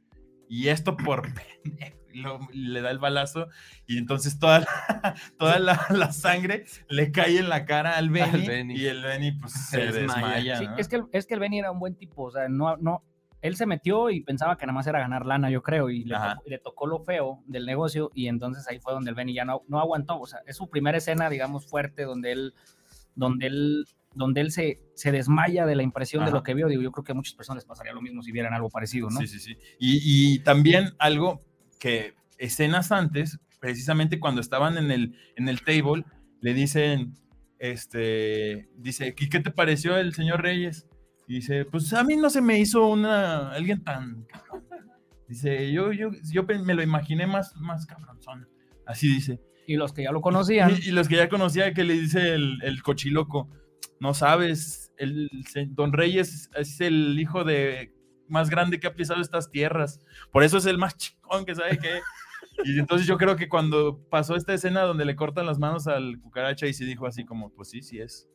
y 0.49 0.69
esto 0.69 0.97
por 0.97 1.21
pendejo. 1.63 1.97
Lo- 2.13 2.39
le 2.51 2.81
da 2.81 2.91
el 2.91 2.99
balazo 2.99 3.47
y 3.87 3.97
entonces 3.97 4.37
toda 4.37 4.59
la, 4.59 4.67
toda 5.37 5.59
la, 5.59 5.85
la 5.91 6.11
sangre 6.11 6.65
le 6.89 7.09
cae 7.13 7.37
en 7.39 7.47
la 7.47 7.63
cara 7.65 7.95
al 7.97 8.09
Benny, 8.09 8.45
Benny. 8.47 8.75
y 8.75 8.85
el 8.85 9.01
Benny 9.01 9.31
pues 9.31 9.53
se, 9.53 9.77
Se 9.77 9.77
desmaya. 9.93 10.27
desmaya. 10.27 10.57
Sí, 10.57 10.65
¿no? 10.65 10.75
es, 10.77 10.87
que 10.89 10.95
el, 10.97 11.03
es 11.13 11.25
que 11.25 11.35
el 11.35 11.39
Benny 11.39 11.59
era 11.59 11.71
un 11.71 11.79
buen 11.79 11.95
tipo, 11.95 12.23
o 12.23 12.31
sea, 12.31 12.49
no, 12.49 12.75
no, 12.75 13.01
él 13.41 13.55
se 13.55 13.65
metió 13.65 14.09
y 14.09 14.19
pensaba 14.23 14.57
que 14.57 14.65
nada 14.65 14.75
más 14.75 14.87
era 14.87 14.99
ganar 14.99 15.25
lana, 15.25 15.49
yo 15.49 15.61
creo, 15.63 15.89
y 15.89 16.03
le, 16.03 16.15
tocó, 16.15 16.41
y 16.45 16.49
le 16.49 16.59
tocó 16.59 16.85
lo 16.87 16.99
feo 16.99 17.43
del 17.47 17.65
negocio, 17.65 18.11
y 18.13 18.27
entonces 18.27 18.67
ahí 18.67 18.79
fue 18.81 18.91
donde 18.91 19.09
el 19.11 19.15
Benny 19.15 19.33
ya 19.33 19.45
no, 19.45 19.61
no 19.69 19.79
aguantó, 19.79 20.19
o 20.19 20.27
sea, 20.27 20.39
es 20.45 20.57
su 20.57 20.69
primera 20.69 20.97
escena, 20.97 21.29
digamos, 21.29 21.65
fuerte, 21.65 22.03
donde 22.03 22.33
él, 22.33 22.53
donde 23.15 23.47
él, 23.47 23.85
donde 24.13 24.41
él 24.41 24.51
se, 24.51 24.79
se 24.95 25.11
desmaya 25.11 25.65
de 25.65 25.75
la 25.75 25.83
impresión 25.83 26.25
de 26.25 26.31
lo 26.31 26.43
que 26.43 26.53
vio, 26.53 26.67
digo, 26.67 26.81
yo 26.81 26.91
creo 26.91 27.03
que 27.03 27.11
a 27.13 27.15
muchas 27.15 27.33
personas 27.33 27.63
les 27.63 27.67
pasaría 27.67 27.93
lo 27.93 28.01
mismo 28.01 28.21
si 28.21 28.31
vieran 28.31 28.53
algo 28.53 28.69
parecido, 28.69 29.09
¿no? 29.09 29.19
Sí, 29.19 29.27
sí, 29.27 29.39
sí. 29.39 29.57
Y, 29.79 30.35
y 30.35 30.39
también 30.39 30.93
algo 30.99 31.43
que 31.79 32.13
escenas 32.37 32.91
antes, 32.91 33.39
precisamente 33.59 34.19
cuando 34.19 34.41
estaban 34.41 34.77
en 34.77 34.91
el, 34.91 35.15
en 35.35 35.47
el 35.47 35.61
table, 35.61 36.03
le 36.41 36.53
dicen, 36.53 37.13
este, 37.59 38.69
dice, 38.75 39.15
¿y 39.17 39.29
qué 39.29 39.39
te 39.39 39.51
pareció 39.51 39.97
el 39.97 40.13
señor 40.13 40.41
Reyes? 40.41 40.87
Y 41.27 41.35
dice, 41.35 41.65
pues 41.65 41.93
a 41.93 42.03
mí 42.03 42.17
no 42.17 42.29
se 42.29 42.41
me 42.41 42.59
hizo 42.59 42.87
una, 42.87 43.51
alguien 43.51 43.83
tan, 43.83 44.23
cabrón". 44.25 44.65
dice, 45.27 45.71
yo, 45.71 45.93
yo, 45.93 46.09
yo 46.33 46.43
me 46.43 46.73
lo 46.73 46.81
imaginé 46.83 47.27
más, 47.27 47.55
más 47.55 47.85
cabronzón. 47.85 48.49
Así 48.85 49.07
dice. 49.07 49.39
Y 49.67 49.75
los 49.75 49.93
que 49.93 50.03
ya 50.03 50.11
lo 50.11 50.21
conocían, 50.21 50.71
Y, 50.71 50.89
y 50.89 50.91
los 50.91 51.07
que 51.07 51.15
ya 51.15 51.29
conocía 51.29 51.73
que 51.73 51.83
le 51.83 51.93
dice 51.93 52.33
el, 52.33 52.57
el 52.63 52.81
cochiloco, 52.81 53.47
no 54.01 54.15
sabes, 54.15 54.91
el, 54.97 55.29
Don 55.69 55.93
Reyes 55.93 56.49
es 56.55 56.81
el 56.81 57.19
hijo 57.19 57.43
de 57.43 57.93
más 58.27 58.49
grande 58.49 58.79
que 58.79 58.87
ha 58.87 58.95
pisado 58.95 59.21
estas 59.21 59.51
tierras, 59.51 59.99
por 60.31 60.43
eso 60.43 60.57
es 60.57 60.65
el 60.65 60.79
más 60.79 60.97
chingón 60.97 61.45
que 61.45 61.55
sabe 61.55 61.77
que... 61.77 61.99
Y 62.63 62.79
entonces 62.79 63.07
yo 63.07 63.17
creo 63.17 63.35
que 63.35 63.47
cuando 63.47 64.03
pasó 64.09 64.35
esta 64.35 64.53
escena 64.53 64.81
donde 64.81 65.05
le 65.05 65.15
cortan 65.15 65.45
las 65.45 65.57
manos 65.57 65.87
al 65.87 66.19
cucaracha 66.19 66.67
y 66.67 66.73
se 66.73 66.85
dijo 66.85 67.07
así 67.07 67.25
como, 67.25 67.51
pues 67.51 67.69
sí, 67.69 67.81
sí 67.81 67.99
es. 67.99 68.27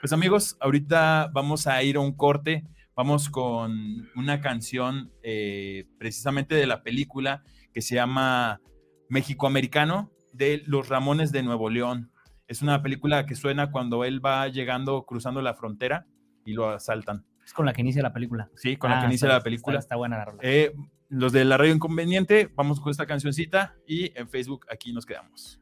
Pues 0.00 0.12
amigos, 0.12 0.56
ahorita 0.60 1.30
vamos 1.32 1.66
a 1.66 1.82
ir 1.82 1.96
a 1.96 2.00
un 2.00 2.12
corte, 2.12 2.64
vamos 2.94 3.28
con 3.28 4.08
una 4.14 4.40
canción 4.40 5.12
eh, 5.22 5.86
precisamente 5.98 6.54
de 6.54 6.66
la 6.66 6.82
película 6.82 7.42
que 7.74 7.82
se 7.82 7.96
llama 7.96 8.60
México 9.08 9.46
Americano 9.46 10.10
de 10.32 10.62
Los 10.66 10.88
Ramones 10.88 11.32
de 11.32 11.42
Nuevo 11.42 11.68
León. 11.68 12.10
Es 12.46 12.62
una 12.62 12.82
película 12.82 13.26
que 13.26 13.34
suena 13.34 13.70
cuando 13.72 14.04
él 14.04 14.24
va 14.24 14.46
llegando, 14.48 15.04
cruzando 15.04 15.42
la 15.42 15.54
frontera 15.54 16.06
y 16.44 16.52
lo 16.52 16.68
asaltan. 16.68 17.24
es 17.44 17.52
con 17.52 17.64
la 17.66 17.72
que 17.72 17.80
inicia 17.80 18.02
la 18.02 18.12
película. 18.12 18.50
Sí, 18.56 18.76
con 18.76 18.90
la 18.90 18.98
Ah, 18.98 19.00
que 19.02 19.06
inicia 19.06 19.26
está- 19.26 19.38
la 19.38 19.42
película. 19.44 19.78
Está, 19.78 19.84
está 19.84 19.96
buena 19.96 20.16
la 20.18 20.24
rola. 20.24 20.38
Eh, 20.42 20.74
los 21.08 21.32
de 21.32 21.44
la 21.44 21.56
radio 21.56 21.72
inconveniente, 21.74 22.50
vamos 22.56 22.80
con 22.80 22.90
esta 22.90 23.06
cancioncita 23.06 23.76
y 23.86 24.10
en 24.18 24.28
Facebook 24.28 24.66
aquí 24.68 24.92
nos 24.92 25.06
quedamos. 25.06 25.60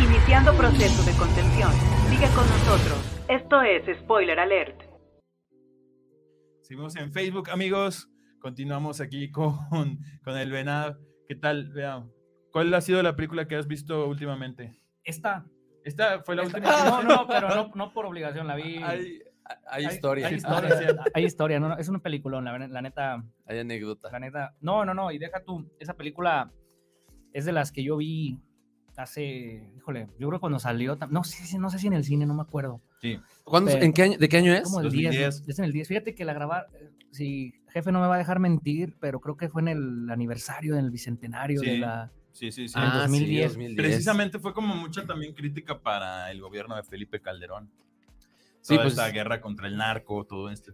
Iniciando 0.00 0.52
proceso 0.56 1.02
de 1.08 1.16
contención. 1.16 1.70
Sigue 2.08 2.26
con 2.34 2.44
nosotros. 2.48 3.24
Esto 3.28 3.62
es 3.62 3.98
Spoiler 4.00 4.40
Alert. 4.40 4.82
Seguimos 6.62 6.96
en 6.96 7.12
Facebook, 7.12 7.50
amigos. 7.50 8.08
Continuamos 8.40 9.00
aquí 9.00 9.30
con, 9.30 9.58
con 10.24 10.36
el 10.36 10.50
Venado. 10.50 10.98
¿Qué 11.28 11.34
tal? 11.36 11.68
Vean. 11.72 12.10
¿Cuál 12.52 12.72
ha 12.74 12.80
sido 12.80 13.00
la 13.02 13.14
película 13.14 13.46
que 13.46 13.54
has 13.56 13.68
visto 13.68 14.06
últimamente? 14.08 14.80
Esta, 15.04 15.46
Esta 15.90 16.22
fue 16.22 16.36
la 16.36 16.42
última. 16.44 16.60
no, 16.84 17.02
no, 17.02 17.26
pero 17.26 17.48
no, 17.48 17.70
no 17.74 17.92
por 17.92 18.06
obligación, 18.06 18.46
la 18.46 18.54
vi. 18.56 18.76
Hay, 18.76 19.20
hay 19.68 19.84
Hay- 19.86 19.94
historia. 19.94 20.26
Hay 20.28 20.34
Ah, 20.34 20.36
historia, 20.36 20.78
sí. 20.78 20.84
hay 21.14 21.24
historia, 21.24 21.60
no, 21.60 21.68
no, 21.68 21.76
es 21.78 21.88
un 21.88 22.00
peliculón, 22.00 22.44
la, 22.44 22.56
la 22.58 22.82
neta, 22.82 23.22
Hay 23.46 23.58
anécdota. 23.58 24.10
la 24.12 24.20
neta. 24.20 24.54
No, 24.60 24.84
no, 24.84 24.94
no, 24.94 25.10
y 25.10 25.18
deja 25.18 25.42
tú, 25.44 25.68
esa 25.78 25.94
película 25.94 26.50
es 27.32 27.44
de 27.44 27.52
las 27.52 27.72
que 27.72 27.82
yo 27.82 27.96
vi 27.96 28.38
hace, 28.96 29.72
híjole, 29.76 30.08
yo 30.18 30.28
creo 30.28 30.32
que 30.38 30.40
cuando 30.40 30.58
salió, 30.58 30.96
no 31.10 31.24
sé, 31.24 31.44
si- 31.46 31.58
no 31.58 31.70
sé 31.70 31.78
si 31.78 31.86
en 31.86 31.94
el 31.94 32.04
cine, 32.04 32.26
no 32.26 32.34
me 32.34 32.42
acuerdo. 32.42 32.80
Sí. 33.00 33.18
¿Cuándo- 33.44 33.70
Pero- 33.72 33.84
¿En 33.84 33.92
qué 33.94 34.02
año, 34.02 34.18
¿De 34.18 34.28
qué 34.28 34.36
año 34.36 34.52
es? 34.52 34.62
Como 34.64 34.80
el 34.80 34.90
10, 34.90 35.04
2010. 35.14 35.44
es 35.48 35.58
en 35.58 35.64
el 35.64 35.72
10. 35.72 35.88
Fíjate 35.88 36.14
que 36.14 36.24
la 36.26 36.34
grabar, 36.34 36.66
si 37.10 37.54
jefe 37.72 37.92
no 37.92 38.00
me 38.00 38.06
va 38.08 38.16
a 38.16 38.18
dejar 38.18 38.40
mentir, 38.40 38.96
pero 39.00 39.20
creo 39.20 39.36
que 39.38 39.48
fue 39.48 39.62
en 39.62 39.68
el 39.68 40.10
aniversario 40.10 40.74
del 40.74 40.90
bicentenario 40.90 41.60
de 41.62 41.78
la... 41.78 42.12
Sí, 42.40 42.52
sí, 42.52 42.68
sí. 42.68 42.78
en 42.78 42.84
el 42.84 42.92
2010. 42.92 43.48
2010. 43.48 43.76
Precisamente 43.76 44.38
fue 44.38 44.54
como 44.54 44.74
mucha 44.74 45.04
también 45.04 45.34
crítica 45.34 45.78
para 45.78 46.30
el 46.30 46.40
gobierno 46.40 46.74
de 46.74 46.82
Felipe 46.82 47.20
Calderón. 47.20 47.70
Sí, 48.62 48.76
Toda 48.76 48.84
pues- 48.84 48.94
esta 48.94 49.10
guerra 49.10 49.42
contra 49.42 49.68
el 49.68 49.76
narco, 49.76 50.24
todo 50.24 50.48
esto. 50.48 50.72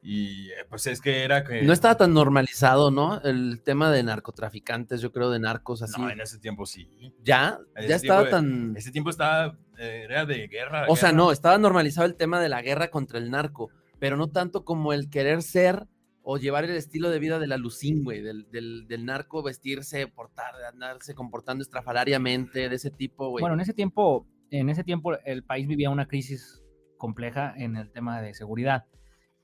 Y 0.00 0.50
eh, 0.50 0.64
pues 0.68 0.86
es 0.86 1.00
que 1.00 1.24
era 1.24 1.42
que... 1.42 1.62
No 1.62 1.72
estaba 1.72 1.96
tan 1.96 2.14
normalizado, 2.14 2.92
¿no? 2.92 3.20
El 3.22 3.62
tema 3.64 3.90
de 3.90 4.04
narcotraficantes, 4.04 5.00
yo 5.00 5.10
creo, 5.10 5.30
de 5.30 5.40
narcos 5.40 5.82
así. 5.82 6.00
No, 6.00 6.08
en 6.08 6.20
ese 6.20 6.38
tiempo 6.38 6.66
sí. 6.66 6.88
ya, 7.24 7.58
ya 7.88 7.96
estaba 7.96 8.30
tan. 8.30 8.76
Ese 8.76 8.92
tiempo 8.92 9.10
estaba, 9.10 9.58
eh, 9.78 10.02
era 10.04 10.24
de 10.24 10.46
guerra. 10.46 10.86
O 10.88 10.94
sea, 10.94 11.10
no, 11.10 11.32
estaba 11.32 11.58
normalizado 11.58 12.06
el 12.06 12.14
tema 12.14 12.40
de 12.40 12.48
la 12.48 12.62
guerra 12.62 12.92
contra 12.92 13.18
el 13.18 13.28
narco, 13.32 13.70
pero 13.98 14.16
no 14.16 14.28
tanto 14.28 14.64
como 14.64 14.92
el 14.92 15.10
querer 15.10 15.42
ser 15.42 15.88
o 16.28 16.38
llevar 16.38 16.64
el 16.64 16.70
estilo 16.72 17.08
de 17.10 17.20
vida 17.20 17.38
de 17.38 17.46
la 17.46 17.56
Lucín, 17.56 18.02
güey, 18.02 18.20
del, 18.20 18.50
del, 18.50 18.88
del 18.88 19.04
narco, 19.04 19.44
vestirse, 19.44 20.08
portar, 20.08 20.54
andarse 20.72 21.14
comportando 21.14 21.62
estrafalariamente, 21.62 22.68
de 22.68 22.74
ese 22.74 22.90
tipo, 22.90 23.30
güey. 23.30 23.42
Bueno, 23.42 23.54
en 23.54 23.60
ese 23.60 23.72
tiempo, 23.72 24.26
en 24.50 24.68
ese 24.68 24.82
tiempo 24.82 25.14
el 25.24 25.44
país 25.44 25.68
vivía 25.68 25.88
una 25.88 26.08
crisis 26.08 26.64
compleja 26.98 27.54
en 27.56 27.76
el 27.76 27.92
tema 27.92 28.20
de 28.20 28.34
seguridad. 28.34 28.86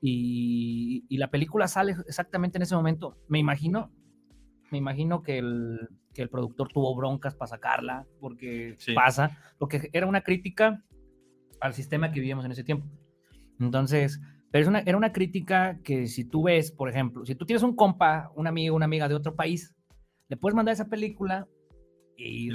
Y, 0.01 1.05
y 1.07 1.17
la 1.19 1.29
película 1.31 1.69
sale 1.69 1.95
exactamente 2.05 2.57
en 2.57 2.63
ese 2.63 2.75
momento. 2.75 3.17
Me 3.29 3.39
imagino, 3.39 3.89
me 4.69 4.77
imagino 4.77 5.23
que 5.23 5.37
el, 5.37 5.87
que 6.13 6.21
el 6.21 6.29
productor 6.29 6.67
tuvo 6.67 6.93
broncas 6.97 7.33
para 7.33 7.47
sacarla, 7.47 8.05
porque 8.19 8.75
Sí. 8.79 8.93
pasa, 8.93 9.37
porque 9.57 9.89
era 9.93 10.05
una 10.05 10.19
crítica 10.19 10.83
al 11.61 11.73
sistema 11.73 12.11
que 12.11 12.19
vivíamos 12.19 12.43
en 12.43 12.51
ese 12.51 12.65
tiempo. 12.65 12.85
Entonces, 13.57 14.19
pero 14.53 14.61
es 14.61 14.67
una, 14.67 14.81
era 14.81 14.95
una 14.95 15.11
crítica 15.11 15.79
que 15.83 16.05
si 16.05 16.25
tú 16.25 16.43
ves, 16.43 16.71
por 16.71 16.87
ejemplo, 16.87 17.25
si 17.25 17.33
tú 17.33 17.43
tienes 17.43 17.63
un 17.63 17.75
compa, 17.75 18.31
un 18.35 18.45
amigo, 18.45 18.75
una 18.75 18.85
amiga 18.85 19.07
de 19.07 19.15
otro 19.15 19.35
país, 19.35 19.73
le 20.29 20.37
puedes 20.37 20.55
mandar 20.55 20.73
esa 20.73 20.89
película 20.89 21.47
y, 22.15 22.51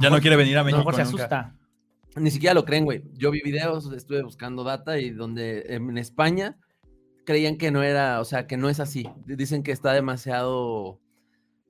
ya 0.00 0.08
no 0.08 0.20
quiere 0.20 0.36
venir 0.36 0.56
a 0.56 0.60
a 0.60 0.62
lo 0.62 0.66
México 0.66 0.78
mejor 0.78 0.94
se 0.94 1.02
nunca. 1.02 1.24
asusta. 1.24 1.56
Ni 2.14 2.30
siquiera 2.30 2.54
lo 2.54 2.64
creen, 2.64 2.84
güey. 2.84 3.02
Yo 3.14 3.32
vi 3.32 3.40
videos, 3.42 3.92
estuve 3.92 4.22
buscando 4.22 4.62
data 4.62 5.00
y 5.00 5.10
donde 5.10 5.64
en 5.66 5.98
España 5.98 6.60
creían 7.24 7.58
que 7.58 7.72
no 7.72 7.82
era, 7.82 8.20
o 8.20 8.24
sea, 8.24 8.46
que 8.46 8.56
no 8.56 8.68
es 8.68 8.78
así. 8.78 9.08
Dicen 9.26 9.64
que 9.64 9.72
está 9.72 9.94
demasiado 9.94 11.00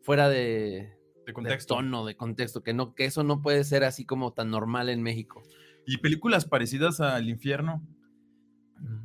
fuera 0.02 0.28
de, 0.28 0.38
De 0.38 1.24
de 1.28 1.32
contexto. 1.32 1.76
tono, 1.76 2.04
de 2.04 2.14
contexto, 2.14 2.62
que 2.62 2.74
no, 2.74 2.94
que 2.94 3.06
eso 3.06 3.24
no 3.24 3.40
puede 3.40 3.64
ser 3.64 3.84
así 3.84 4.04
como 4.04 4.34
tan 4.34 4.50
normal 4.50 4.90
en 4.90 5.02
México. 5.02 5.42
¿Y 5.86 5.96
películas 5.96 6.44
parecidas 6.44 7.00
al 7.00 7.30
infierno? 7.30 7.82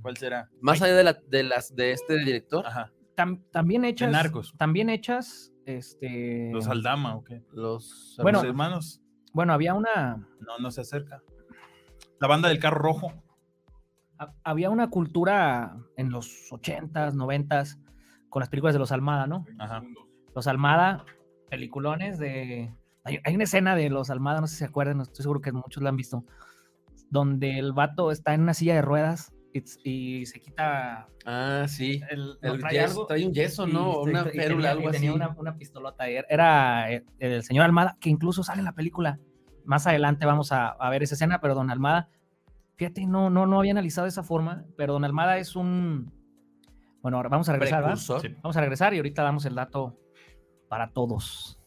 ¿Cuál 0.01 0.17
será? 0.17 0.49
Más 0.62 0.81
allá 0.81 0.95
de, 0.95 1.03
la, 1.03 1.13
de 1.27 1.43
las 1.43 1.75
de 1.75 1.91
este 1.91 2.17
director, 2.17 2.65
Ajá. 2.65 2.91
Tam- 3.15 3.43
también 3.51 3.86
hechas. 3.86 4.12
Narcos. 4.12 4.53
También 4.57 4.89
hechas. 4.89 5.53
Este. 5.65 6.49
Los 6.51 6.67
Aldama, 6.67 7.15
¿o 7.15 7.23
qué? 7.23 7.43
los 7.53 8.17
Bueno, 8.21 8.39
Los 8.39 8.47
hermanos. 8.47 9.01
Bueno, 9.34 9.53
había 9.53 9.73
una. 9.73 10.15
No, 10.39 10.57
no 10.60 10.71
se 10.71 10.81
acerca. 10.81 11.21
La 12.19 12.27
banda 12.27 12.49
del 12.49 12.60
carro 12.60 12.79
rojo. 12.79 13.13
ha- 14.17 14.34
Había 14.43 14.69
una 14.69 14.89
cultura 14.89 15.77
en 15.97 16.10
los 16.10 16.51
80s, 16.51 17.13
90s 17.13 17.77
con 18.29 18.39
las 18.39 18.49
películas 18.49 18.73
de 18.73 18.79
los 18.79 18.91
Almada, 18.91 19.27
¿no? 19.27 19.45
Ajá. 19.60 19.84
Los 20.36 20.47
Almada, 20.47 21.05
peliculones 21.49 22.17
de. 22.17 22.73
Hay, 23.03 23.19
hay 23.23 23.36
una 23.36 23.43
escena 23.45 23.75
de 23.75 23.89
los 23.89 24.10
Almada, 24.10 24.41
no 24.41 24.47
sé 24.47 24.53
si 24.55 24.60
se 24.60 24.65
acuerdan, 24.65 25.01
estoy 25.01 25.23
seguro 25.23 25.41
que 25.41 25.51
muchos 25.51 25.81
la 25.84 25.89
han 25.89 25.95
visto, 25.97 26.23
donde 27.10 27.57
el 27.60 27.73
vato 27.73 28.12
está 28.12 28.34
en 28.34 28.41
una 28.41 28.53
silla 28.53 28.75
de 28.75 28.81
ruedas 28.81 29.34
y, 29.53 30.19
y 30.21 30.25
se 30.25 30.39
quita 30.39 31.07
Ah, 31.25 31.65
sí. 31.67 32.01
el, 32.09 32.37
El 32.41 32.59
trae 32.59 32.73
yeso- 32.73 32.89
algo 32.91 33.05
trae 33.05 33.25
un 33.25 33.33
yeso, 33.33 33.67
¿no? 33.67 34.01
Y- 34.05 34.09
una 34.09 34.21
y 34.21 34.23
tenía- 34.25 34.43
férula, 34.43 34.67
y 34.67 34.71
algo 34.71 34.91
tenía 34.91 35.09
así. 35.11 35.15
Una, 35.15 35.29
una 35.37 35.57
pistolota. 35.57 36.07
Era, 36.07 36.25
era, 36.29 36.91
eh, 36.91 37.03
el 37.19 37.43
señor 37.43 37.65
Almada, 37.65 37.97
que 37.99 38.09
incluso 38.09 38.43
sale 38.43 38.59
en 38.59 38.65
la 38.65 38.73
película. 38.73 39.19
Más 39.65 39.85
adelante 39.87 40.25
vamos 40.25 40.51
a, 40.51 40.69
a 40.69 40.89
ver 40.89 41.03
esa 41.03 41.15
escena, 41.15 41.39
pero 41.41 41.53
Don 41.55 41.69
Almada, 41.69 42.09
fíjate, 42.77 43.05
no, 43.05 43.29
no, 43.29 43.45
no 43.45 43.59
había 43.59 43.71
analizado 43.73 44.05
de 44.05 44.09
esa 44.09 44.23
forma, 44.23 44.65
pero 44.77 44.93
Don 44.93 45.03
Almada 45.05 45.37
es 45.37 45.55
un. 45.55 46.11
Bueno, 47.01 47.17
ahora 47.17 47.29
vamos 47.29 47.47
a 47.49 47.53
regresar, 47.53 47.81
¿verdad? 47.83 47.95
Sí. 47.97 48.35
Vamos 48.41 48.57
a 48.57 48.61
regresar 48.61 48.93
y 48.93 48.97
ahorita 48.97 49.21
damos 49.23 49.45
el 49.45 49.55
dato 49.55 49.97
para 50.69 50.91
todos. 50.91 51.57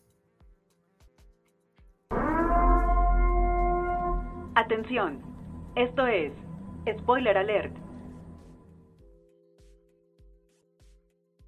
Atención, 4.56 5.20
esto 5.74 6.06
es 6.06 6.32
Spoiler 6.92 7.36
Alert. 7.38 7.74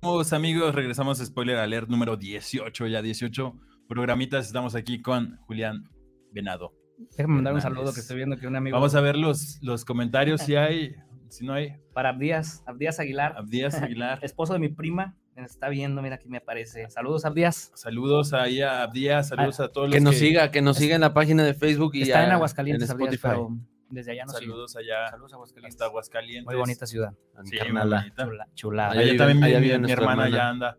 Vamos, 0.02 0.32
amigos, 0.32 0.74
regresamos 0.74 1.20
a 1.20 1.26
Spoiler 1.26 1.56
Alert 1.58 1.88
número 1.88 2.16
18, 2.16 2.86
ya 2.86 3.02
18 3.02 3.54
programitas. 3.88 4.46
Estamos 4.46 4.74
aquí 4.74 5.02
con 5.02 5.36
Julián 5.46 5.90
Venado. 6.32 6.72
Déjame 7.16 7.34
mandar 7.34 7.54
un 7.54 7.60
saludo 7.60 7.92
que 7.92 8.00
estoy 8.00 8.16
viendo 8.16 8.36
que 8.38 8.46
un 8.46 8.56
amigo. 8.56 8.76
Vamos 8.76 8.94
a 8.94 9.00
ver 9.00 9.16
los, 9.16 9.58
los 9.62 9.84
comentarios 9.84 10.40
si 10.42 10.54
hay, 10.56 10.94
si 11.28 11.44
no 11.44 11.52
hay. 11.54 11.74
Para 11.92 12.10
Abdías, 12.10 12.62
Abdías 12.66 12.98
Aguilar, 13.00 13.34
Abdías 13.36 13.74
Aguilar. 13.82 14.20
esposo 14.22 14.52
de 14.54 14.60
mi 14.60 14.68
prima, 14.68 15.16
me 15.34 15.42
está 15.42 15.68
viendo, 15.68 16.00
mira 16.00 16.14
aquí 16.16 16.28
me 16.28 16.38
aparece. 16.38 16.88
Saludos, 16.88 17.24
Abdías. 17.26 17.72
Saludos 17.74 18.32
ahí 18.32 18.62
a 18.62 18.82
Abdías, 18.82 19.28
saludos 19.28 19.60
a 19.60 19.68
todos 19.68 19.90
Que 19.90 19.96
los 19.96 20.04
nos 20.04 20.16
siga, 20.16 20.50
que 20.50 20.62
nos 20.62 20.76
siga 20.78 20.94
en 20.94 21.02
la 21.02 21.12
página 21.12 21.42
de 21.44 21.52
Facebook 21.52 21.94
y 21.94 22.02
Está 22.02 22.24
en 22.24 22.30
Aguascalientes, 22.30 22.88
en 22.88 22.94
Abdías, 22.94 23.14
Spotify. 23.14 23.28
pero 23.36 23.75
desde 23.90 24.12
allá 24.12 24.24
nos 24.24 24.36
sigue. 24.36 24.50
Saludos 24.50 24.76
allá 24.76 25.08
Saludos 25.10 25.32
a 25.32 25.36
Aguascalientes. 25.36 25.74
hasta 25.74 25.84
Aguascalientes. 25.86 26.44
Muy 26.46 26.56
bonita 26.56 26.86
ciudad. 26.86 27.12
Sí, 27.44 27.56
carnala. 27.58 27.96
muy 27.96 28.04
bonita. 28.10 28.24
Chula, 28.24 28.48
chulada. 28.54 28.90
Allá 28.92 29.00
Allá 29.00 29.12
vive- 29.12 29.18
también 29.18 29.40
mi- 29.40 29.46
allá 29.46 29.58
mi, 29.58 29.64
vive 29.64 29.74
mi 29.78 29.80
nuestra 29.82 30.00
hermana 30.02 30.24
hermana. 30.26 30.36
ya 30.44 30.48
anda. 30.48 30.78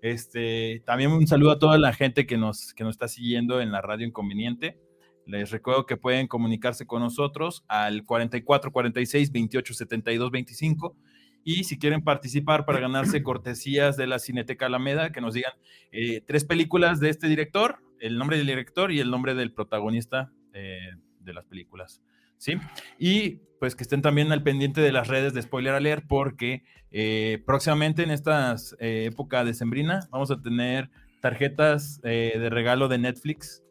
Este, 0.00 0.82
también 0.84 1.12
un 1.12 1.26
saludo 1.26 1.52
a 1.52 1.58
toda 1.58 1.78
la 1.78 1.92
gente 1.92 2.26
que 2.26 2.36
nos, 2.36 2.74
que 2.74 2.82
nos 2.84 2.94
está 2.94 3.06
siguiendo 3.08 3.60
en 3.60 3.70
la 3.70 3.80
radio 3.80 4.06
Inconveniente. 4.06 4.78
Les 5.26 5.52
recuerdo 5.52 5.86
que 5.86 5.96
pueden 5.96 6.26
comunicarse 6.26 6.86
con 6.86 7.00
nosotros 7.02 7.64
al 7.68 8.04
44 8.04 8.72
46 8.72 9.30
28 9.30 9.74
72 9.74 10.30
25 10.32 10.96
y 11.44 11.62
si 11.64 11.78
quieren 11.78 12.02
participar 12.02 12.64
para 12.64 12.80
ganarse 12.80 13.22
cortesías 13.22 13.96
de 13.96 14.08
la 14.08 14.18
Cineteca 14.18 14.66
Alameda, 14.66 15.12
que 15.12 15.20
nos 15.20 15.34
digan 15.34 15.52
eh, 15.92 16.20
tres 16.26 16.44
películas 16.44 16.98
de 16.98 17.08
este 17.10 17.28
director, 17.28 17.78
el 18.00 18.18
nombre 18.18 18.36
del 18.38 18.46
director 18.48 18.90
y 18.90 18.98
el 18.98 19.10
nombre 19.10 19.34
del 19.36 19.52
protagonista 19.52 20.32
eh, 20.52 20.80
de 21.20 21.32
las 21.32 21.44
películas. 21.46 22.02
¿Sí? 22.42 22.54
Y 22.98 23.38
pues 23.60 23.76
que 23.76 23.84
estén 23.84 24.02
también 24.02 24.32
al 24.32 24.42
pendiente 24.42 24.80
de 24.80 24.90
las 24.90 25.06
redes 25.06 25.32
de 25.32 25.42
Spoiler 25.42 25.74
Alert 25.74 26.04
porque 26.08 26.64
eh, 26.90 27.40
próximamente 27.46 28.02
en 28.02 28.10
esta 28.10 28.56
época 28.80 29.44
decembrina 29.44 30.00
vamos 30.10 30.32
a 30.32 30.42
tener 30.42 30.90
tarjetas 31.20 32.00
eh, 32.02 32.32
de 32.36 32.50
regalo 32.50 32.88
de 32.88 32.98
Netflix 32.98 33.62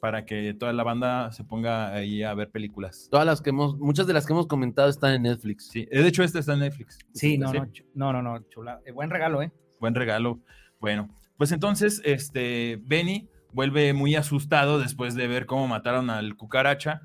para 0.00 0.24
que 0.24 0.54
toda 0.54 0.72
la 0.72 0.82
banda 0.82 1.30
se 1.32 1.44
ponga 1.44 1.92
ahí 1.92 2.22
a 2.22 2.32
ver 2.32 2.50
películas. 2.50 3.08
Todas 3.10 3.26
las 3.26 3.42
que 3.42 3.50
hemos, 3.50 3.76
muchas 3.76 4.06
de 4.06 4.14
las 4.14 4.24
que 4.24 4.32
hemos 4.32 4.46
comentado 4.46 4.88
están 4.88 5.12
en 5.12 5.22
Netflix. 5.24 5.68
Sí, 5.70 5.84
de 5.84 6.06
hecho 6.06 6.22
este 6.22 6.38
está 6.38 6.54
en 6.54 6.60
Netflix. 6.60 6.98
Sí, 7.12 7.36
no, 7.36 7.52
no, 7.52 7.66
chu- 7.70 7.84
no, 7.92 8.14
no, 8.14 8.22
no, 8.22 8.38
chula. 8.48 8.80
Eh, 8.86 8.92
buen 8.92 9.10
regalo, 9.10 9.42
¿eh? 9.42 9.52
Buen 9.78 9.94
regalo. 9.94 10.40
Bueno, 10.80 11.14
pues 11.36 11.52
entonces, 11.52 12.00
este, 12.02 12.80
Benny 12.86 13.28
vuelve 13.52 13.92
muy 13.92 14.14
asustado 14.14 14.78
después 14.78 15.14
de 15.14 15.26
ver 15.28 15.44
cómo 15.44 15.68
mataron 15.68 16.08
al 16.08 16.34
cucaracha, 16.36 17.02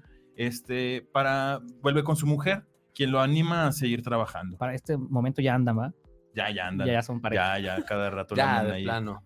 este, 0.48 1.08
para, 1.14 1.62
vuelve 1.82 2.04
con 2.04 2.16
su 2.16 2.26
mujer, 2.26 2.66
quien 2.96 3.12
lo 3.12 3.22
anima 3.22 3.68
a 3.68 3.72
seguir 3.72 4.02
trabajando. 4.02 4.58
Para 4.58 4.74
este 4.74 4.98
momento 4.98 5.42
ya 5.42 5.54
andan, 5.54 5.78
¿va? 5.78 5.94
Ya, 6.34 6.50
ya 6.50 6.68
anda. 6.68 6.86
Ya, 6.86 6.94
ya 6.94 7.02
son 7.04 7.22
pareja. 7.22 7.60
Ya, 7.60 7.78
ya, 7.78 7.86
cada 7.86 8.10
rato 8.10 8.36
Ya, 8.36 8.58
andan 8.58 8.68
de 8.68 8.74
ahí. 8.78 8.84
plano. 8.84 9.24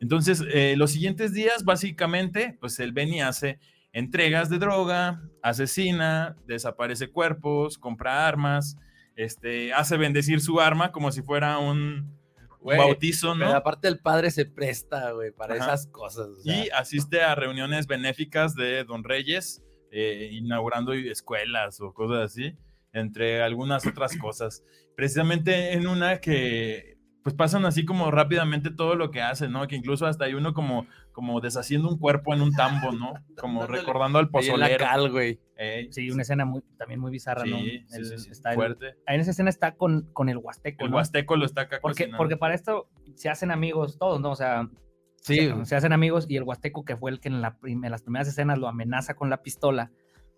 Entonces, 0.00 0.44
eh, 0.52 0.74
los 0.76 0.92
siguientes 0.92 1.32
días, 1.32 1.64
básicamente, 1.64 2.56
pues 2.60 2.78
el 2.78 2.92
Benny 2.92 3.20
hace 3.20 3.58
entregas 3.92 4.48
de 4.48 4.58
droga, 4.58 5.22
asesina, 5.42 6.36
desaparece 6.46 7.08
cuerpos, 7.08 7.76
compra 7.76 8.28
armas, 8.28 8.76
este, 9.16 9.72
hace 9.72 9.96
bendecir 9.96 10.40
su 10.40 10.60
arma 10.60 10.92
como 10.92 11.10
si 11.10 11.22
fuera 11.22 11.58
un, 11.58 12.16
bautizo, 12.60 13.34
¿no? 13.34 13.46
Pero 13.46 13.56
aparte 13.56 13.88
el 13.88 13.98
padre 13.98 14.30
se 14.30 14.46
presta, 14.46 15.10
güey, 15.10 15.32
para 15.32 15.54
Ajá. 15.54 15.64
esas 15.64 15.86
cosas. 15.88 16.28
o 16.28 16.42
sea, 16.42 16.64
Y 16.64 16.68
asiste 16.70 17.22
a 17.22 17.34
reuniones 17.34 17.86
benéficas 17.86 18.54
de 18.54 18.84
Don 18.84 19.04
Reyes, 19.04 19.63
eh, 19.96 20.30
inaugurando 20.32 20.92
escuelas 20.92 21.80
o 21.80 21.94
cosas 21.94 22.24
así, 22.32 22.56
entre 22.92 23.42
algunas 23.42 23.86
otras 23.86 24.16
cosas. 24.18 24.64
Precisamente 24.96 25.72
en 25.74 25.86
una 25.86 26.18
que 26.20 26.94
pues 27.22 27.34
pasan 27.34 27.64
así 27.64 27.86
como 27.86 28.10
rápidamente 28.10 28.70
todo 28.70 28.96
lo 28.96 29.10
que 29.10 29.22
hacen, 29.22 29.50
¿no? 29.50 29.66
Que 29.66 29.76
incluso 29.76 30.04
hasta 30.06 30.26
hay 30.26 30.34
uno 30.34 30.52
como, 30.52 30.86
como 31.10 31.40
deshaciendo 31.40 31.88
un 31.88 31.98
cuerpo 31.98 32.34
en 32.34 32.42
un 32.42 32.52
tambo, 32.52 32.92
¿no? 32.92 33.14
Como 33.38 33.66
recordando 33.66 34.18
al 34.18 34.26
ahí 34.26 34.44
en 34.48 34.60
la 34.60 34.66
pozolero. 34.66 34.84
cal, 34.84 35.10
güey. 35.10 35.40
Ey, 35.56 35.90
Sí, 35.90 36.10
una 36.10 36.20
escena 36.20 36.44
muy, 36.44 36.60
también 36.76 37.00
muy 37.00 37.10
bizarra, 37.10 37.46
¿no? 37.46 37.56
sí, 37.56 37.82
sí, 37.88 37.96
El- 37.96 38.04
sí, 38.04 38.18
sí, 38.18 38.30
está 38.30 38.52
fuerte. 38.52 38.96
en 39.06 39.20
esa 39.20 39.30
escena 39.30 39.48
está 39.48 39.74
con, 39.74 40.02
con 40.12 40.28
el 40.28 40.36
huasteco, 40.36 40.84
El 40.84 40.90
¿no? 40.90 40.96
huasteco 40.98 41.36
lo 41.36 41.46
está 41.46 41.62
acá 41.62 41.78
Porque, 41.80 41.94
cocinando. 42.04 42.18
porque 42.18 42.36
para 42.36 42.54
esto 42.54 42.90
se 43.14 43.30
hacen 43.30 43.50
amigos 43.50 43.96
todos, 43.98 44.20
¿no? 44.20 44.30
O 44.32 44.36
sea, 44.36 44.68
Sí, 45.24 45.36
se, 45.48 45.64
se 45.64 45.76
hacen 45.76 45.92
amigos 45.92 46.26
y 46.28 46.36
el 46.36 46.42
Huasteco, 46.44 46.84
que 46.84 46.96
fue 46.96 47.10
el 47.10 47.18
que 47.18 47.28
en, 47.28 47.40
la 47.40 47.58
prim- 47.58 47.84
en 47.84 47.90
las 47.90 48.02
primeras 48.02 48.28
escenas 48.28 48.58
lo 48.58 48.68
amenaza 48.68 49.14
con 49.14 49.30
la 49.30 49.42
pistola 49.42 49.90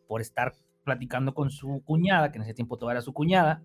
por 0.09 0.21
estar 0.21 0.55
platicando 0.85 1.35
con 1.35 1.51
su 1.51 1.83
cuñada, 1.85 2.31
que 2.31 2.39
en 2.39 2.45
ese 2.45 2.55
tiempo 2.55 2.79
todavía 2.79 2.99
era 2.99 3.03
su 3.03 3.13
cuñada. 3.13 3.63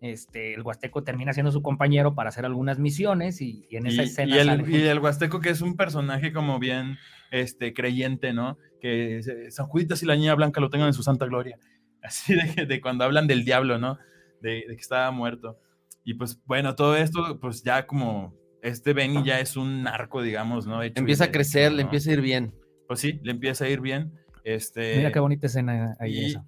Este, 0.00 0.54
el 0.54 0.62
Huasteco 0.62 1.02
termina 1.04 1.32
siendo 1.32 1.50
su 1.52 1.62
compañero 1.62 2.14
para 2.14 2.28
hacer 2.28 2.44
algunas 2.44 2.78
misiones 2.78 3.40
y, 3.40 3.66
y 3.70 3.76
en 3.76 3.86
esa 3.86 4.02
Y, 4.02 4.06
escena 4.06 4.36
y 4.36 4.38
el, 4.38 4.46
sale- 4.46 4.70
y 4.70 4.82
el 4.86 4.98
Huasteco, 4.98 5.40
que 5.40 5.50
es 5.50 5.60
un 5.62 5.76
personaje 5.76 6.32
como 6.32 6.58
bien 6.58 6.96
este, 7.30 7.72
creyente, 7.74 8.32
¿no? 8.32 8.58
Que 8.80 9.20
San 9.50 9.66
Juditas 9.66 10.02
y 10.02 10.06
la 10.06 10.16
Niña 10.16 10.34
Blanca 10.34 10.60
lo 10.60 10.70
tengan 10.70 10.88
en 10.88 10.94
su 10.94 11.02
santa 11.02 11.26
gloria. 11.26 11.58
Así 12.02 12.34
de, 12.34 12.66
de 12.66 12.80
cuando 12.80 13.04
hablan 13.04 13.26
del 13.26 13.44
diablo, 13.44 13.78
¿no? 13.78 13.98
De, 14.40 14.64
de 14.68 14.74
que 14.76 14.80
estaba 14.82 15.10
muerto. 15.10 15.58
Y 16.04 16.14
pues 16.14 16.40
bueno, 16.46 16.74
todo 16.76 16.94
esto, 16.96 17.38
pues 17.40 17.62
ya 17.62 17.86
como 17.86 18.34
este 18.66 18.92
Benny 18.92 19.22
ya 19.24 19.40
es 19.40 19.56
un 19.56 19.82
narco, 19.82 20.22
digamos, 20.22 20.66
¿no? 20.66 20.82
Hecho 20.82 20.98
empieza 21.00 21.24
a 21.24 21.30
crecer, 21.30 21.70
le 21.72 21.78
¿no? 21.78 21.82
empieza 21.88 22.10
a 22.10 22.12
ir 22.14 22.20
bien. 22.20 22.54
Pues 22.86 23.00
sí, 23.00 23.20
le 23.22 23.32
empieza 23.32 23.64
a 23.64 23.68
ir 23.68 23.80
bien. 23.80 24.12
Este, 24.44 24.96
Mira 24.98 25.10
qué 25.12 25.18
bonita 25.18 25.46
escena 25.46 25.96
ahí 25.98 26.26
esa. 26.26 26.44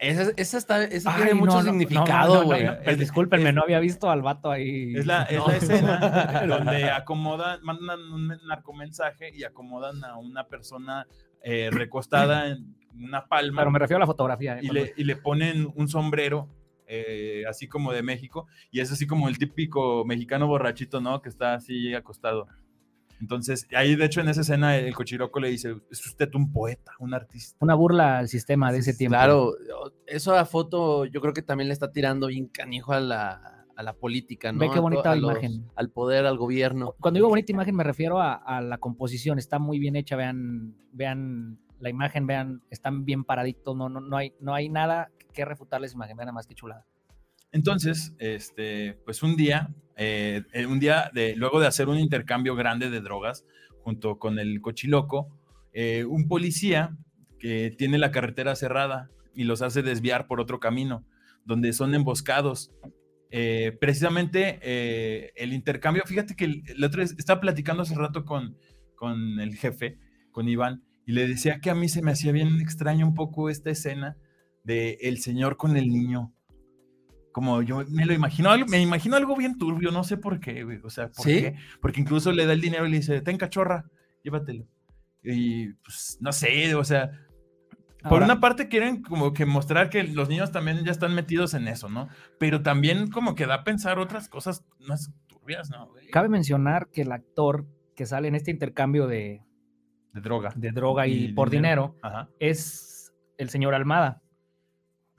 Esa, 0.00 0.30
esa, 0.36 0.58
está, 0.58 0.84
esa 0.84 1.10
Ay, 1.10 1.16
tiene 1.16 1.30
no, 1.32 1.40
mucho 1.40 1.56
no, 1.56 1.62
significado, 1.64 2.34
no, 2.34 2.40
no, 2.42 2.46
güey. 2.46 2.64
no, 2.64 2.96
discúlpenme, 2.96 3.48
es- 3.48 3.54
no 3.56 3.62
había 3.62 3.80
visto 3.80 4.08
al 4.08 4.22
vato 4.22 4.48
ahí. 4.50 4.94
Es 4.94 5.06
la, 5.06 5.24
es 5.24 5.38
No. 5.38 5.48
la 5.48 5.56
escena 5.56 6.44
donde 6.46 6.90
acomodan, 6.90 7.60
mandan 7.62 8.00
un 8.12 8.28
narcomensaje 8.46 9.30
y 9.34 9.42
acomodan 9.42 10.04
a 10.04 10.16
una 10.18 10.44
persona 10.46 11.06
eh, 11.42 11.70
recostada 11.72 12.46
en 12.50 12.76
una 12.94 13.26
palma 13.26 13.62
Pero 13.62 13.70
me 13.72 13.78
refiero 13.80 13.96
a 13.96 14.00
la 14.00 14.06
fotografía. 14.06 14.58
eh, 14.58 14.60
y 14.62 14.68
perdón. 14.68 14.84
le, 14.84 14.92
y 14.96 15.04
le 15.04 15.16
ponen 15.16 15.68
un 15.74 15.88
sombrero 15.88 16.48
eh, 16.88 17.44
así 17.48 17.68
como 17.68 17.92
de 17.92 18.02
México 18.02 18.46
y 18.70 18.80
es 18.80 18.90
así 18.90 19.06
como 19.06 19.28
el 19.28 19.38
típico 19.38 20.04
mexicano 20.04 20.46
borrachito, 20.46 21.00
¿no? 21.00 21.20
Que 21.22 21.28
está 21.28 21.54
así 21.54 21.94
acostado. 21.94 22.46
Entonces, 23.20 23.66
ahí 23.74 23.96
de 23.96 24.04
hecho 24.04 24.20
en 24.20 24.28
esa 24.28 24.42
escena 24.42 24.76
el 24.76 24.94
cochiroco 24.94 25.40
le 25.40 25.50
dice, 25.50 25.74
es 25.90 26.06
usted 26.06 26.32
un 26.34 26.52
poeta, 26.52 26.92
un 27.00 27.14
artista. 27.14 27.56
Una 27.60 27.74
burla 27.74 28.18
al 28.18 28.28
sistema 28.28 28.70
de 28.72 28.78
ese 28.78 28.94
tiempo. 28.94 29.14
Claro, 29.16 29.52
eso 30.06 30.34
a 30.36 30.44
foto 30.44 31.04
yo 31.04 31.20
creo 31.20 31.32
que 31.34 31.42
también 31.42 31.66
le 31.68 31.72
está 31.74 31.90
tirando 31.90 32.28
bien 32.28 32.46
canijo 32.46 32.92
a 32.92 33.00
la, 33.00 33.66
a 33.74 33.82
la 33.82 33.92
política, 33.92 34.52
¿no? 34.52 34.60
Ve 34.60 34.70
qué 34.72 34.78
bonita 34.78 35.02
to- 35.02 35.08
a 35.10 35.16
los- 35.16 35.32
imagen. 35.32 35.66
al 35.74 35.90
poder, 35.90 36.26
al 36.26 36.38
gobierno. 36.38 36.94
Cuando 37.00 37.18
digo 37.18 37.28
bonita 37.28 37.50
imagen 37.50 37.74
me 37.74 37.82
refiero 37.84 38.20
a, 38.20 38.34
a 38.34 38.60
la 38.60 38.78
composición, 38.78 39.38
está 39.40 39.58
muy 39.58 39.80
bien 39.80 39.96
hecha, 39.96 40.14
vean, 40.14 40.76
vean 40.92 41.58
la 41.80 41.90
imagen, 41.90 42.26
vean, 42.26 42.62
están 42.70 43.04
bien 43.04 43.24
paraditos, 43.24 43.76
no, 43.76 43.88
no, 43.88 44.00
no, 44.00 44.16
hay, 44.16 44.34
no 44.40 44.54
hay 44.54 44.68
nada 44.68 45.10
que 45.32 45.44
refutarles 45.44 45.94
imagen, 45.94 46.16
vean 46.16 46.26
nada 46.26 46.34
más 46.34 46.46
que 46.46 46.54
chulada. 46.54 46.84
Entonces, 47.52 48.14
este, 48.18 48.98
pues 49.04 49.22
un 49.22 49.36
día, 49.36 49.70
eh, 49.96 50.42
un 50.68 50.80
día 50.80 51.10
de, 51.14 51.34
luego 51.36 51.60
de 51.60 51.66
hacer 51.66 51.88
un 51.88 51.98
intercambio 51.98 52.54
grande 52.54 52.90
de 52.90 53.00
drogas 53.00 53.44
junto 53.82 54.18
con 54.18 54.38
el 54.38 54.60
cochiloco, 54.60 55.28
eh, 55.72 56.04
un 56.04 56.28
policía 56.28 56.96
que 57.38 57.74
tiene 57.76 57.98
la 57.98 58.10
carretera 58.10 58.54
cerrada 58.54 59.10
y 59.34 59.44
los 59.44 59.62
hace 59.62 59.82
desviar 59.82 60.26
por 60.26 60.40
otro 60.40 60.60
camino, 60.60 61.04
donde 61.44 61.72
son 61.72 61.94
emboscados. 61.94 62.72
Eh, 63.30 63.76
precisamente 63.80 64.58
el 65.42 65.52
intercambio, 65.52 66.02
fíjate 66.04 66.34
que 66.34 66.44
el, 66.44 66.62
el 66.66 66.84
otro 66.84 67.02
estaba 67.02 67.40
platicando 67.40 67.82
hace 67.82 67.94
rato 67.94 68.24
con, 68.24 68.58
con 68.94 69.40
el 69.40 69.54
jefe, 69.54 69.98
con 70.32 70.48
Iván, 70.48 70.82
y 71.08 71.12
le 71.12 71.26
decía 71.26 71.58
que 71.60 71.70
a 71.70 71.74
mí 71.74 71.88
se 71.88 72.02
me 72.02 72.12
hacía 72.12 72.30
bien 72.32 72.60
extraño 72.60 73.06
un 73.06 73.14
poco 73.14 73.48
esta 73.50 73.70
escena 73.70 74.16
de 74.62 74.98
el 75.00 75.18
señor 75.18 75.56
con 75.56 75.76
el 75.76 75.88
niño 75.88 76.32
como 77.32 77.62
yo 77.62 77.84
me 77.88 78.04
lo 78.04 78.12
imagino, 78.12 78.50
algo- 78.50 78.66
me 78.68 78.80
imagino 78.82 79.14
algo 79.16 79.36
bien 79.36 79.58
turbio, 79.58 79.90
no 79.92 80.02
sé 80.02 80.16
por 80.16 80.40
qué, 80.40 80.64
güey, 80.64 80.80
o 80.82 80.90
sea, 80.90 81.08
¿por 81.08 81.24
¿Sí? 81.24 81.40
qué? 81.40 81.54
Porque 81.80 82.00
incluso 82.00 82.32
le 82.32 82.46
da 82.46 82.52
el 82.52 82.60
dinero 82.60 82.84
y 82.86 82.90
le 82.90 82.96
dice, 82.96 83.20
ten 83.20 83.36
cachorra, 83.36 83.84
llévatelo. 84.24 84.66
Y 85.22 85.68
pues, 85.74 86.18
no 86.20 86.32
sé, 86.32 86.74
o 86.74 86.82
sea, 86.84 87.10
por 88.02 88.14
Ahora- 88.14 88.24
una 88.24 88.40
parte 88.40 88.66
quieren 88.68 89.02
como 89.02 89.32
que 89.34 89.46
mostrar 89.46 89.88
que 89.88 90.02
los 90.04 90.28
niños 90.28 90.50
también 90.50 90.84
ya 90.84 90.90
están 90.90 91.14
metidos 91.14 91.54
en 91.54 91.68
eso, 91.68 91.88
¿no? 91.88 92.08
Pero 92.38 92.62
también 92.62 93.08
como 93.10 93.34
que 93.36 93.46
da 93.46 93.54
a 93.56 93.64
pensar 93.64 93.98
otras 94.00 94.28
cosas 94.28 94.64
más 94.80 95.12
turbias, 95.28 95.70
¿no? 95.70 95.86
güey? 95.88 96.08
Cabe 96.08 96.28
mencionar 96.28 96.88
que 96.92 97.02
el 97.02 97.12
actor 97.12 97.66
que 97.94 98.04
sale 98.06 98.26
en 98.28 98.34
este 98.34 98.50
intercambio 98.50 99.06
de, 99.06 99.42
De 100.12 100.20
droga. 100.20 100.52
de 100.56 100.70
droga 100.72 101.06
y, 101.06 101.32
por 101.32 101.50
dinero 101.50 101.96
Ajá. 102.02 102.28
es 102.40 103.12
el 103.36 103.50
señor 103.50 103.74
Almada, 103.74 104.22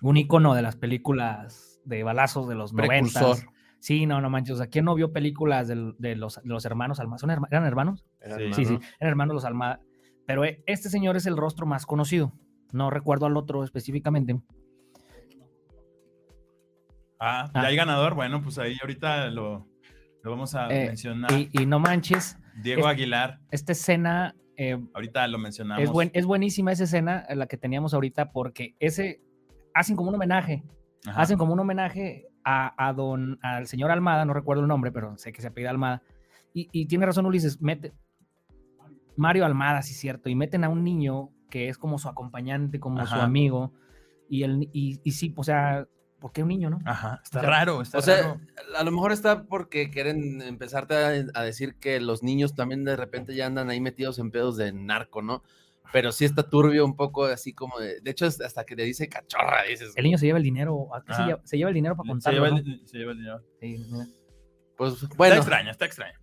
un 0.01 0.17
icono 0.17 0.53
de 0.55 0.61
las 0.61 0.75
películas 0.75 1.79
de 1.85 2.03
balazos 2.03 2.47
de 2.49 2.55
los 2.55 2.73
noventas. 2.73 3.45
Sí, 3.79 4.05
no, 4.05 4.19
no 4.19 4.29
manches, 4.29 4.55
o 4.55 4.57
sea, 4.57 4.67
¿quién 4.67 4.83
no 4.85 4.93
vio 4.95 5.13
películas 5.13 5.69
del- 5.69 5.95
de, 5.99 6.15
los, 6.17 6.35
de 6.35 6.41
los 6.49 6.65
hermanos 6.65 6.99
Almada? 6.99 7.17
¿Son 7.19 7.29
herma- 7.29 7.47
¿Eran 7.49 7.65
hermanos? 7.65 8.03
Sí. 8.37 8.53
Sí, 8.53 8.65
sí, 8.65 8.73
eran 8.99 9.11
hermanos 9.11 9.35
los 9.35 9.45
Almada. 9.45 9.79
Pero 10.25 10.43
eh, 10.43 10.61
este 10.67 10.89
señor 10.89 11.15
es 11.15 11.25
el 11.25 11.37
rostro 11.37 11.65
más 11.65 11.85
conocido. 11.85 12.33
No 12.73 12.89
recuerdo 12.89 13.25
al 13.25 13.37
otro 13.37 13.63
específicamente. 13.63 14.37
Ah, 17.19 17.49
Ah. 17.53 17.61
ya 17.61 17.67
hay 17.67 17.75
ganador, 17.75 18.15
bueno, 18.15 18.41
pues 18.41 18.57
ahí 18.59 18.77
ahorita 18.81 19.27
lo, 19.29 19.67
lo 20.23 20.31
vamos 20.31 20.55
a 20.55 20.67
Eh, 20.69 20.87
mencionar. 20.87 21.31
Y, 21.31 21.49
y 21.53 21.65
no 21.65 21.79
manches, 21.79 22.37
Diego 22.61 22.81
es- 22.81 22.87
Aguilar, 22.87 23.39
esta 23.51 23.71
escena 23.73 24.35
eh, 24.61 24.77
ahorita 24.93 25.25
lo 25.29 25.37
mencionamos. 25.37 25.81
es, 25.81 25.89
buen, 25.89 26.11
es 26.13 26.25
buenísima 26.25 26.73
esa 26.73 26.83
escena, 26.83 27.25
la 27.33 27.47
que 27.47 27.55
teníamos 27.55 27.93
ahorita, 27.93 28.33
porque 28.33 28.75
ese 28.79 29.21
hacen 29.73 29.95
como 29.95 30.09
un 30.09 30.15
homenaje. 30.15 30.63
Ajá. 31.07 31.21
Hacen 31.21 31.37
como 31.37 31.53
un 31.53 31.61
homenaje 31.61 32.27
a, 32.43 32.73
a 32.77 32.91
don, 32.91 33.39
al 33.41 33.67
señor 33.67 33.89
Almada, 33.89 34.25
no 34.25 34.33
recuerdo 34.33 34.61
el 34.61 34.67
nombre, 34.67 34.91
pero 34.91 35.17
sé 35.17 35.31
que 35.31 35.41
se 35.41 35.47
apellida 35.47 35.69
Almada. 35.69 36.03
Y, 36.53 36.67
y 36.73 36.87
tiene 36.87 37.05
razón 37.05 37.25
Ulises, 37.25 37.61
mete, 37.61 37.93
Mario 39.15 39.45
Almada, 39.45 39.81
sí 39.81 39.93
cierto, 39.93 40.27
y 40.27 40.35
meten 40.35 40.65
a 40.65 40.69
un 40.69 40.83
niño 40.83 41.29
que 41.49 41.69
es 41.69 41.77
como 41.77 41.97
su 41.97 42.09
acompañante, 42.09 42.81
como 42.81 43.05
su 43.05 43.15
amigo, 43.15 43.71
y, 44.27 44.43
el, 44.43 44.69
y, 44.73 44.99
y 45.05 45.11
sí, 45.11 45.33
o 45.37 45.43
sea, 45.43 45.87
¿por 46.19 46.31
qué 46.31 46.43
un 46.43 46.49
niño, 46.49 46.69
no? 46.69 46.79
Ajá, 46.85 47.21
está 47.23 47.39
O 47.39 47.41
sea, 47.41 47.49
raro, 47.49 47.81
está 47.81 47.97
O 47.97 48.01
sea, 48.01 48.21
raro. 48.21 48.41
a 48.77 48.83
lo 48.83 48.91
mejor 48.91 49.11
está 49.11 49.43
porque 49.43 49.89
quieren 49.89 50.41
empezarte 50.41 50.95
a, 50.95 51.39
a 51.39 51.43
decir 51.43 51.75
que 51.75 51.99
los 51.99 52.23
niños 52.23 52.55
también 52.55 52.83
de 52.83 52.95
repente 52.95 53.35
ya 53.35 53.45
andan 53.45 53.69
ahí 53.69 53.79
metidos 53.81 54.19
en 54.19 54.31
pedos 54.31 54.57
de 54.57 54.71
narco, 54.73 55.21
¿no? 55.21 55.43
Pero 55.91 56.11
sí 56.11 56.23
está 56.25 56.43
turbio 56.43 56.85
un 56.85 56.95
poco 56.95 57.25
así 57.25 57.53
como 57.53 57.79
de... 57.79 57.99
De 58.01 58.11
hecho, 58.11 58.27
hasta 58.27 58.63
que 58.63 58.75
le 58.75 58.83
dice 58.85 59.09
cachorra, 59.09 59.63
dices... 59.63 59.93
El 59.95 60.03
niño 60.03 60.19
se 60.19 60.27
lleva 60.27 60.37
el 60.37 60.43
dinero, 60.43 60.93
¿a 60.93 61.03
qué 61.03 61.13
se, 61.15 61.23
lleva, 61.23 61.41
se 61.43 61.57
lleva 61.57 61.69
el 61.69 61.73
dinero 61.73 61.95
para 61.95 62.05
Se 62.05 62.11
contarlo, 62.11 62.43
lleva, 62.45 62.49
¿no? 62.49 62.57
el, 62.57 62.87
se 62.87 62.97
lleva 62.99 63.11
el 63.13 63.17
dinero. 63.17 63.41
Sí, 63.59 63.85
mira. 63.91 64.05
Pues 64.77 64.93
Está 65.01 65.15
bueno, 65.17 65.35
extraño, 65.35 65.71
está 65.71 65.85
extraño. 65.85 66.19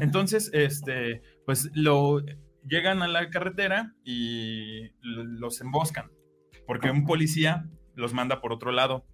Entonces, 0.00 0.50
este, 0.54 1.22
pues 1.44 1.70
lo 1.74 2.20
llegan 2.66 3.02
a 3.02 3.08
la 3.08 3.28
carretera 3.28 3.94
y 4.02 4.90
los 5.02 5.60
emboscan, 5.60 6.10
porque 6.66 6.90
un 6.90 7.04
policía 7.04 7.68
los 7.94 8.14
manda 8.14 8.40
por 8.40 8.52
otro 8.52 8.72
lado. 8.72 9.04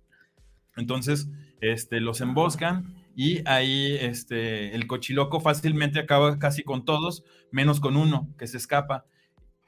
Entonces, 0.79 1.29
este, 1.61 2.01
los 2.01 2.21
emboscan 2.21 2.95
y 3.17 3.47
ahí 3.49 3.97
este, 4.01 4.75
el 4.75 4.87
cochiloco 4.87 5.41
fácilmente 5.41 5.99
acaba 5.99 6.39
casi 6.39 6.63
con 6.63 6.85
todos, 6.85 7.25
menos 7.51 7.81
con 7.81 7.97
uno 7.97 8.29
que 8.39 8.47
se 8.47 8.57
escapa, 8.57 9.05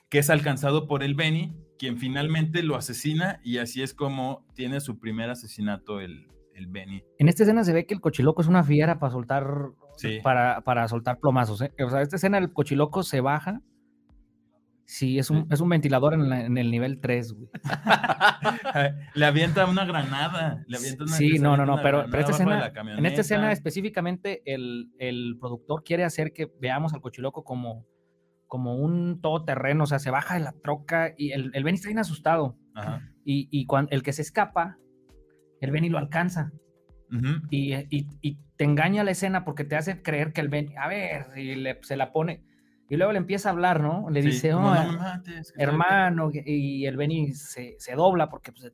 que 0.09 0.19
es 0.19 0.31
alcanzado 0.31 0.87
por 0.87 1.03
el 1.03 1.15
Benny, 1.15 1.55
quien 1.79 1.99
finalmente 1.99 2.63
lo 2.63 2.77
asesina 2.77 3.41
y 3.43 3.59
así 3.59 3.83
es 3.83 3.95
como 3.95 4.47
tiene 4.55 4.81
su 4.81 4.99
primer 4.99 5.31
asesinato 5.31 6.01
el, 6.01 6.29
el 6.55 6.67
Benny. 6.67 7.03
En 7.19 7.29
esta 7.29 7.43
escena 7.45 7.65
se 7.65 7.73
ve 7.73 7.87
que 7.87 7.95
el 7.95 8.01
cochiloco 8.01 8.43
es 8.43 8.49
una 8.49 8.63
fiera 8.65 8.99
para 8.99 9.13
soltar, 9.13 9.47
Sí. 9.97 10.19
para, 10.23 10.61
para 10.63 10.87
soltar 10.89 11.19
plomazos. 11.21 11.61
¿eh? 11.63 11.73
O 11.85 11.91
sea, 11.91 12.03
esta 12.03 12.17
escena 12.17 12.39
el 12.39 12.53
cochiloco 12.53 13.03
se 13.03 13.21
baja. 13.21 13.61
Sí, 14.93 15.21
es 15.21 15.31
un, 15.31 15.47
es 15.53 15.61
un 15.61 15.69
ventilador 15.69 16.15
en, 16.15 16.29
la- 16.29 16.45
en 16.45 16.59
el 16.59 16.69
nivel 16.69 16.99
3, 17.01 17.33
güey. 17.33 17.49
le 19.15 19.25
avienta 19.25 19.67
una 19.67 19.85
granada. 19.85 20.65
Le 20.67 20.77
avienta 20.79 21.05
una, 21.05 21.13
Sí, 21.17 21.39
no, 21.39 21.57
no, 21.57 21.65
no, 21.65 21.81
pero, 21.81 22.07
pero 22.11 22.19
esta 22.21 22.33
escena, 22.33 22.73
en 22.99 23.07
esta 23.07 23.21
escena 23.21 23.53
específicamente, 23.53 24.43
el, 24.45 24.91
el 24.99 25.37
productor 25.41 25.85
quiere 25.85 26.03
hacer 26.05 26.33
que 26.33 26.51
veamos 26.61 26.93
al 26.93 27.01
cochiloco 27.01 27.45
como, 27.45 27.87
como 28.49 28.77
un 28.77 29.21
todoterreno, 29.21 29.85
o 29.85 29.87
sea, 29.87 30.01
se 30.01 30.11
baja 30.11 30.35
de 30.35 30.41
la 30.41 30.55
troca 30.63 31.15
y 31.17 31.31
el, 31.33 31.53
el 31.55 31.63
Benny 31.63 31.77
está 31.77 31.89
bien 31.89 32.01
asustado. 32.01 32.57
Ajá. 32.75 33.01
Y, 33.25 33.49
y 33.53 33.67
cuando 33.67 33.93
el 33.93 34.03
que 34.03 34.13
se 34.13 34.23
escapa, 34.23 34.77
el 35.61 35.71
Benny 35.71 35.89
lo 35.89 35.99
alcanza. 35.99 36.51
Y, 37.51 37.75
y- 37.75 38.07
y 38.23 38.39
te 38.57 38.65
engaña 38.65 39.05
la 39.05 39.13
escena 39.13 39.45
porque 39.45 39.65
te 39.65 39.77
hace 39.77 40.03
creer 40.03 40.33
que 40.33 40.41
el 40.41 40.49
Ben, 40.49 40.77
a 40.79 40.89
ver, 40.89 41.27
y 41.37 41.55
le- 41.55 41.79
se 41.83 41.97
la 41.97 42.13
pone, 42.13 42.43
y 42.91 42.97
luego 42.97 43.13
le 43.13 43.19
empieza 43.19 43.49
a 43.49 43.53
hablar, 43.53 43.81
¿no? 43.81 44.11
Le 44.11 44.21
Sí, 44.21 44.29
dice, 44.29 44.53
"Oh, 44.53 44.61
"No 44.61 44.71
me 44.93 44.99
mates, 44.99 45.33
que 45.35 45.41
estoy 45.41 45.63
hermano, 45.63 46.31
y 46.35 46.85
el 46.85 46.97
Benny 46.99 47.33
se, 47.33 47.77
se 47.79 47.95
dobla 47.95 48.29
porque, 48.29 48.53
pues, 48.53 48.71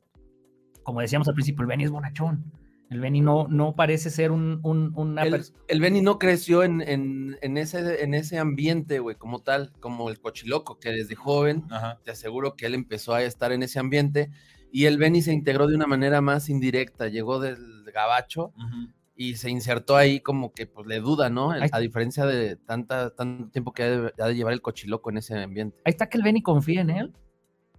como 0.82 1.00
decíamos 1.00 1.28
al 1.28 1.34
principio, 1.34 1.62
el 1.62 1.68
Benny 1.68 1.84
es 1.84 1.90
bonachón. 1.90 2.50
El 2.88 3.00
Benny 3.00 3.20
no, 3.20 3.48
no 3.48 3.74
parece 3.74 4.10
ser 4.10 4.30
un, 4.30 4.60
un- 4.62 4.92
una 4.94 5.24
el, 5.24 5.30
persona. 5.32 5.58
el 5.66 5.80
Benny 5.80 6.02
no 6.02 6.18
creció 6.20 6.62
en, 6.62 6.80
en- 6.80 7.36
en 7.42 7.58
ese, 7.58 8.04
en 8.04 8.14
ese 8.14 8.38
ambiente, 8.38 9.00
güey, 9.00 9.16
como 9.16 9.40
tal, 9.42 9.72
como 9.80 10.08
el 10.08 10.20
cochiloco, 10.20 10.78
que 10.78 10.90
desde 10.92 11.16
joven, 11.16 11.64
Ajá. 11.70 11.98
te 12.04 12.12
aseguro 12.12 12.54
que 12.54 12.66
él 12.66 12.74
empezó 12.74 13.12
a 13.14 13.22
estar 13.22 13.50
en 13.52 13.64
ese 13.64 13.80
ambiente 13.80 14.30
y 14.70 14.84
el 14.84 14.98
Benny 14.98 15.20
se 15.22 15.32
integró 15.32 15.66
de 15.66 15.74
una 15.74 15.86
manera 15.88 16.20
más 16.20 16.48
indirecta, 16.48 17.08
llegó 17.08 17.40
del 17.40 17.84
gabacho 17.92 18.52
Ujú. 18.56 18.92
Y 19.16 19.36
se 19.36 19.50
insertó 19.50 19.96
ahí 19.96 20.20
como 20.20 20.52
que 20.52 20.66
pues 20.66 20.86
le 20.86 21.00
duda, 21.00 21.30
¿no? 21.30 21.50
Ahí- 21.50 21.68
A 21.72 21.78
diferencia 21.80 22.26
de 22.26 22.56
tanta, 22.56 23.14
tanto 23.14 23.50
tiempo 23.50 23.72
que 23.72 23.82
ha 23.82 23.90
de, 23.90 24.12
ha 24.22 24.26
de 24.28 24.34
llevar 24.36 24.52
el 24.52 24.60
cochiloco 24.60 25.10
en 25.10 25.16
ese 25.18 25.38
ambiente. 25.38 25.78
Ahí 25.84 25.90
está 25.90 26.08
que 26.08 26.18
el 26.18 26.24
Benny 26.24 26.42
confía 26.42 26.82
en 26.82 26.90
él 26.90 27.12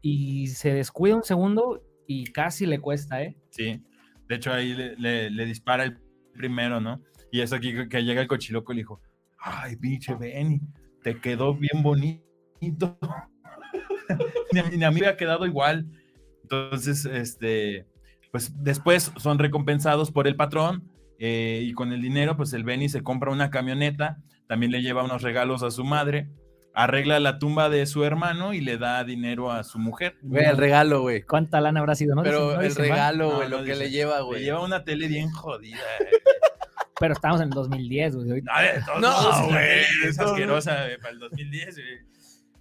y 0.02 0.48
se 0.48 0.74
descuida 0.74 1.16
un 1.16 1.24
segundo 1.24 1.84
y 2.08 2.26
casi 2.32 2.66
le 2.66 2.80
cuesta, 2.80 3.22
¿eh? 3.22 3.38
Sí. 3.52 3.84
De 4.28 4.36
hecho, 4.36 4.52
ahí 4.52 4.74
le, 4.74 4.96
le- 4.98 5.30
le 5.30 5.46
dispara 5.46 5.84
el 5.84 5.98
primero, 6.34 6.80
¿no? 6.82 7.02
Y 7.32 7.42
es 7.42 7.54
aquí 7.54 7.74
que- 7.88 8.04
llega 8.04 8.22
el 8.22 8.28
cochiloco 8.28 8.72
y 8.74 8.78
le 8.78 8.82
dijo, 8.82 9.00
ay, 9.38 9.76
pinche 9.76 10.16
Benny, 10.16 10.60
te 11.04 11.20
quedó 11.20 11.54
bien 11.54 11.84
bonito. 11.84 12.24
ni, 14.54 14.60
a, 14.60 14.70
ni 14.70 14.84
a 14.84 14.92
mí 14.92 15.02
me 15.02 15.08
ha 15.08 15.18
quedado 15.18 15.46
igual. 15.46 15.86
Entonces, 16.44 17.06
este, 17.06 17.86
pues 18.32 18.52
después 18.64 19.12
son 19.18 19.38
recompensados 19.38 20.12
por 20.12 20.28
el 20.28 20.36
patrón 20.36 20.90
eh, 21.20 21.62
y 21.64 21.74
con 21.74 21.92
el 21.94 22.02
dinero, 22.02 22.36
pues 22.38 22.54
el 22.54 22.64
Benny 22.64 22.90
se 22.90 23.04
compra 23.04 23.32
una 23.32 23.50
camioneta, 23.50 24.18
también 24.48 24.72
le 24.72 24.82
lleva 24.82 25.04
unos 25.04 25.22
regalos 25.22 25.64
a 25.64 25.72
su 25.72 25.84
madre, 25.84 26.30
arregla 26.74 27.20
la 27.20 27.40
tumba 27.40 27.70
de 27.70 27.86
su 27.88 28.04
hermano 28.04 28.54
y 28.54 28.62
le 28.62 28.78
da 28.78 29.04
dinero 29.04 29.52
a 29.52 29.64
su 29.64 29.80
mujer. 29.80 30.16
Güey, 30.22 30.46
el 30.46 30.58
regalo, 30.58 31.02
güey. 31.02 31.24
¿Cuánta 31.24 31.60
lana 31.60 31.80
habrá 31.80 31.96
sido? 31.96 32.14
No 32.16 32.22
Pero 32.24 32.56
no 32.56 32.62
el 32.62 32.76
regalo, 32.76 33.36
güey, 33.38 33.50
no 33.50 33.58
lo 33.58 33.64
que 33.64 33.72
dice. 33.72 33.84
le 33.86 33.90
lleva, 33.90 34.18
Le 34.20 34.24
güey. 34.24 34.44
lleva 34.44 34.64
una 34.64 34.84
tele 34.84 35.08
bien 35.08 35.32
jodida. 35.32 35.80
Pero 37.00 37.14
estamos 37.14 37.42
en 37.42 37.48
el 37.48 37.54
2010, 37.54 38.16
güey. 38.16 38.28
No, 38.28 38.60
de 38.62 38.82
todos 38.86 39.02
No, 39.02 39.48
güey, 39.50 39.82
Es 40.08 40.20
asquerosa 40.20 40.84
güey, 40.86 40.98
para 40.98 41.10
el 41.12 41.20
2010. 41.20 41.76
güey. 41.76 42.17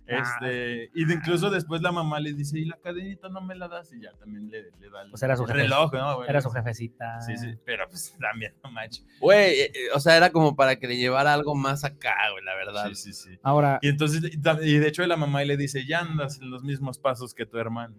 Este, 0.06 0.90
y 0.94 1.04
de- 1.04 1.14
incluso 1.14 1.50
después 1.50 1.82
la 1.82 1.90
mamá 1.92 2.20
le 2.20 2.32
dice, 2.32 2.58
¿y 2.58 2.64
la 2.64 2.76
cadenita 2.76 3.28
no 3.28 3.40
me 3.40 3.54
la 3.56 3.66
das? 3.68 3.92
Y 3.92 4.00
ya 4.02 4.12
también 4.12 4.48
le, 4.48 4.70
le 4.78 4.90
da 4.90 5.02
el, 5.02 5.10
Pues 5.10 5.22
era 5.22 5.36
su 5.36 5.42
el 5.42 5.48
jefe. 5.48 5.62
reloj, 5.62 5.92
¿no? 5.92 6.16
güey? 6.16 6.28
Era 6.28 6.40
su 6.40 6.50
jefecita. 6.50 7.20
Sí, 7.20 7.36
sí, 7.36 7.54
pero 7.64 7.84
pues 7.88 8.14
también, 8.20 8.54
no 8.62 8.70
manches. 8.70 9.04
Güey, 9.20 9.60
eh, 9.60 9.64
eh, 9.74 9.78
o 9.94 10.00
sea, 10.00 10.16
era 10.16 10.30
como 10.30 10.54
para 10.54 10.76
que 10.76 10.86
le 10.86 10.96
llevara 10.96 11.32
algo 11.34 11.54
más 11.54 11.84
acá, 11.84 12.14
güey, 12.32 12.44
la 12.44 12.54
verdad. 12.54 12.88
Sí, 12.94 12.94
sí, 12.94 13.12
sí. 13.12 13.38
Ahora, 13.42 13.78
Y 13.82 13.88
entonces, 13.88 14.22
y 14.62 14.78
de 14.78 14.88
hecho 14.88 15.06
la 15.06 15.16
mamá 15.16 15.42
le 15.44 15.56
dice, 15.56 15.84
ya 15.86 16.00
andas 16.00 16.40
en 16.40 16.50
los 16.50 16.62
mismos 16.62 16.98
pasos 16.98 17.34
que 17.34 17.46
tu 17.46 17.58
hermano. 17.58 17.96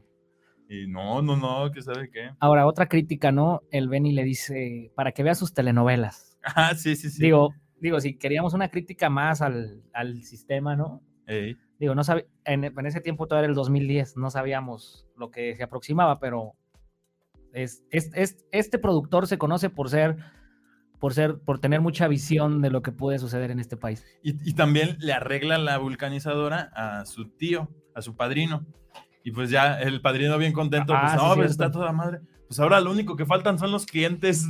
Y 0.70 0.86
no, 0.88 1.22
no, 1.22 1.38
no, 1.38 1.72
que 1.72 1.82
sabe 1.82 2.10
qué. 2.12 2.32
ahora 2.40 2.66
otra 2.68 2.88
crítica, 2.88 3.32
¿no? 3.32 3.62
El 3.72 3.88
Benny 3.88 4.12
le 4.12 4.24
dice, 4.26 4.92
para 4.96 5.14
que 5.14 5.24
vea 5.24 5.36
sus 5.36 5.54
telenovelas. 5.54 6.38
Ah, 6.56 6.74
sí, 6.76 6.96
sí, 6.96 7.10
sí. 7.10 7.22
Digo, 7.22 7.54
digo, 7.82 8.00
si 8.00 8.18
queríamos 8.18 8.54
una 8.54 8.70
crítica 8.70 9.10
más 9.10 9.42
al, 9.42 9.82
al 9.94 10.24
sistema, 10.24 10.78
¿no? 10.78 11.02
Ey, 11.28 11.58
Digo, 11.80 11.94
no 11.94 12.04
sabe, 12.04 12.28
en, 12.46 12.64
en 12.64 12.86
ese 12.88 13.02
tiempo 13.02 13.28
todavía 13.28 13.46
era 13.46 13.52
el 13.52 13.56
2010, 13.56 14.18
no 14.18 14.32
sabíamos 14.32 15.06
lo 15.16 15.30
que 15.30 15.56
se 15.56 15.62
aproximaba, 15.62 16.20
pero 16.20 16.54
es, 17.54 17.84
es- 17.92 18.10
es- 18.16 18.46
este 18.52 18.80
productor 18.80 19.28
se 19.28 19.38
conoce 19.38 19.70
por 19.70 19.90
ser, 19.90 20.18
por 21.00 21.14
ser, 21.14 21.38
por 21.40 21.60
tener 21.60 21.82
mucha 21.82 22.08
visión 22.08 22.62
de 22.64 22.72
lo 22.72 22.82
que 22.82 22.92
puede 22.92 23.20
suceder 23.20 23.52
en 23.52 23.60
este 23.60 23.78
país. 23.78 24.04
Y, 24.24 24.50
y 24.50 24.54
también 24.54 24.98
le 25.00 25.14
arregla 25.14 25.60
la 25.60 25.78
vulcanizadora 25.78 26.72
a 26.74 27.06
su 27.06 27.30
tío, 27.30 27.70
a 27.94 28.02
su 28.02 28.16
padrino. 28.16 28.66
Y 29.24 29.32
pues 29.32 29.50
ya 29.52 29.80
el 29.80 30.02
padrino 30.02 30.38
bien 30.40 30.54
contento, 30.54 30.94
Ah, 30.96 31.02
pues 31.02 31.12
sí, 31.12 31.18
no, 31.18 31.24
pues 31.36 31.36
cierto. 31.36 31.52
está 31.52 31.72
toda 31.72 31.92
madre. 31.92 32.22
Pues 32.48 32.60
ahora 32.60 32.80
lo 32.80 32.90
único 32.92 33.16
que 33.18 33.26
faltan 33.26 33.60
son 33.60 33.72
los 33.72 33.86
clientes. 33.86 34.48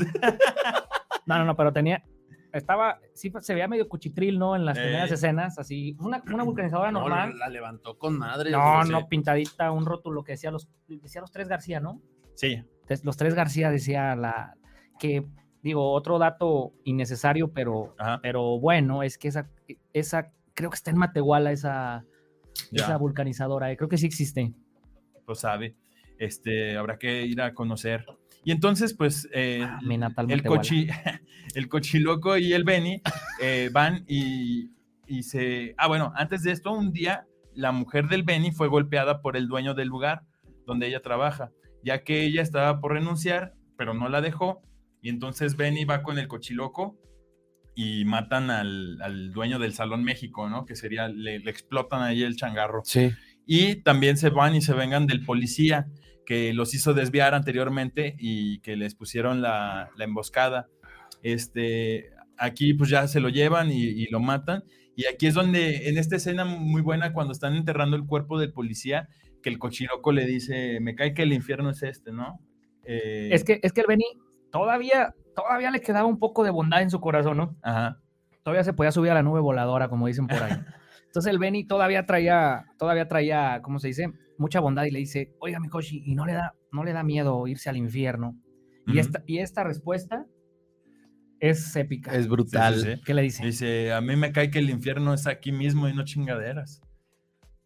No, 1.26 1.38
no, 1.40 1.44
no, 1.46 1.58
pero 1.58 1.74
tenía, 1.74 2.04
estaba, 2.54 3.00
sí 3.14 3.32
se 3.42 3.54
veía 3.54 3.68
medio 3.68 3.88
cuchitril, 3.90 4.40
¿no? 4.40 4.56
En 4.56 4.66
las 4.66 4.78
Eh. 4.78 4.82
primeras 4.82 5.12
escenas, 5.12 5.58
así, 5.60 5.96
una, 6.00 6.24
una 6.32 6.44
vulcanizadora 6.44 6.92
No, 6.92 7.02
normal. 7.02 7.38
la 7.38 7.50
levantó 7.50 7.98
con 7.98 8.18
madre. 8.18 8.52
No, 8.52 8.84
no, 8.84 9.08
pintadita, 9.08 9.72
un 9.72 9.86
rótulo 9.86 10.24
que 10.24 10.34
decía 10.34 10.52
los, 10.52 10.68
decía 10.88 11.22
los 11.22 11.32
tres 11.32 11.48
García, 11.48 11.80
¿no? 11.80 12.02
Sí, 12.36 12.64
Los 13.04 13.18
tres 13.18 13.34
García 13.36 13.70
decía 13.72 14.16
la 14.16 14.56
que, 15.00 15.26
digo, 15.62 15.92
otro 15.92 16.20
dato 16.20 16.74
innecesario, 16.86 17.52
pero, 17.52 17.96
Ajá. 17.98 18.20
pero 18.22 18.60
bueno, 18.60 19.04
es 19.04 19.18
que 19.18 19.28
esa, 19.28 19.50
esa, 19.94 20.32
creo 20.54 20.70
que 20.70 20.76
está 20.76 20.92
en 20.92 20.98
Matehuala 20.98 21.52
esa, 21.52 22.06
Ya. 22.72 22.86
esa 22.86 22.98
vulcanizadora, 22.98 23.72
eh, 23.72 23.78
creo 23.78 23.90
que 23.90 23.98
sí 23.98 24.06
existe. 24.06 24.54
pues 25.26 25.40
sabe. 25.40 25.76
Este, 26.20 26.78
habrá 26.78 26.98
que 26.98 27.24
ir 27.26 27.42
a 27.42 27.54
conocer. 27.54 28.06
Y 28.48 28.52
entonces, 28.52 28.94
pues, 28.94 29.28
eh, 29.34 29.60
Ah, 29.62 29.82
mi 29.84 30.00
el, 30.30 30.42
cochi, 30.42 30.88
el 31.54 31.68
cochiloco 31.68 32.38
y 32.38 32.54
el 32.54 32.64
Benny 32.64 33.02
eh, 33.42 33.70
van 33.74 34.06
y, 34.08 34.72
y 35.06 35.24
se... 35.24 35.76
Ah, 35.78 35.90
bueno, 35.90 36.14
antes 36.16 36.44
de 36.44 36.54
esto, 36.54 36.72
un 36.72 36.94
día 36.94 37.28
la 37.54 37.74
mujer 37.74 38.08
del 38.08 38.24
Benny 38.24 38.54
fue 38.54 38.70
golpeada 38.70 39.22
por 39.22 39.36
el 39.36 39.50
dueño 39.50 39.74
del 39.74 39.90
lugar 39.90 40.24
donde 40.66 40.88
ella 40.88 41.02
trabaja, 41.02 41.52
ya 41.84 42.06
que 42.06 42.24
ella 42.24 42.42
estaba 42.42 42.80
por 42.80 42.94
renunciar, 42.94 43.54
pero 43.78 43.94
no 43.94 44.08
la 44.08 44.22
dejó. 44.22 44.62
Y 45.02 45.10
entonces 45.10 45.58
Benny 45.58 45.84
va 45.84 46.02
con 46.02 46.18
el 46.18 46.30
cochiloco 46.30 46.98
y 47.76 48.06
matan 48.06 48.50
al, 48.50 49.02
al 49.02 49.34
dueño 49.34 49.60
del 49.60 49.74
Salón 49.74 50.06
México, 50.06 50.50
¿no? 50.50 50.64
Que 50.64 50.78
sería, 50.78 51.10
le, 51.10 51.40
le 51.40 51.52
explotan 51.52 52.02
ahí 52.02 52.24
el 52.24 52.38
changarro. 52.38 52.82
Sí. 52.86 53.12
Y 53.48 53.78
también 53.82 54.18
se 54.18 54.30
van 54.30 54.54
y 54.56 54.62
se 54.62 54.74
vengan 54.74 55.08
del 55.08 55.26
policía 55.26 55.88
que 56.26 56.54
los 56.54 56.74
hizo 56.76 56.94
desviar 56.94 57.34
anteriormente 57.34 58.16
y 58.20 58.60
que 58.60 58.76
les 58.76 58.94
pusieron 58.94 59.42
la, 59.42 59.90
la 59.96 60.04
emboscada. 60.04 60.68
Este, 61.24 62.10
aquí 62.38 62.74
pues 62.74 62.90
ya 62.90 63.08
se 63.08 63.22
lo 63.22 63.30
llevan 63.30 63.72
y, 63.72 63.84
y 63.84 64.08
lo 64.08 64.20
matan. 64.20 64.64
Y 64.96 65.06
aquí 65.06 65.28
es 65.28 65.34
donde, 65.34 65.90
en 65.90 65.98
esta 65.98 66.18
escena 66.18 66.44
muy 66.44 66.82
buena, 66.82 67.14
cuando 67.14 67.32
están 67.32 67.56
enterrando 67.56 67.96
el 67.96 68.06
cuerpo 68.06 68.40
del 68.40 68.52
policía, 68.52 69.08
que 69.42 69.50
el 69.50 69.60
cochiloco 69.60 70.12
le 70.12 70.26
dice, 70.26 70.80
me 70.82 70.96
cae 70.96 71.14
que 71.14 71.24
el 71.24 71.34
infierno 71.34 71.70
es 71.70 71.84
este, 71.84 72.12
¿no? 72.12 72.40
Eh, 72.84 73.30
Es 73.32 73.44
que, 73.44 73.60
es 73.64 73.72
que 73.72 73.82
el 73.82 73.88
Benny 73.88 74.06
todavía, 74.52 75.14
todavía 75.36 75.72
le 75.72 75.82
quedaba 75.82 76.08
un 76.08 76.20
poco 76.20 76.44
de 76.44 76.50
bondad 76.50 76.82
en 76.82 76.90
su 76.90 77.00
corazón, 77.00 77.38
¿no? 77.38 77.56
Ajá, 77.62 78.00
Todavía 78.44 78.64
se 78.64 78.74
podía 78.74 78.92
subir 78.92 79.12
a 79.12 79.14
la 79.14 79.24
nube 79.24 79.40
voladora, 79.40 79.90
como 79.90 80.08
dicen 80.08 80.28
por 80.28 80.42
ahí. 80.42 80.54
Entonces 81.08 81.32
el 81.32 81.40
Benny 81.40 81.66
todavía 81.66 82.06
traía, 82.06 82.66
todavía 82.78 83.08
traía, 83.08 83.62
¿cómo 83.64 83.80
se 83.80 83.88
dice? 83.88 84.12
Mucha 84.38 84.60
bondad 84.60 84.84
y 84.84 84.92
le 84.92 85.00
dice, 85.00 85.34
oiga, 85.40 85.60
mi 85.60 85.68
Koshi, 85.68 86.04
¿y 86.06 86.16
no 86.16 86.26
le 86.26 86.34
da, 86.34 86.54
no 86.72 86.84
le 86.84 86.94
da 86.94 87.04
miedo 87.04 87.48
irse 87.48 87.70
al 87.70 87.78
infierno? 87.78 88.36
y, 88.86 89.00
esta, 89.00 89.24
y 89.26 89.40
esta 89.40 89.64
respuesta 89.64 90.26
es 91.40 91.76
épica. 91.76 92.14
Es 92.16 92.28
brutal. 92.28 92.76
Sí, 92.76 92.82
sí, 92.82 92.96
sí. 92.96 93.02
¿Qué 93.06 93.14
le 93.14 93.22
dice? 93.22 93.46
Dice, 93.46 93.94
a 93.94 94.02
mí 94.02 94.16
me 94.16 94.32
cae 94.32 94.50
que 94.50 94.60
el 94.60 94.70
infierno 94.70 95.14
es 95.14 95.28
aquí 95.28 95.52
mismo 95.52 95.88
y 95.88 95.94
no 95.94 96.04
chingaderas. 96.04 96.82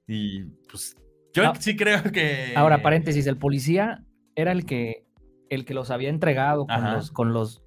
Y 0.08 0.46
pues 0.70 0.96
yo 1.34 1.54
sí 1.60 1.76
creo 1.76 2.04
que... 2.04 2.54
Ahora, 2.56 2.82
paréntesis, 2.82 3.28
el 3.28 3.38
policía 3.38 4.04
era 4.36 4.52
el 4.52 4.66
que, 4.66 5.06
el 5.50 5.66
que 5.66 5.74
los 5.74 5.92
había 5.92 6.10
entregado 6.10 6.66
con 6.66 6.76
Ajá. 6.76 6.96
los, 6.96 7.12
con 7.12 7.34
los, 7.34 7.64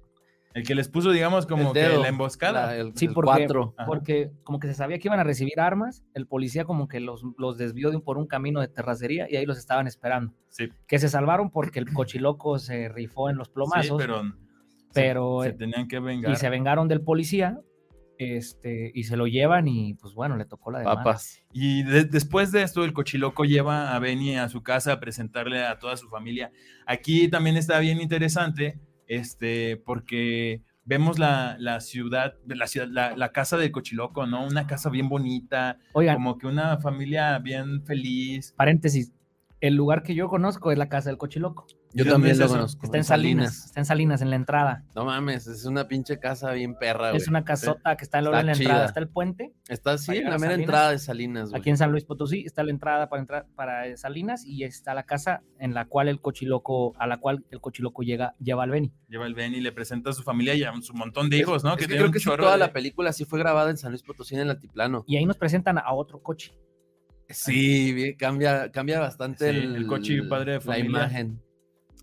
El 0.55 0.63
que 0.65 0.73
les 0.73 0.87
puso, 0.89 1.11
digamos, 1.11 1.45
como 1.45 1.67
El 1.67 1.73
que 1.73 1.79
dedo, 1.81 2.01
la 2.01 2.07
emboscada. 2.07 2.67
la- 2.67 2.77
el, 2.77 2.93
Sí, 2.95 3.05
el 3.05 3.13
porque- 3.13 3.27
cuatro. 3.27 3.75
Porque 3.85 4.31
como 4.43 4.59
que 4.59 4.67
se 4.67 4.73
sabía 4.73 4.97
que 4.97 5.07
iban 5.09 5.19
a 5.19 5.23
recibir 5.23 5.59
armas, 5.59 6.03
el 6.15 6.25
policía 6.27 6.63
como 6.65 6.87
que 6.87 6.99
los, 7.01 7.23
los 7.37 7.57
desvió 7.57 7.89
de 7.91 7.97
un- 7.97 8.01
por 8.01 8.17
un 8.17 8.25
camino 8.25 8.61
de 8.61 8.67
terracería 8.69 9.27
y 9.29 9.35
ahí 9.35 9.45
los 9.45 9.57
estaban 9.57 9.85
esperando. 9.85 10.33
Sí, 10.49 10.69
Que 10.87 10.97
se 10.97 11.09
salvaron 11.09 11.51
porque 11.51 11.77
el 11.79 11.91
cochiloco 11.93 12.57
se 12.57 12.89
rifó 12.89 13.29
en 13.29 13.35
los 13.37 13.47
sí, 13.47 13.53
plomazos, 13.53 13.97
pero, 14.01 14.21
pero, 14.93 15.41
se, 15.43 15.49
eh, 15.49 15.51
se 15.51 15.57
tenían 15.57 15.87
que 15.89 15.99
vengar. 15.99 16.31
y 16.31 16.35
se 16.37 16.49
vengaron 16.49 16.87
del 16.87 17.01
policía, 17.01 17.59
este, 18.17 18.91
y 18.95 19.03
se 19.03 19.17
lo 19.17 19.27
llevan 19.27 19.67
y 19.67 19.95
pues 19.95 20.13
bueno, 20.13 20.37
le 20.37 20.45
tocó 20.45 20.71
la 20.71 20.79
de. 20.79 20.85
Papas. 20.85 21.41
Y 21.51 21.83
de- 21.83 22.05
después 22.05 22.53
de 22.53 22.61
esto, 22.63 22.85
el 22.85 22.93
cochiloco 22.93 23.43
lleva 23.43 23.93
a 23.93 23.99
Benny 23.99 24.37
a 24.37 24.47
su 24.47 24.63
casa 24.63 24.93
a 24.93 24.99
presentarle 25.01 25.65
a 25.65 25.79
toda 25.79 25.97
su 25.97 26.07
familia. 26.07 26.49
Aquí 26.85 27.27
también 27.27 27.57
está 27.57 27.79
bien 27.79 27.99
interesante, 27.99 28.79
este, 29.07 29.77
porque 29.77 30.61
vemos 30.85 31.19
la, 31.19 31.57
la 31.59 31.81
ciudad, 31.81 32.35
la, 32.45 32.67
ciudad 32.67 32.87
la, 32.89 33.15
la 33.17 33.31
casa 33.31 33.57
del 33.57 33.71
cochiloco, 33.71 34.25
¿no? 34.27 34.45
Una 34.45 34.67
casa 34.67 34.89
bien 34.89 35.09
bonita, 35.09 35.77
Oigan, 35.93 36.15
como 36.15 36.37
que 36.37 36.47
una 36.47 36.77
familia 36.77 37.39
bien 37.39 37.83
feliz. 37.83 38.53
paréntesis, 38.55 39.11
el 39.61 39.75
lugar 39.75 40.03
que 40.03 40.15
yo 40.15 40.29
conozco 40.29 40.71
es 40.71 40.77
la 40.77 40.89
casa 40.89 41.09
del 41.09 41.17
cochiloco. 41.17 41.65
Yo 41.97 42.03
¿De 42.03 42.09
dónde 42.11 42.27
también 42.27 42.31
es 42.33 42.39
lo 42.39 42.45
eso? 42.45 42.53
conozco. 42.55 42.85
Está 42.85 42.97
en 42.97 43.03
Salinas, 43.05 43.65
está 43.67 43.79
en 43.79 43.85
Salinas, 43.85 44.21
en 44.21 44.29
la 44.29 44.35
entrada. 44.35 44.83
No 44.95 45.05
mames, 45.05 45.47
es 45.47 45.63
una 45.63 45.87
pinche 45.87 46.19
casa 46.19 46.51
bien 46.51 46.75
perra, 46.75 47.11
güey. 47.11 47.21
Es 47.21 47.29
una 47.29 47.45
casota 47.45 47.95
que 47.95 48.03
está 48.03 48.17
en 48.19 48.25
la, 48.25 48.29
Está 48.31 48.39
en 48.41 48.45
la 48.47 48.51
entrada, 48.53 48.85
está 48.85 48.99
el 48.99 49.07
puente. 49.07 49.53
Está 49.69 49.93
así 49.93 50.11
en 50.17 50.25
la 50.25 50.31
mera 50.31 50.39
Salinas. 50.39 50.59
entrada 50.59 50.91
de 50.91 50.99
Salinas, 50.99 51.49
güey. 51.51 51.59
Aquí 51.61 51.69
en 51.69 51.77
San 51.77 51.91
Luis 51.91 52.03
Potosí 52.03 52.43
está 52.45 52.63
la 52.63 52.71
entrada 52.71 53.07
para 53.07 53.21
entrar 53.21 53.45
para 53.55 53.87
eh, 53.87 53.95
Salinas 53.95 54.45
y 54.45 54.65
está 54.65 54.93
la 54.93 55.03
casa 55.03 55.41
en 55.57 55.73
la 55.73 55.85
cual 55.85 56.09
el 56.09 56.19
cochiloco, 56.19 56.93
a 56.99 57.07
la 57.07 57.17
cual 57.21 57.45
el 57.49 57.61
cochiloco 57.61 58.03
llega, 58.03 58.35
lleva 58.39 58.63
al 58.63 58.71
Beni. 58.71 58.91
Lleva 59.07 59.25
el 59.25 59.33
Benny, 59.33 59.61
le 59.61 59.71
presenta 59.71 60.09
a 60.09 60.13
su 60.13 60.21
familia 60.23 60.53
y 60.53 60.63
a 60.63 60.73
su 60.81 60.93
montón 60.93 61.29
de 61.29 61.37
hijos, 61.37 61.63
¿no? 61.63 61.71
Es 61.75 61.77
que 61.77 61.85
tiene 61.87 62.01
creo 62.01 62.11
que 62.11 62.19
sí, 62.19 62.25
toda 62.25 62.51
de- 62.53 62.57
la 62.57 62.73
película 62.73 63.13
sí 63.13 63.23
fue 63.23 63.39
grabada 63.39 63.69
en 63.69 63.77
San 63.77 63.91
Luis 63.91 64.03
Potosí 64.03 64.35
en 64.35 64.41
el 64.41 64.49
altiplano. 64.49 65.05
Y 65.07 65.15
ahí 65.15 65.25
nos 65.25 65.37
presentan 65.37 65.77
a 65.77 65.93
otro 65.93 66.21
coche. 66.21 66.51
Sí, 67.29 67.93
bien, 67.93 68.15
cambia, 68.17 68.69
cambia 68.71 68.99
bastante 68.99 69.49
Sí, 69.51 69.57
el, 69.57 69.75
el 69.77 69.87
coche 69.87 70.21
padre 70.23 70.51
de 70.53 70.57
la 70.57 70.61
familia. 70.61 70.89
imagen. 70.89 71.41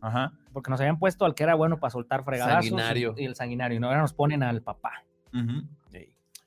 Ajá. 0.02 0.32
Porque 0.52 0.70
nos 0.70 0.80
habían 0.80 0.98
puesto 0.98 1.24
al 1.24 1.34
que 1.34 1.44
era 1.44 1.54
bueno 1.54 1.80
para 1.80 1.92
soltar 1.92 2.24
fregadazos. 2.24 2.66
Sanguinario. 2.66 3.14
Y 3.16 3.24
el 3.24 3.36
sanguinario. 3.36 3.80
Y 3.80 3.84
ahora 3.84 4.02
nos 4.02 4.12
ponen 4.12 4.42
al 4.42 4.60
papá. 4.62 5.04
ujú. 5.32 5.66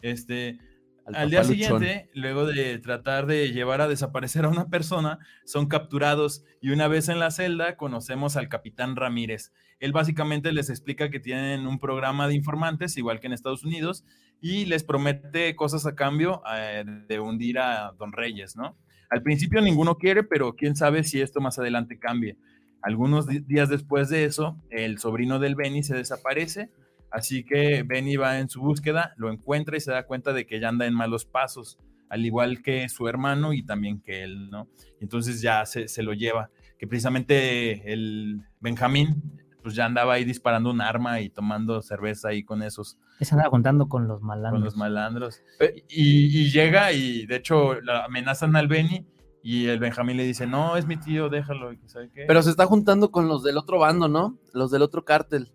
Este, 0.02 0.60
al 1.06 1.32
día 1.32 1.42
papaluchón. 1.42 1.80
siguiente, 1.80 2.10
luego 2.14 2.46
de 2.46 2.78
tratar 2.78 3.26
de 3.26 3.52
llevar 3.52 3.82
a 3.82 3.88
desaparecer 3.88 4.46
a 4.46 4.50
una 4.50 4.68
persona, 4.68 5.18
son 5.46 5.68
capturados 5.68 6.44
y 6.62 6.70
una 6.70 6.88
vez 6.88 7.10
en 7.10 7.20
la 7.20 7.32
celda 7.32 7.76
conocemos 7.76 8.36
al 8.38 8.50
capitán 8.50 8.96
Ramírez. 8.96 9.52
Él 9.80 9.94
básicamente 9.94 10.52
les 10.52 10.70
explica 10.70 11.10
que 11.10 11.20
tienen 11.20 11.66
un 11.66 11.80
programa 11.80 12.28
de 12.28 12.36
informantes, 12.36 12.98
igual 12.98 13.20
que 13.20 13.28
en 13.28 13.34
Estados 13.34 13.64
Unidos, 13.64 14.06
y 14.42 14.66
les 14.66 14.84
promete 14.84 15.56
cosas 15.56 15.86
a 15.86 15.96
cambio 15.96 16.44
eh, 16.56 16.84
de 17.08 17.20
hundir 17.20 17.58
a 17.58 17.94
Don 17.98 18.12
Reyes, 18.12 18.56
¿no? 18.56 18.78
Al 19.10 19.22
principio 19.22 19.62
ninguno 19.62 19.98
quiere, 19.98 20.24
pero 20.24 20.56
quién 20.56 20.76
sabe 20.76 21.04
si 21.04 21.22
esto 21.22 21.40
más 21.40 21.60
adelante 21.60 22.00
cambie. 22.00 22.38
Algunos 22.86 23.26
días 23.48 23.68
después 23.70 24.10
de 24.10 24.26
eso, 24.26 24.62
el 24.70 25.00
sobrino 25.00 25.40
del 25.40 25.56
Benny 25.56 25.82
se 25.82 25.96
desaparece, 25.96 26.70
así 27.10 27.44
que 27.44 27.82
Benny 27.84 28.16
va 28.16 28.38
en 28.38 28.48
su 28.48 28.62
búsqueda, 28.62 29.14
lo 29.18 29.32
encuentra 29.32 29.76
y 29.76 29.80
se 29.80 29.92
da 29.92 30.06
cuenta 30.06 30.34
de 30.34 30.46
que 30.46 30.60
ya 30.60 30.70
anda 30.70 30.86
en 30.86 30.94
malos 30.94 31.26
pasos, 31.26 31.80
al 32.10 32.24
igual 32.24 32.62
que 32.62 32.88
su 32.88 33.08
hermano 33.08 33.54
y 33.54 33.64
también 33.64 34.02
que 34.02 34.22
él, 34.22 34.52
¿no? 34.52 34.68
Entonces 35.02 35.42
ya 35.42 35.66
se, 35.66 35.88
se 35.88 36.04
lo 36.04 36.14
lleva, 36.14 36.52
que 36.78 36.86
precisamente 36.86 37.92
el 37.92 38.42
Benjamín, 38.60 39.42
pues 39.64 39.74
ya 39.74 39.86
andaba 39.86 40.14
ahí 40.14 40.24
disparando 40.24 40.70
un 40.70 40.80
arma 40.80 41.22
y 41.22 41.32
tomando 41.32 41.82
cerveza 41.82 42.28
ahí 42.30 42.44
con 42.44 42.62
esos, 42.62 43.00
Se 43.20 43.34
andaba 43.34 43.50
contando 43.50 43.90
con 43.90 44.08
los 44.08 44.20
con 44.20 44.28
malandros. 44.28 44.64
los 44.64 44.76
malandros. 44.78 45.42
Y, 45.90 46.40
y 46.40 46.52
llega 46.52 46.92
y 46.92 47.26
de 47.26 47.38
hecho 47.38 47.82
la 47.82 48.06
amenazan 48.06 48.56
al 48.56 48.68
Benny 48.68 49.08
y 49.48 49.68
el 49.68 49.78
Benjamín 49.80 50.18
le 50.18 50.24
dice, 50.26 50.48
no, 50.48 50.76
es 50.76 50.88
mi 50.88 50.98
tío, 50.98 51.30
déjalo. 51.30 51.72
y 51.72 51.78
que 51.78 51.88
sabe 51.88 52.10
qué. 52.12 52.26
Pero 52.28 52.42
se 52.42 52.50
está 52.50 52.66
juntando 52.66 53.12
con 53.12 53.28
los 53.28 53.44
del 53.44 53.58
otro 53.58 53.78
bando, 53.78 54.08
¿no? 54.08 54.40
Los 54.54 54.72
del 54.72 54.82
otro 54.82 55.06
cártel. 55.06 55.52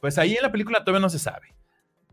pues 0.00 0.16
ahí 0.18 0.34
en 0.36 0.42
la 0.42 0.50
película 0.52 0.80
todavía 0.84 1.00
no 1.02 1.10
se 1.10 1.18
sabe. 1.18 1.48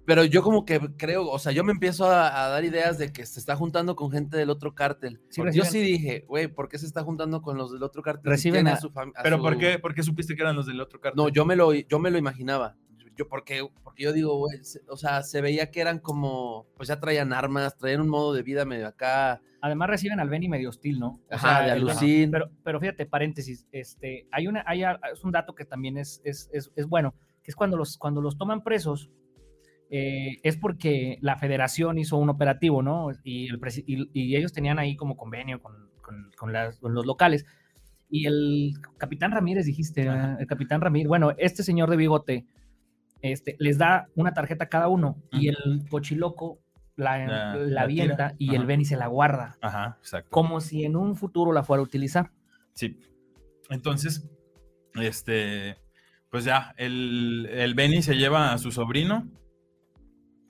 Pero 0.05 0.25
yo 0.25 0.43
como 0.43 0.65
que 0.65 0.81
creo, 0.97 1.29
o 1.29 1.39
sea, 1.39 1.53
yo 1.53 1.63
me 1.63 1.71
empiezo 1.71 2.05
a, 2.05 2.43
a 2.43 2.49
dar 2.49 2.65
ideas 2.65 2.97
de 2.97 3.13
que 3.13 3.25
se 3.25 3.39
está 3.39 3.55
juntando 3.55 3.95
con 3.95 4.11
gente 4.11 4.35
del 4.35 4.49
otro 4.49 4.75
cártel. 4.75 5.21
Sí, 5.29 5.41
yo 5.53 5.63
sí 5.63 5.79
dije, 5.79 6.25
güey, 6.27 6.49
¿por 6.49 6.67
qué 6.67 6.77
se 6.77 6.85
está 6.85 7.03
juntando 7.03 7.41
con 7.41 7.57
los 7.57 7.71
del 7.71 7.83
otro 7.83 8.01
cártel? 8.01 8.29
Reciben 8.29 8.67
a- 8.67 8.75
su 8.75 8.89
fam- 8.91 9.13
a 9.15 9.23
Pero 9.23 9.37
su- 9.37 9.43
¿por 9.43 9.57
qué, 9.57 9.79
por 9.79 9.95
qué 9.95 10.03
supiste 10.03 10.35
que 10.35 10.41
eran 10.41 10.57
los 10.57 10.65
del 10.65 10.81
otro 10.81 10.99
cartel? 10.99 11.15
No, 11.15 11.29
yo 11.29 11.45
me 11.45 11.55
lo, 11.55 11.71
yo 11.73 11.99
me 11.99 12.11
lo 12.11 12.17
imaginaba. 12.17 12.75
Yo 13.17 13.27
porque, 13.27 13.67
porque 13.83 14.03
yo 14.03 14.13
digo, 14.13 14.37
güey, 14.37 14.59
o 14.89 14.97
sea, 14.97 15.21
se 15.23 15.41
veía 15.41 15.69
que 15.71 15.81
eran 15.81 15.99
como, 15.99 16.65
pues 16.75 16.89
ya 16.89 16.99
traían 16.99 17.31
armas, 17.33 17.77
traían 17.77 18.01
un 18.01 18.09
modo 18.09 18.33
de 18.33 18.41
vida 18.43 18.65
medio 18.65 18.87
acá. 18.87 19.41
Además 19.61 19.89
reciben 19.89 20.19
al 20.19 20.29
Benny 20.29 20.49
medio 20.49 20.69
hostil, 20.69 20.99
¿no? 20.99 21.07
O 21.09 21.21
Ajá, 21.29 21.61
de 21.61 21.65
el- 21.71 21.71
alucin. 21.89 22.31
Pero, 22.31 22.49
pero 22.63 22.79
fíjate, 22.79 23.05
paréntesis, 23.05 23.67
este, 23.71 24.27
hay 24.31 24.47
una, 24.47 24.63
hay 24.65 24.83
es 25.13 25.23
un 25.23 25.31
dato 25.31 25.53
que 25.55 25.63
también 25.65 25.97
es, 25.97 26.21
es, 26.25 26.49
es, 26.51 26.71
es 26.75 26.87
bueno, 26.87 27.13
que 27.43 27.51
es 27.51 27.55
cuando 27.55 27.77
los, 27.77 27.97
cuando 27.97 28.19
los 28.21 28.37
toman 28.37 28.63
presos, 28.63 29.09
eh, 29.89 30.37
es 30.43 30.57
porque 30.57 31.17
la 31.21 31.37
federación 31.37 31.97
hizo 31.99 32.17
un 32.17 32.29
operativo, 32.29 32.81
¿no? 32.81 33.11
Y, 33.23 33.47
el 33.49 33.59
y, 33.85 34.09
y 34.13 34.35
ellos 34.35 34.51
tenían 34.53 34.79
ahí 34.79 34.95
como 34.95 35.15
convenio 35.15 35.61
con, 35.61 35.89
con, 36.01 36.31
con 36.37 36.51
las- 36.51 36.79
con 36.79 36.93
los 36.93 37.05
locales. 37.05 37.45
Y 38.09 38.25
el 38.27 38.73
capitán 38.97 39.31
Ramírez, 39.31 39.65
dijiste, 39.65 40.07
Ajá. 40.09 40.33
¿eh? 40.33 40.37
el 40.41 40.47
capitán 40.47 40.81
Ramírez, 40.81 41.07
bueno, 41.07 41.33
este 41.37 41.63
señor 41.63 41.89
de 41.89 41.97
bigote, 41.97 42.45
este, 43.23 43.55
les 43.57 43.77
da 43.79 44.07
una 44.15 44.33
tarjeta 44.33 44.65
a 44.65 44.69
cada 44.69 44.87
uno 44.89 45.17
y 45.31 45.47
el 45.47 45.85
cochiloco 45.89 46.59
la, 46.95 47.55
La- 47.57 47.81
avienta 47.81 48.35
y 48.37 48.49
Ajá. 48.49 48.57
el 48.57 48.65
Benny 48.67 48.85
se 48.85 48.97
la 48.97 49.07
guarda 49.07 49.57
Ajá, 49.61 49.97
exacto. 49.99 50.29
como 50.29 50.61
si 50.61 50.83
en 50.85 50.95
un 50.95 51.15
futuro 51.15 51.51
la 51.51 51.63
fuera 51.63 51.81
a 51.81 51.83
utilizar. 51.85 52.29
Sí. 52.73 52.99
Entonces, 53.71 54.29
este, 55.01 55.77
pues 56.29 56.43
ya, 56.45 56.75
el, 56.77 57.47
el 57.51 57.73
Benny 57.73 58.03
se 58.03 58.15
lleva 58.15 58.53
a 58.53 58.57
su 58.59 58.71
sobrino. 58.71 59.27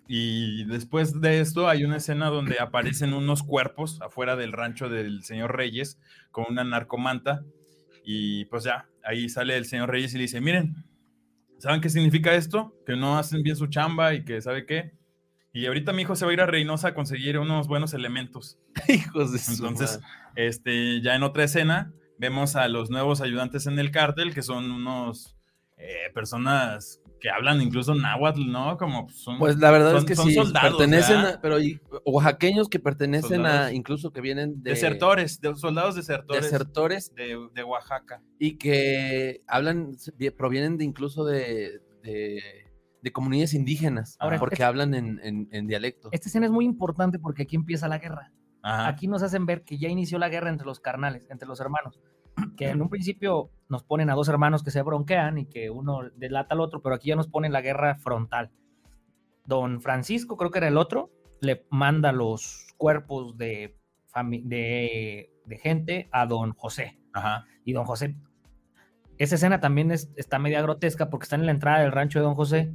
Y 0.07 0.65
después 0.65 1.21
de 1.21 1.39
esto 1.39 1.69
hay 1.69 1.85
una 1.85 1.95
escena 1.97 2.27
donde 2.27 2.59
aparecen 2.59 3.13
unos 3.13 3.41
cuerpos 3.41 4.01
afuera 4.01 4.35
del 4.35 4.51
rancho 4.51 4.89
del 4.89 5.23
señor 5.23 5.55
Reyes 5.55 5.97
con 6.31 6.45
una 6.49 6.63
narcomanta. 6.65 7.43
Y 8.03 8.45
pues 8.45 8.65
ya, 8.65 8.89
ahí 9.05 9.29
sale 9.29 9.55
el 9.55 9.65
señor 9.65 9.89
Reyes 9.89 10.13
y 10.13 10.17
le 10.17 10.23
dice, 10.23 10.41
miren, 10.41 10.75
¿saben 11.63 11.79
qué 11.79 11.87
significa 11.89 12.33
esto? 12.35 12.75
Que 12.85 12.97
no 12.97 13.17
hacen 13.17 13.41
bien 13.41 13.55
su 13.55 13.67
chamba 13.67 14.13
y 14.13 14.25
que 14.25 14.41
sabe 14.41 14.65
qué. 14.65 14.91
Y 15.53 15.65
ahorita 15.65 15.93
mi 15.93 16.01
hijo 16.01 16.13
se 16.17 16.25
va 16.25 16.31
a 16.31 16.33
ir 16.33 16.41
a 16.41 16.45
Reynosa 16.45 16.89
a 16.89 16.93
conseguir 16.93 17.39
unos 17.39 17.69
buenos 17.69 17.93
elementos. 17.93 18.57
Hijos 18.89 19.31
de 19.31 19.39
su 19.39 19.51
Entonces, 19.53 20.01
madre. 20.01 20.47
este, 20.47 21.01
ya 21.01 21.15
en 21.15 21.23
otra 21.23 21.45
escena, 21.45 21.93
vemos 22.17 22.57
a 22.57 22.67
los 22.67 22.89
nuevos 22.89 23.21
ayudantes 23.21 23.65
en 23.65 23.79
el 23.79 23.91
cártel, 23.91 24.33
que 24.33 24.41
son 24.41 24.71
unos 24.71 25.37
eh, 25.77 26.11
personas 26.13 26.99
que 27.23 27.29
hablan 27.29 27.61
incluso 27.61 27.95
náhuatl, 27.95 28.51
¿no? 28.51 28.75
Como 28.77 29.07
son, 29.07 29.39
Pues 29.39 29.55
la 29.57 29.71
verdad 29.71 29.95
es 29.95 30.03
que 30.03 30.13
son 30.13 30.27
sí, 30.27 30.33
soldados, 30.33 30.71
pertenecen 30.77 31.15
¿verdad? 31.21 31.35
a, 31.35 31.41
pero 31.41 31.57
y- 31.61 31.79
oaxaqueños 32.03 32.67
que 32.67 32.79
pertenecen 32.79 33.37
Soldados. 33.37 33.67
a, 33.67 33.71
incluso 33.73 34.11
que 34.11 34.19
vienen 34.19 34.61
de 34.61 34.71
desertores, 34.71 35.39
de, 35.39 35.55
soldados 35.55 35.95
desertores 35.95 36.43
desertores 36.43 37.15
de, 37.15 37.47
de 37.53 37.63
Oaxaca. 37.63 38.21
y 38.39 38.57
que 38.57 39.41
hablan, 39.47 39.95
provienen 40.37 40.77
de 40.77 40.83
incluso 40.83 41.23
de, 41.23 41.79
de, 42.03 42.41
de 43.01 43.11
comunidades 43.13 43.53
indígenas, 43.53 44.17
Ahora, 44.19 44.37
porque 44.37 44.55
este- 44.55 44.65
hablan 44.65 44.93
en, 44.93 45.21
en- 45.23 45.47
en 45.53 45.65
dialecto. 45.67 46.09
Esta 46.11 46.27
escena 46.27 46.45
es 46.47 46.51
muy 46.51 46.65
importante 46.65 47.19
porque 47.19 47.43
aquí 47.43 47.55
empieza 47.55 47.87
la 47.87 47.99
guerra. 47.99 48.33
Ajá. 48.63 48.89
Aquí 48.89 49.07
nos 49.07 49.23
hacen 49.23 49.45
ver 49.45 49.63
que 49.63 49.77
ya 49.77 49.87
inició 49.87 50.19
la 50.19 50.27
guerra 50.27 50.49
entre 50.49 50.65
los 50.65 50.81
carnales, 50.81 51.25
entre 51.29 51.47
los 51.47 51.61
hermanos. 51.61 52.01
Que 52.57 52.69
en 52.69 52.81
un 52.81 52.89
principio 52.89 53.49
nos 53.69 53.83
ponen 53.83 54.09
a 54.09 54.15
dos 54.15 54.27
hermanos 54.27 54.63
que 54.63 54.71
se 54.71 54.81
bronquean 54.81 55.37
y 55.39 55.45
que 55.45 55.69
uno 55.69 55.99
delata 56.15 56.53
al 56.55 56.61
otro, 56.61 56.81
pero 56.81 56.95
aquí 56.95 57.09
ya 57.09 57.15
nos 57.15 57.27
ponen 57.27 57.51
la 57.51 57.61
guerra 57.61 57.95
frontal. 57.95 58.51
Don 59.45 59.81
Francisco, 59.81 60.37
creo 60.37 60.51
que 60.51 60.59
era 60.59 60.67
el 60.67 60.77
otro, 60.77 61.11
le 61.41 61.65
manda 61.69 62.11
los 62.11 62.73
cuerpos 62.77 63.37
de, 63.37 63.77
de, 64.43 65.31
de 65.45 65.57
gente 65.57 66.07
a 66.11 66.25
don 66.25 66.53
José. 66.53 66.99
Ajá. 67.13 67.45
Y 67.65 67.73
don 67.73 67.85
José, 67.85 68.15
esa 69.17 69.35
escena 69.35 69.59
también 69.59 69.91
es- 69.91 70.11
está 70.15 70.39
media 70.39 70.61
grotesca 70.61 71.09
porque 71.09 71.25
está 71.25 71.35
en 71.35 71.45
la 71.45 71.51
entrada 71.51 71.79
del 71.81 71.91
rancho 71.91 72.19
de 72.19 72.25
don 72.25 72.35
José, 72.35 72.73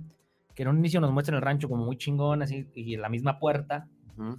que 0.55 0.63
en 0.63 0.69
un 0.69 0.79
inicio 0.79 1.01
nos 1.01 1.13
muestran 1.13 1.37
el 1.37 1.43
rancho 1.43 1.69
como 1.69 1.85
muy 1.85 1.97
chingón, 1.97 2.43
así, 2.43 2.69
y 2.75 2.97
la 2.97 3.09
misma 3.09 3.39
puerta. 3.39 3.89
Ujú. 4.17 4.37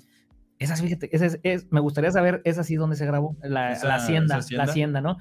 Esa, 0.60 0.76
fíjate, 0.76 1.10
esa 1.16 1.26
es, 1.26 1.40
es- 1.44 1.68
me 1.72 1.80
gustaría 1.80 2.12
saber, 2.12 2.42
esa 2.46 2.64
sí 2.64 2.76
donde 2.76 2.96
se 2.98 3.06
grabó, 3.06 3.38
la, 3.42 3.72
Esa- 3.72 3.88
la 3.88 3.96
hacienda, 3.96 4.40
la 4.52 4.64
hacienda, 4.64 5.02
¿no? 5.02 5.18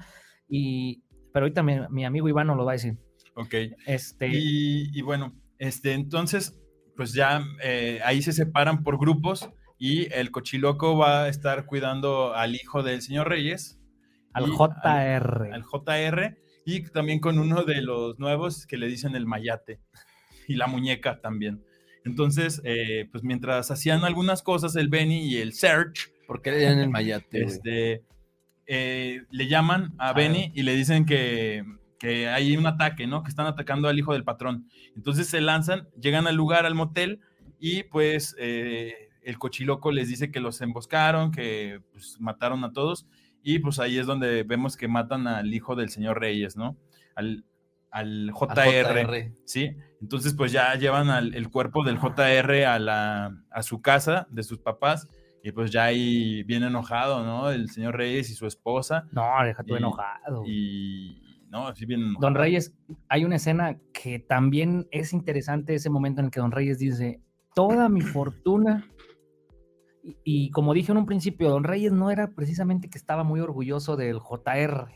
Y, 0.47 1.03
pero 1.33 1.45
ahorita 1.45 1.63
mi, 1.63 1.77
mi 1.89 2.05
amigo 2.05 2.27
Iván 2.27 2.47
nos 2.47 2.57
lo 2.57 2.65
va 2.65 2.71
a 2.71 2.75
decir. 2.75 2.97
Ok. 3.35 3.53
Este, 3.85 4.27
Y, 4.27 4.89
y 4.97 5.01
bueno, 5.01 5.33
este, 5.57 5.93
entonces, 5.93 6.59
pues 6.97 7.13
ya 7.13 7.41
eh, 7.63 7.99
ahí 8.03 8.21
se 8.21 8.33
separan 8.33 8.83
por 8.83 8.97
grupos 8.99 9.49
y 9.77 10.11
el 10.13 10.31
cochiloco 10.31 10.97
va 10.97 11.23
a 11.23 11.29
estar 11.29 11.65
cuidando 11.65 12.33
al 12.35 12.55
hijo 12.55 12.83
del 12.83 13.01
señor 13.01 13.29
Reyes. 13.29 13.79
al 14.33 14.47
JR. 14.49 15.53
al 15.53 15.63
JR 15.63 16.37
y 16.65 16.83
también 16.89 17.19
con 17.19 17.39
uno 17.39 17.63
de 17.63 17.81
los 17.81 18.19
nuevos 18.19 18.67
que 18.67 18.77
le 18.77 18.87
dicen 18.87 19.15
el 19.15 19.25
mayate 19.25 19.79
y 20.47 20.55
la 20.55 20.67
muñeca 20.67 21.21
también. 21.21 21.63
Entonces, 22.05 22.61
eh, 22.63 23.07
pues 23.11 23.23
mientras 23.23 23.71
hacían 23.71 24.03
algunas 24.03 24.41
cosas, 24.41 24.75
el 24.75 24.89
Benny 24.89 25.27
y 25.27 25.37
el 25.37 25.53
Search, 25.53 26.11
¿Por 26.27 26.41
qué 26.41 26.51
le 26.51 26.63
dan 26.63 26.79
el 26.79 26.89
mayate? 26.89 27.43
este, 27.43 28.03
eh, 28.67 29.23
le 29.29 29.47
llaman 29.47 29.93
a. 29.97 30.13
Benny 30.13 30.51
y 30.53 30.63
le 30.63 30.75
dicen 30.75 31.05
que, 31.05 31.63
que 31.99 32.29
hay 32.29 32.55
un 32.55 32.67
ataque, 32.67 33.07
¿no? 33.07 33.23
Que 33.23 33.29
están 33.29 33.47
atacando 33.47 33.87
al 33.87 33.97
hijo 33.97 34.13
del 34.13 34.23
patrón. 34.23 34.67
Entonces 34.95 35.27
se 35.27 35.41
lanzan, 35.41 35.87
llegan 35.99 36.27
al 36.27 36.35
lugar, 36.35 36.65
al 36.65 36.75
motel, 36.75 37.19
y 37.59 37.83
pues 37.83 38.35
eh, 38.39 39.09
el 39.23 39.37
cochiloco 39.37 39.91
les 39.91 40.07
dice 40.07 40.31
que 40.31 40.39
los 40.39 40.61
emboscaron, 40.61 41.31
que 41.31 41.81
pues, 41.91 42.17
mataron 42.19 42.63
a 42.63 42.71
todos, 42.71 43.07
y 43.43 43.59
pues 43.59 43.79
ahí 43.79 43.97
es 43.97 44.05
donde 44.05 44.43
vemos 44.43 44.77
que 44.77 44.87
matan 44.87 45.27
al 45.27 45.53
hijo 45.53 45.75
del 45.75 45.89
señor 45.89 46.19
Reyes, 46.19 46.55
¿no? 46.55 46.77
Al, 47.15 47.43
al 47.91 48.29
Al 48.29 48.33
JR, 48.33 49.33
¿sí? 49.45 49.75
Entonces 50.01 50.33
pues 50.35 50.51
ya 50.51 50.75
llevan 50.75 51.09
al- 51.09 51.33
el 51.35 51.49
cuerpo 51.49 51.83
del 51.83 51.97
JR 51.97 52.65
a, 52.65 52.79
la, 52.79 53.35
a 53.51 53.63
su 53.63 53.81
casa 53.81 54.27
de 54.29 54.43
sus 54.43 54.59
papás, 54.59 55.07
y 55.43 55.51
pues 55.51 55.71
ya 55.71 55.85
ahí 55.85 56.43
viene 56.43 56.67
enojado, 56.67 57.23
¿no? 57.25 57.49
El 57.49 57.69
señor 57.69 57.95
Reyes 57.97 58.29
y 58.29 58.33
su 58.35 58.45
esposa, 58.45 59.07
No, 59.11 59.25
deja 59.43 59.63
tú 59.63 59.73
y- 59.75 59.77
enojado. 59.77 60.43
y... 60.45 61.25
No, 61.49 61.73
sí 61.75 61.85
bien 61.87 62.01
enojado. 62.01 62.21
Don 62.21 62.35
Reyes, 62.35 62.75
hay 63.07 63.25
una 63.25 63.37
escena 63.37 63.79
que 63.91 64.19
también 64.19 64.87
es 64.91 65.13
interesante, 65.13 65.73
ese 65.73 65.89
momento 65.89 66.21
en 66.21 66.25
el 66.25 66.31
que 66.31 66.39
Don 66.41 66.51
Reyes 66.51 66.77
dice, 66.77 67.21
toda 67.55 67.89
mi 67.89 68.01
fortuna, 68.01 68.85
y, 70.03 70.15
y 70.23 70.51
como 70.51 70.73
dije 70.75 70.91
en 70.91 70.99
un 70.99 71.05
principio, 71.07 71.49
Don 71.49 71.63
Reyes 71.63 71.91
no 71.91 72.11
era 72.11 72.27
precisamente 72.35 72.87
que 72.89 72.97
estaba 72.99 73.23
muy 73.23 73.39
orgulloso 73.39 73.97
del 73.97 74.19
JR, 74.19 74.89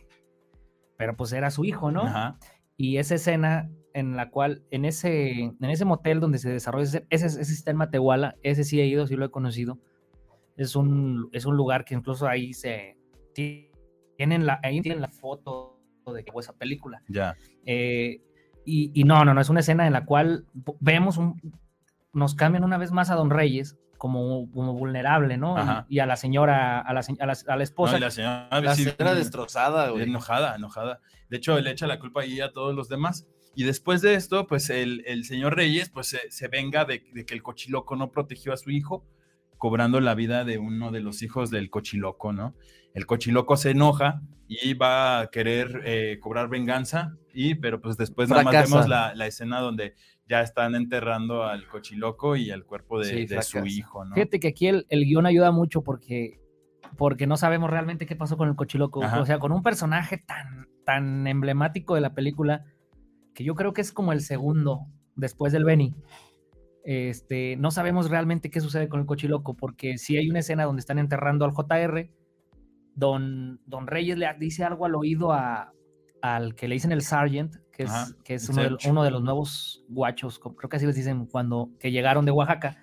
pero 0.95 1.15
pues 1.17 1.33
era 1.33 1.49
su 1.49 1.65
hijo, 1.65 1.91
¿no? 1.91 2.03
Ajá. 2.03 2.37
Y 2.77 2.97
esa 2.97 3.15
escena 3.15 3.69
en 3.93 4.15
la 4.15 4.29
cual, 4.29 4.63
en 4.71 4.85
ese, 4.85 5.31
en 5.43 5.63
ese 5.63 5.85
motel 5.85 6.19
donde 6.19 6.39
se 6.39 6.49
desarrolla 6.49 6.83
ese, 6.85 7.05
ese, 7.09 7.25
ese 7.27 7.41
está 7.53 7.71
en 7.71 7.77
Matehuala, 7.77 8.35
ese 8.41 8.63
sí 8.63 8.81
he 8.81 8.87
ido, 8.87 9.05
sí 9.05 9.15
lo 9.15 9.25
he 9.25 9.29
conocido, 9.31 9.77
es 10.57 10.75
un, 10.75 11.29
es 11.31 11.45
un 11.45 11.55
lugar 11.55 11.85
que 11.85 11.93
incluso 11.93 12.27
ahí 12.27 12.53
se, 12.53 12.97
ti- 13.33 13.69
tienen 14.17 14.45
la, 14.45 14.59
ahí 14.63 14.81
tienen 14.81 15.01
la 15.01 15.09
foto 15.09 15.79
de 16.13 16.25
esa 16.39 16.53
película. 16.53 17.03
Ya. 17.07 17.35
Eh, 17.65 18.21
y, 18.65 18.91
y 18.93 19.03
no, 19.03 19.23
no, 19.25 19.33
no, 19.33 19.41
es 19.41 19.49
una 19.49 19.59
escena 19.59 19.85
en 19.85 19.93
la 19.93 20.05
cual 20.05 20.45
vemos, 20.79 21.17
un, 21.17 21.39
nos 22.13 22.33
cambian 22.35 22.63
una 22.63 22.77
vez 22.77 22.91
más 22.91 23.09
a 23.11 23.15
Don 23.15 23.29
Reyes 23.29 23.77
como, 24.03 24.51
como 24.51 24.73
vulnerable, 24.73 25.37
¿no? 25.37 25.55
Y- 25.55 25.59
Ajá. 25.61 25.85
Y, 25.87 25.99
a 25.99 26.05
la 26.05 26.17
señora, 26.17 26.81
a 26.81 26.91
la, 26.93 26.99
a 26.99 27.25
la, 27.25 27.31
a 27.33 27.51
la 27.51 27.55
No, 27.55 27.61
esposa. 27.63 27.97
y 27.97 28.01
la 28.01 28.11
señora, 28.11 28.49
La 28.61 28.75
sí, 28.75 28.83
señora 28.83 29.15
destrozada, 29.15 29.91
güey. 29.91 30.03
enojada, 30.03 30.57
enojada. 30.57 30.99
De 31.29 31.37
hecho, 31.37 31.57
le 31.57 31.71
echa 31.71 31.87
la 31.87 31.99
culpa 31.99 32.19
ahí 32.23 32.41
a 32.41 32.51
todos 32.51 32.75
los 32.75 32.89
demás. 32.89 33.25
Y 33.55 33.63
después 33.63 34.01
de 34.01 34.15
esto, 34.15 34.45
pues 34.45 34.69
el, 34.69 35.03
el 35.07 35.23
señor 35.23 35.55
Reyes, 35.55 35.89
pues 35.89 36.07
se, 36.07 36.19
se 36.31 36.49
venga 36.49 36.83
de, 36.83 37.01
de 37.13 37.25
que 37.25 37.33
el 37.33 37.41
cochiloco 37.41 37.95
no 37.95 38.11
protegió 38.11 38.51
a 38.51 38.57
su 38.57 38.71
hijo, 38.71 39.05
cobrando 39.57 40.01
la 40.01 40.15
vida 40.15 40.43
de 40.43 40.57
uno 40.57 40.91
de 40.91 40.99
los 40.99 41.23
hijos 41.23 41.49
del 41.49 41.69
cochiloco, 41.69 42.33
¿no? 42.33 42.55
El 42.93 43.05
cochiloco 43.05 43.55
se 43.55 43.71
enoja 43.71 44.21
y 44.49 44.73
va 44.73 45.21
a 45.21 45.27
querer 45.27 45.81
eh, 45.85 46.17
cobrar 46.19 46.49
venganza, 46.49 47.15
y, 47.33 47.55
pero 47.55 47.79
pues 47.79 47.95
después 47.95 48.27
nada 48.27 48.43
más 48.43 48.51
Fracasa. 48.51 48.75
vemos 48.75 48.89
la, 48.89 49.15
la 49.15 49.27
escena 49.27 49.61
donde 49.61 49.95
ya 50.27 50.41
están 50.41 50.75
enterrando 50.75 51.43
al 51.43 51.67
cochiloco 51.67 52.35
y 52.35 52.51
al 52.51 52.63
cuerpo 52.65 52.99
de, 52.99 53.05
Sí, 53.05 53.25
de 53.25 53.41
su 53.41 53.65
hijo, 53.65 54.05
¿no? 54.05 54.15
Fíjate 54.15 54.39
que 54.39 54.49
aquí 54.49 54.67
el, 54.67 54.85
el 54.89 55.05
guion 55.05 55.25
ayuda 55.25 55.51
mucho 55.51 55.81
porque, 55.81 56.39
porque 56.97 57.27
no 57.27 57.37
sabemos 57.37 57.69
realmente 57.69 58.05
qué 58.05 58.15
pasó 58.15 58.37
con 58.37 58.49
el 58.49 58.55
cochiloco. 58.55 59.03
Ajá. 59.03 59.21
O 59.21 59.25
sea, 59.25 59.39
con 59.39 59.51
un 59.51 59.63
personaje 59.63 60.17
tan, 60.17 60.67
tan 60.85 61.27
emblemático 61.27 61.95
de 61.95 62.01
la 62.01 62.13
película, 62.13 62.65
que 63.33 63.43
yo 63.43 63.55
creo 63.55 63.73
que 63.73 63.81
es 63.81 63.91
como 63.91 64.13
el 64.13 64.21
segundo 64.21 64.87
después 65.15 65.51
del 65.51 65.65
Benny. 65.65 65.93
Este, 66.85 67.55
no 67.57 67.71
sabemos 67.71 68.09
realmente 68.09 68.49
qué 68.49 68.59
sucede 68.59 68.89
con 68.89 68.99
el 68.99 69.05
cochiloco, 69.05 69.55
porque 69.55 69.97
si 69.97 70.17
hay 70.17 70.29
una 70.29 70.39
escena 70.39 70.65
donde 70.65 70.81
están 70.81 70.99
enterrando 70.99 71.45
al 71.45 71.51
JR, 71.51 72.09
don, 72.95 73.61
don 73.65 73.87
Reyes 73.87 74.17
le 74.17 74.27
dice 74.39 74.63
algo 74.63 74.85
al 74.85 74.95
oído 74.95 75.31
a, 75.31 75.73
al 76.23 76.55
que 76.55 76.69
le 76.69 76.75
dicen 76.75 76.93
el 76.93 77.01
Sergeant, 77.01 77.53
que 77.73 77.83
es, 77.83 77.91
Ajá, 77.91 78.07
que 78.23 78.35
es 78.35 78.47
uno 78.47 78.61
de, 78.61 78.69
Serge. 78.69 78.89
uno 78.89 79.03
de 79.03 79.11
los 79.11 79.21
nuevos 79.21 79.83
guachos, 79.89 80.39
creo 80.39 80.69
que 80.69 80.77
así 80.77 80.85
les 80.85 80.95
dicen 80.95 81.25
cuando 81.25 81.69
que 81.81 81.91
llegaron 81.91 82.23
de 82.23 82.31
Oaxaca. 82.31 82.77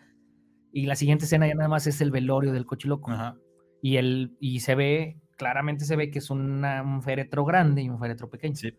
Y 0.73 0.85
la 0.85 0.95
siguiente 0.95 1.25
escena 1.25 1.49
ya 1.49 1.55
nada 1.55 1.69
más 1.71 1.87
es 1.87 2.03
el 2.03 2.11
velorio 2.11 2.53
del 2.53 2.67
cochiloco. 2.67 3.11
Ajá. 3.11 3.37
Y, 3.83 3.97
el, 3.97 4.37
y 4.41 4.61
se 4.61 4.75
ve, 4.75 5.17
claramente 5.39 5.87
se 5.87 5.97
ve 5.97 6.11
que 6.11 6.19
es 6.19 6.29
una- 6.29 6.83
un 6.83 7.03
féretro 7.03 7.47
grande 7.47 7.83
y 7.83 7.89
un 7.89 7.99
féretro 7.99 8.29
pequeño. 8.29 8.57
Sí. 8.57 8.73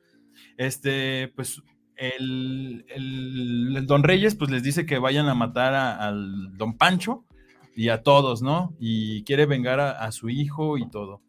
Este, 0.58 1.30
pues 1.36 1.60
el, 1.96 2.86
el- 2.90 3.78
el 3.78 3.88
don 3.88 4.04
Reyes 4.04 4.36
pues 4.36 4.52
les 4.52 4.62
dice 4.64 4.86
que 4.86 5.00
vayan 5.00 5.28
a 5.28 5.34
matar 5.34 5.74
a- 5.74 5.96
al 6.08 6.56
don 6.56 6.78
Pancho 6.78 7.26
y 7.76 7.90
a 7.90 8.04
todos, 8.04 8.42
¿no? 8.44 8.76
Y 8.80 9.24
quiere 9.24 9.48
vengar 9.48 9.80
a, 9.80 9.92
a 9.92 10.12
su 10.12 10.30
hijo 10.30 10.78
y 10.78 10.88
todo. 10.90 11.22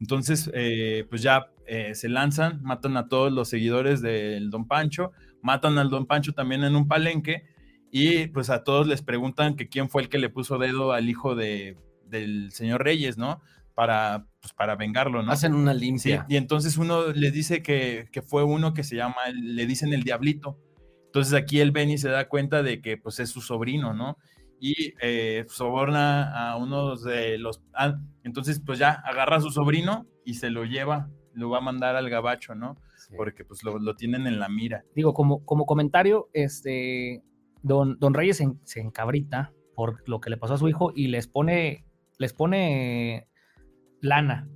Entonces, 0.00 0.50
eh, 0.54 1.06
pues 1.10 1.20
ya 1.22 1.48
eh, 1.68 1.94
se 1.94 2.08
lanzan, 2.08 2.62
matan 2.62 2.96
a 2.96 3.08
todos 3.08 3.32
los 3.32 3.48
seguidores 3.48 4.00
del 4.02 4.50
don 4.50 4.66
Pancho, 4.66 5.12
matan 5.42 5.78
al 5.78 5.90
don 5.90 6.06
Pancho 6.06 6.32
también 6.32 6.64
en 6.64 6.74
un 6.76 6.88
palenque 6.88 7.44
y 7.90 8.26
pues 8.28 8.50
a 8.50 8.64
todos 8.64 8.86
les 8.86 9.02
preguntan 9.02 9.54
que 9.56 9.68
quién 9.68 9.88
fue 9.88 10.02
el 10.02 10.08
que 10.08 10.18
le 10.18 10.28
puso 10.30 10.58
dedo 10.58 10.92
al 10.92 11.08
hijo 11.08 11.34
de, 11.34 11.76
del 12.04 12.50
señor 12.52 12.82
Reyes, 12.84 13.16
¿no? 13.18 13.40
Para, 13.74 14.26
pues, 14.40 14.52
para 14.54 14.74
vengarlo, 14.76 15.22
¿no? 15.22 15.30
Hacen 15.30 15.54
una 15.54 15.72
Sí, 15.74 15.80
limpia. 15.80 16.26
y 16.28 16.36
entonces 16.36 16.76
uno 16.78 17.12
le 17.12 17.30
dice 17.30 17.62
que, 17.62 18.08
que 18.12 18.22
fue 18.22 18.42
uno 18.44 18.74
que 18.74 18.82
se 18.82 18.96
llama, 18.96 19.16
le 19.32 19.66
dicen 19.66 19.92
el 19.92 20.02
diablito. 20.02 20.58
Entonces 21.06 21.32
aquí 21.34 21.60
el 21.60 21.70
Benny 21.70 21.96
se 21.96 22.08
da 22.10 22.28
cuenta 22.28 22.62
de 22.62 22.80
que 22.82 22.96
pues 22.98 23.20
es 23.20 23.30
su 23.30 23.40
sobrino, 23.40 23.94
¿no? 23.94 24.16
Y 24.60 24.94
eh, 25.00 25.44
soborna 25.48 26.50
a 26.50 26.56
uno 26.56 26.96
de 26.96 27.38
los... 27.38 27.62
ah, 27.74 27.94
entonces 28.24 28.60
pues 28.64 28.78
ya 28.80 28.90
agarra 28.90 29.36
a 29.36 29.40
su 29.40 29.50
sobrino 29.50 30.06
y 30.24 30.34
se 30.34 30.50
lo 30.50 30.64
lleva, 30.64 31.08
lo 31.38 31.50
va 31.50 31.58
a 31.58 31.62
mandar 31.62 31.96
al 31.96 32.10
gabacho, 32.10 32.54
¿no? 32.54 32.76
Sí. 32.96 33.14
Porque 33.16 33.44
pues 33.44 33.62
lo, 33.64 33.78
lo 33.78 33.94
tienen 33.96 34.26
en 34.26 34.38
la 34.38 34.48
mira. 34.48 34.84
Digo, 34.94 35.14
como, 35.14 35.44
como 35.44 35.64
comentario, 35.66 36.28
este, 36.32 37.22
don, 37.62 37.98
don 37.98 38.14
Reyes 38.14 38.38
se, 38.38 38.44
en- 38.44 38.60
se 38.64 38.80
encabrita 38.80 39.52
por 39.74 40.02
lo 40.08 40.20
que 40.20 40.30
le 40.30 40.36
pasó 40.36 40.54
a 40.54 40.58
su 40.58 40.68
hijo 40.68 40.92
y 40.94 41.06
les 41.08 41.26
pone, 41.28 41.84
les 42.18 42.32
pone 42.32 43.28
lana 44.00 44.48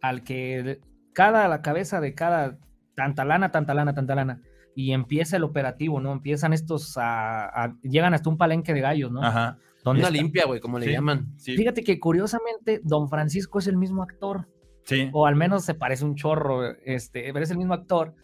al 0.00 0.22
que 0.24 0.80
cada 1.12 1.48
la 1.48 1.62
cabeza 1.62 2.00
de 2.00 2.14
cada 2.14 2.58
tanta 2.94 3.24
lana, 3.24 3.50
tanta 3.50 3.74
lana, 3.74 3.94
tanta 3.94 4.14
lana. 4.14 4.40
Y 4.76 4.92
empieza 4.92 5.36
el 5.36 5.44
operativo, 5.44 6.00
¿no? 6.00 6.12
Empiezan 6.12 6.52
estos 6.52 6.96
a, 6.98 7.44
a- 7.46 7.76
llegan 7.82 8.12
hasta 8.14 8.28
un 8.28 8.36
palenque 8.38 8.74
de 8.74 8.80
gallos, 8.80 9.12
¿no? 9.12 9.22
Ajá. 9.22 9.58
Una 9.84 9.98
está- 9.98 10.10
limpia, 10.10 10.46
güey, 10.46 10.60
como 10.60 10.78
le 10.78 10.86
Sí. 10.86 10.92
llaman. 10.92 11.32
Sí, 11.38 11.56
Fíjate 11.56 11.84
que 11.84 12.00
curiosamente 12.00 12.80
Don 12.82 13.08
Francisco 13.08 13.58
es 13.58 13.66
el 13.68 13.76
mismo 13.76 14.02
actor, 14.02 14.48
sí. 14.84 15.10
o 15.12 15.26
al 15.26 15.36
menos 15.36 15.64
se 15.64 15.74
parece 15.74 16.04
un 16.04 16.14
chorro, 16.14 16.64
este, 16.84 17.32
pero 17.32 17.44
es 17.44 17.50
el 17.50 17.58
mismo 17.58 17.74
actor. 17.74 18.14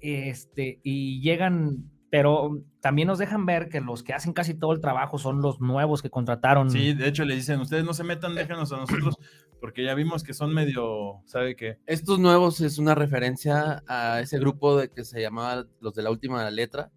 Este, 0.00 0.80
y 0.82 1.20
llegan, 1.22 1.90
pero 2.10 2.60
también 2.80 3.08
nos 3.08 3.18
dejan 3.18 3.46
ver 3.46 3.68
que 3.70 3.80
los 3.80 4.02
que 4.02 4.12
hacen 4.12 4.32
casi 4.34 4.54
todo 4.54 4.72
el 4.72 4.80
trabajo 4.80 5.18
son 5.18 5.40
los 5.40 5.60
nuevos 5.60 6.02
que 6.02 6.10
contrataron. 6.10 6.70
Sí, 6.70 6.92
de 6.92 7.08
hecho 7.08 7.24
le 7.24 7.34
dicen, 7.34 7.60
ustedes 7.60 7.84
no 7.84 7.94
se 7.94 8.04
metan, 8.04 8.34
déjenos 8.34 8.70
a 8.72 8.76
nosotros, 8.76 9.16
porque 9.60 9.82
ya 9.82 9.94
vimos 9.94 10.22
que 10.22 10.34
son 10.34 10.52
medio, 10.52 11.22
¿sabe 11.24 11.56
qué? 11.56 11.78
Estos 11.86 12.18
nuevos 12.18 12.60
es 12.60 12.78
una 12.78 12.94
referencia 12.94 13.82
a 13.88 14.20
ese 14.20 14.38
grupo 14.38 14.76
de 14.76 14.90
que 14.90 15.04
se 15.04 15.22
llamaba 15.22 15.64
los 15.80 15.94
de 15.94 16.02
la 16.02 16.10
última 16.10 16.50
letra, 16.50 16.90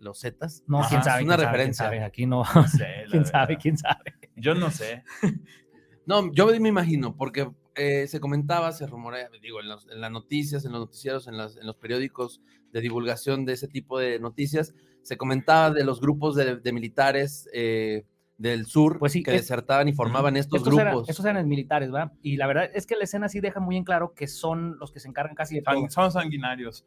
los 0.00 0.20
Zetas. 0.20 0.64
No, 0.66 0.80
Ajá, 0.80 0.88
quién 0.88 1.00
es 1.00 1.04
sabe. 1.06 1.24
una 1.24 1.36
quién 1.36 1.38
sabe, 1.38 1.46
quién 1.46 1.52
referencia. 1.52 1.84
sabe, 1.84 2.02
Aquí 2.02 2.26
no. 2.26 2.42
No 2.52 2.66
sé, 2.66 2.86
quién 3.10 3.24
sabe, 3.26 3.46
verdad. 3.46 3.62
quién 3.62 3.78
sabe. 3.78 4.14
Yo 4.36 4.54
no 4.56 4.70
sé. 4.70 5.04
No, 6.06 6.30
yo 6.34 6.48
me 6.60 6.68
imagino, 6.68 7.16
porque 7.16 7.48
eh, 7.76 8.06
se 8.06 8.20
comentaba, 8.20 8.72
se 8.72 8.86
rumorea, 8.86 9.28
digo, 9.42 9.60
en, 9.60 9.68
los- 9.68 9.88
en 9.90 10.00
las 10.00 10.10
noticias, 10.10 10.64
en 10.64 10.72
los 10.72 10.80
noticieros, 10.80 11.26
en, 11.28 11.36
las- 11.36 11.56
en 11.56 11.66
los 11.66 11.76
periódicos 11.76 12.40
de 12.72 12.80
divulgación 12.80 13.44
de 13.44 13.52
ese 13.54 13.68
tipo 13.68 13.98
de 13.98 14.18
noticias, 14.20 14.74
se 15.02 15.16
comentaba 15.16 15.70
de 15.70 15.84
los 15.84 16.00
grupos 16.00 16.34
de, 16.36 16.56
de 16.56 16.72
militares 16.72 17.48
eh, 17.52 18.04
del 18.38 18.66
sur 18.66 18.98
Pues 18.98 19.12
sí, 19.12 19.22
que 19.22 19.34
es- 19.34 19.42
desertaban 19.42 19.86
y 19.88 19.92
formaban 19.92 20.36
estos, 20.36 20.58
Estos 20.58 20.74
eran, 20.74 20.92
grupos. 20.92 21.08
estos 21.08 21.24
eran 21.26 21.46
militares, 21.48 21.92
¿va? 21.92 22.12
Y 22.22 22.36
la 22.36 22.46
verdad 22.46 22.70
es 22.74 22.86
que 22.86 22.96
la 22.96 23.04
escena 23.04 23.28
sí 23.28 23.40
deja 23.40 23.60
muy 23.60 23.76
en 23.76 23.84
claro 23.84 24.12
que 24.14 24.26
son 24.26 24.76
los 24.78 24.90
que 24.92 24.98
se 25.00 25.08
encargan 25.08 25.34
casi 25.36 25.56
de 25.56 25.62
todo. 25.62 25.74
Sang- 25.76 25.88
son 25.90 26.10
sanguinarios. 26.12 26.84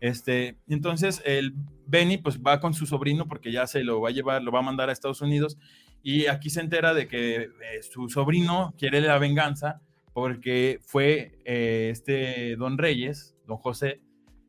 Este, 0.00 0.56
entonces 0.68 1.22
el 1.26 1.54
Benny 1.86 2.16
pues 2.18 2.40
va 2.40 2.58
con 2.60 2.72
su 2.74 2.86
sobrino 2.86 3.28
porque 3.28 3.52
ya 3.52 3.66
se 3.66 3.84
lo 3.84 4.00
va 4.00 4.08
a 4.08 4.12
llevar, 4.12 4.42
lo 4.42 4.50
va 4.50 4.60
a 4.60 4.62
mandar 4.62 4.88
a 4.88 4.92
Estados 4.92 5.20
Unidos 5.20 5.58
y 6.02 6.26
aquí 6.26 6.48
se 6.48 6.60
entera 6.60 6.94
de 6.94 7.06
que 7.06 7.36
eh, 7.42 7.48
su 7.82 8.08
sobrino 8.08 8.74
quiere 8.78 9.00
la 9.02 9.18
venganza 9.18 9.82
porque 10.12 10.78
fue 10.82 11.38
eh, 11.44 11.88
este 11.90 12.56
don 12.56 12.78
Reyes, 12.78 13.36
don 13.46 13.56
José, 13.58 14.00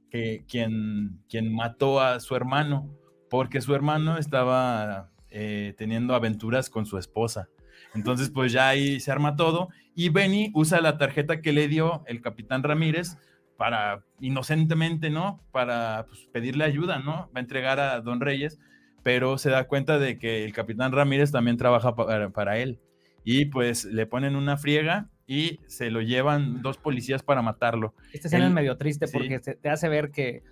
que 0.10 0.44
quien, 0.48 1.22
quien 1.30 1.54
mató 1.54 2.02
a 2.02 2.20
su 2.20 2.36
hermano 2.36 2.90
porque 3.32 3.62
su 3.62 3.74
hermano 3.74 4.18
estaba 4.18 5.10
eh, 5.30 5.74
teniendo 5.78 6.14
aventuras 6.14 6.70
con 6.70 6.86
su 6.86 6.98
esposa. 6.98 7.48
Entonces 7.96 8.30
pues 8.30 8.52
ya 8.52 8.68
ahí 8.68 9.00
se 9.00 9.10
arma 9.10 9.38
todo 9.38 9.70
y 9.96 10.10
Benny 10.10 10.52
usa 10.54 10.82
la 10.82 10.98
tarjeta 10.98 11.42
que 11.42 11.54
le 11.54 11.70
dio 11.70 12.04
el 12.08 12.22
capitán 12.22 12.62
Ramírez 12.62 13.18
para 13.56 14.04
inocentemente, 14.20 15.10
¿no? 15.10 15.40
Para 15.52 16.08
pues, 16.08 16.28
pedirle 16.34 16.66
ayuda, 16.66 17.00
¿no? 17.00 17.30
Va 17.34 17.38
a 17.38 17.40
entregar 17.40 17.80
a 17.80 18.02
Don 18.02 18.20
Reyes, 18.20 18.60
pero 19.02 19.38
se 19.38 19.50
da 19.50 19.68
cuenta 19.68 19.98
de 19.98 20.20
que 20.20 20.44
el 20.44 20.52
capitán 20.52 20.92
Ramírez 20.92 21.32
también 21.32 21.56
trabaja 21.58 21.96
para, 21.96 22.32
para 22.32 22.58
él. 22.58 22.82
Y 23.24 23.46
pues 23.46 23.86
le 23.86 24.08
ponen 24.08 24.36
una 24.36 24.58
friega 24.58 25.11
y 25.34 25.60
se 25.68 25.90
lo 25.92 26.02
llevan 26.02 26.62
dos 26.62 26.78
policías 26.78 27.24
para 27.24 27.42
matarlo. 27.42 27.94
Esta 28.12 28.28
escena 28.28 28.46
El- 28.46 28.50
es 28.52 28.56
medio 28.56 28.78
triste 28.78 29.08
sí. 29.08 29.14
porque 29.18 29.40
te, 29.40 29.56
te 29.56 29.70
hace 29.70 29.88
ver 29.88 30.12
que. 30.12 30.44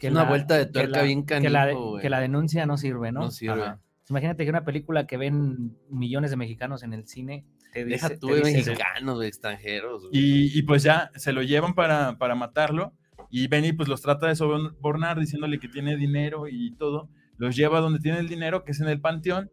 que 0.00 0.08
Es 0.08 0.12
una 0.12 0.24
la- 0.24 0.28
vuelta 0.28 0.56
de 0.58 0.66
que 0.66 0.72
tuerca 0.72 0.98
la- 0.98 1.02
bien 1.04 1.24
que 1.24 1.48
la, 1.48 1.66
canijo, 1.66 1.98
que 1.98 2.10
la 2.10 2.20
denuncia 2.20 2.66
no 2.66 2.76
sirve, 2.76 3.12
¿no? 3.12 3.20
No 3.20 3.30
sirve. 3.30 3.62
Ajá. 3.62 3.80
Imagínate 4.08 4.44
que 4.44 4.50
una 4.50 4.64
película 4.64 5.06
que 5.06 5.16
ven 5.16 5.76
millones 5.90 6.30
de 6.30 6.36
mexicanos 6.36 6.82
en 6.82 6.92
el 6.92 7.06
cine 7.08 7.44
te 7.72 7.84
Deja 7.84 8.08
dice, 8.08 8.18
tú 8.20 8.28
te 8.28 8.34
de 8.34 8.40
dice- 8.52 8.70
mexicanos, 8.70 9.18
de 9.20 9.26
extranjeros. 9.28 10.08
Y, 10.12 10.56
y 10.58 10.62
pues 10.62 10.82
ya 10.82 11.10
se 11.16 11.32
lo 11.32 11.42
llevan 11.42 11.74
para, 11.74 12.16
para 12.18 12.34
matarlo 12.34 12.92
y 13.30 13.48
Benny 13.48 13.72
pues 13.72 13.88
los 13.88 14.02
trata 14.02 14.28
de 14.28 14.36
sobornar 14.36 15.18
diciéndole 15.18 15.58
que 15.58 15.68
tiene 15.68 15.96
dinero 15.96 16.46
y 16.48 16.74
todo. 16.76 17.08
Los 17.38 17.54
lleva 17.56 17.80
donde 17.80 17.98
tiene 17.98 18.18
el 18.20 18.28
dinero, 18.28 18.64
que 18.64 18.72
es 18.72 18.80
en 18.80 18.88
el 18.88 19.00
panteón, 19.00 19.50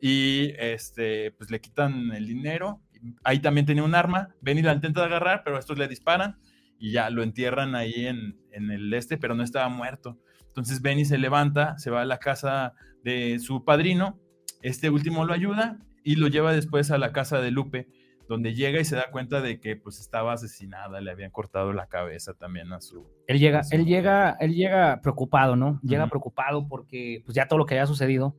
y 0.00 0.52
este, 0.58 1.30
pues 1.32 1.50
le 1.50 1.60
quitan 1.60 2.10
el 2.12 2.26
dinero. 2.26 2.80
Ahí 3.22 3.40
también 3.40 3.66
tenía 3.66 3.82
un 3.82 3.94
arma. 3.94 4.28
Benny 4.40 4.62
la 4.62 4.72
intenta 4.72 5.04
agarrar, 5.04 5.42
pero 5.44 5.58
estos 5.58 5.78
le 5.78 5.88
disparan 5.88 6.38
y 6.78 6.92
ya 6.92 7.10
lo 7.10 7.22
entierran 7.22 7.74
ahí 7.74 8.06
en, 8.06 8.38
en 8.52 8.70
el 8.70 8.92
este, 8.94 9.16
pero 9.16 9.34
no 9.34 9.42
estaba 9.42 9.68
muerto. 9.68 10.18
Entonces 10.46 10.82
Benny 10.82 11.04
se 11.04 11.18
levanta, 11.18 11.76
se 11.78 11.90
va 11.90 12.02
a 12.02 12.04
la 12.04 12.18
casa 12.18 12.74
de 13.02 13.38
su 13.38 13.64
padrino. 13.64 14.20
Este 14.62 14.90
último 14.90 15.24
lo 15.24 15.34
ayuda 15.34 15.78
y 16.04 16.16
lo 16.16 16.28
lleva 16.28 16.52
después 16.52 16.90
a 16.90 16.98
la 16.98 17.12
casa 17.12 17.40
de 17.40 17.50
Lupe, 17.50 17.88
donde 18.28 18.54
llega 18.54 18.80
y 18.80 18.84
se 18.84 18.96
da 18.96 19.10
cuenta 19.10 19.40
de 19.40 19.58
que 19.58 19.76
pues 19.76 19.98
estaba 19.98 20.32
asesinada, 20.32 21.00
le 21.00 21.10
habían 21.10 21.30
cortado 21.30 21.72
la 21.72 21.88
cabeza 21.88 22.34
también 22.34 22.72
a 22.72 22.80
su... 22.80 23.06
Él 23.26 23.38
llega, 23.38 23.62
él 23.70 23.84
llega, 23.84 24.36
él 24.40 24.54
llega 24.54 25.00
preocupado, 25.02 25.56
¿no? 25.56 25.80
Llega 25.82 26.06
preocupado 26.06 26.68
porque 26.68 27.22
pues 27.24 27.34
ya 27.34 27.48
todo 27.48 27.58
lo 27.58 27.66
que 27.66 27.74
había 27.74 27.86
sucedido 27.86 28.36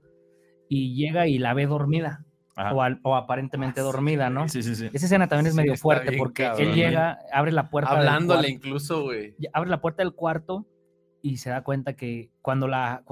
y 0.70 0.96
llega 0.96 1.28
y 1.28 1.38
la 1.38 1.54
ve 1.54 1.66
dormida. 1.66 2.26
O, 2.56 2.82
al- 2.82 3.00
o 3.04 3.16
aparentemente 3.16 3.82
dormida, 3.82 4.30
¿no? 4.30 4.48
Sí, 4.48 4.64
sí, 4.64 4.76
sí. 4.76 4.90
Esa 4.94 5.06
escena 5.06 5.28
también 5.28 5.48
es 5.48 5.54
Sí, 5.54 5.58
medio 5.62 5.76
fuerte 5.76 6.10
bien 6.12 6.20
porque 6.20 6.44
cabrón, 6.44 6.62
él 6.68 6.72
¿eh? 6.72 6.76
llega, 6.76 7.20
abre 7.34 7.52
la 7.52 7.70
puerta 7.70 7.92
del 7.92 8.00
Hablándole 8.08 8.40
cuarto- 8.42 8.50
incluso, 8.50 9.04
güey. 9.04 9.36
y 9.40 9.48
abre 9.54 9.70
la 9.70 9.82
puerta 9.82 10.04
del 10.04 10.14
cuarto 10.14 10.66
y 11.22 11.38
se 11.38 11.50
da 11.50 11.64
cuenta 11.64 11.96
que 11.96 12.32
cuando 12.42 12.68
la, 12.68 13.04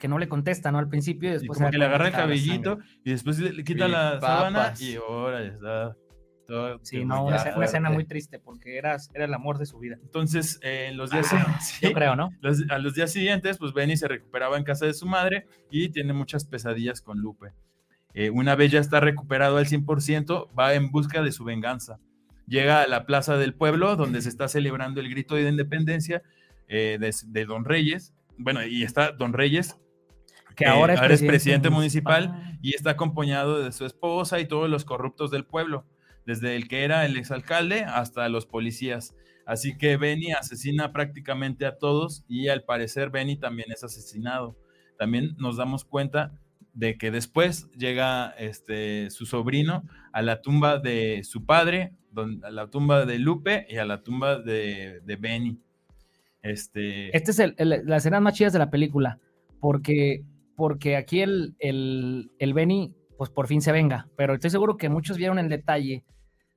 que 0.00 0.08
no 0.08 0.18
le 0.18 0.28
contesta, 0.28 0.70
¿no? 0.72 0.78
Al 0.78 0.88
principio 0.88 1.28
y 1.28 1.32
Y 1.32 1.34
después 1.38 1.56
como 1.58 1.68
se 1.68 1.72
que 1.72 1.78
le 1.78 1.84
agarra 1.86 2.06
el 2.08 2.12
cabellito 2.12 2.78
y 3.04 3.10
después 3.10 3.38
le, 3.38 3.64
quita 3.64 3.86
Y 3.86 3.90
la 3.90 4.20
sábana 4.20 4.74
y 4.80 4.96
ahora 4.96 5.42
está. 5.42 5.96
todo 6.46 6.78
Sí, 6.82 7.04
no, 7.04 7.24
una, 7.24 7.36
ya 7.36 7.42
escena- 7.42 7.56
una 7.56 7.64
escena 7.66 7.88
fuerte. 7.88 7.94
muy 7.94 8.06
triste 8.06 8.38
porque 8.38 8.76
era, 8.76 8.96
era 9.14 9.24
el 9.24 9.32
amor 9.34 9.56
de 9.58 9.64
su 9.66 9.78
vida. 9.78 9.96
Entonces, 10.02 10.58
eh, 10.62 10.88
en 10.90 10.96
los 10.98 11.10
días, 11.10 11.28
Ah, 11.32 11.58
sí, 11.60 11.86
Yo 11.86 11.92
creo, 11.92 12.16
¿no? 12.16 12.30
los- 12.40 12.64
a 12.70 12.78
los 12.78 12.94
días 12.94 13.12
siguientes, 13.12 13.56
pues 13.58 13.72
Benny 13.72 13.96
se 13.96 14.08
recuperaba 14.08 14.58
en 14.58 14.64
casa 14.64 14.84
de 14.86 14.92
su 14.94 15.06
madre 15.06 15.46
y 15.70 15.88
tiene 15.90 16.12
muchas 16.12 16.44
pesadillas 16.44 17.00
con 17.00 17.18
Lupe. 17.18 17.52
Eh, 18.14 18.30
una 18.30 18.54
vez 18.54 18.70
ya 18.70 18.78
está 18.78 19.00
recuperado 19.00 19.56
al 19.56 19.66
100%, 19.66 20.48
va 20.56 20.74
en 20.74 20.90
busca 20.90 21.22
de 21.22 21.32
su 21.32 21.44
venganza. 21.44 21.98
Llega 22.46 22.82
a 22.82 22.86
la 22.86 23.06
plaza 23.06 23.36
del 23.36 23.54
pueblo 23.54 23.96
donde 23.96 24.22
se 24.22 24.28
está 24.28 24.48
celebrando 24.48 25.00
el 25.00 25.10
grito 25.10 25.34
de 25.34 25.48
independencia 25.48 26.22
eh, 26.68 26.96
de, 27.00 27.12
de 27.26 27.44
Don 27.44 27.64
Reyes. 27.64 28.14
Bueno, 28.38 28.64
y 28.64 28.84
está 28.84 29.12
Don 29.12 29.32
Reyes, 29.32 29.76
Que 30.54 30.64
eh, 30.64 30.68
ahora 30.68 30.94
es 31.06 31.22
presidente, 31.22 31.70
municipal 31.70 32.58
y 32.62 32.74
está 32.74 32.90
acompañado 32.90 33.62
de 33.62 33.72
su 33.72 33.84
esposa 33.84 34.38
y 34.38 34.46
todos 34.46 34.70
los 34.70 34.84
corruptos 34.84 35.30
del 35.30 35.44
pueblo, 35.44 35.84
desde 36.24 36.54
el 36.54 36.68
que 36.68 36.84
era 36.84 37.04
el 37.06 37.16
exalcalde 37.16 37.84
hasta 37.84 38.28
los 38.28 38.46
policías. 38.46 39.14
Así 39.46 39.76
que 39.76 39.96
Benny 39.96 40.32
asesina 40.32 40.92
prácticamente 40.92 41.66
a 41.66 41.76
todos 41.76 42.24
y 42.28 42.48
al 42.48 42.62
parecer 42.62 43.10
Benny 43.10 43.36
también 43.36 43.70
es 43.72 43.82
asesinado. 43.84 44.56
También 44.98 45.34
nos 45.38 45.56
damos 45.56 45.84
cuenta 45.84 46.32
de 46.74 46.98
que 46.98 47.10
después 47.10 47.70
llega 47.72 48.30
este, 48.38 49.10
su 49.10 49.26
sobrino 49.26 49.84
a 50.12 50.22
la 50.22 50.42
tumba 50.42 50.78
de 50.78 51.22
su 51.24 51.44
padre, 51.46 51.92
a 52.42 52.50
la 52.50 52.68
tumba 52.68 53.06
de 53.06 53.18
Lupe 53.18 53.66
y 53.68 53.76
a 53.76 53.84
la 53.84 54.02
tumba 54.02 54.38
de, 54.38 55.00
de 55.04 55.16
Benny. 55.16 55.58
Este, 56.42 57.16
Este 57.16 57.30
es 57.30 57.38
el, 57.38 57.54
el- 57.58 58.20
más 58.20 58.34
chidas 58.34 58.52
de 58.52 58.58
la 58.58 58.70
película, 58.70 59.18
porque, 59.60 60.22
porque 60.56 60.96
aquí 60.96 61.20
el, 61.20 61.54
el, 61.58 62.30
el 62.38 62.52
Benny, 62.54 62.92
pues 63.16 63.30
por 63.30 63.46
fin 63.46 63.62
se 63.62 63.72
venga, 63.72 64.08
pero 64.16 64.34
estoy 64.34 64.50
seguro 64.50 64.76
que 64.76 64.88
muchos 64.88 65.16
vieron 65.16 65.38
el 65.38 65.48
detalle 65.48 66.04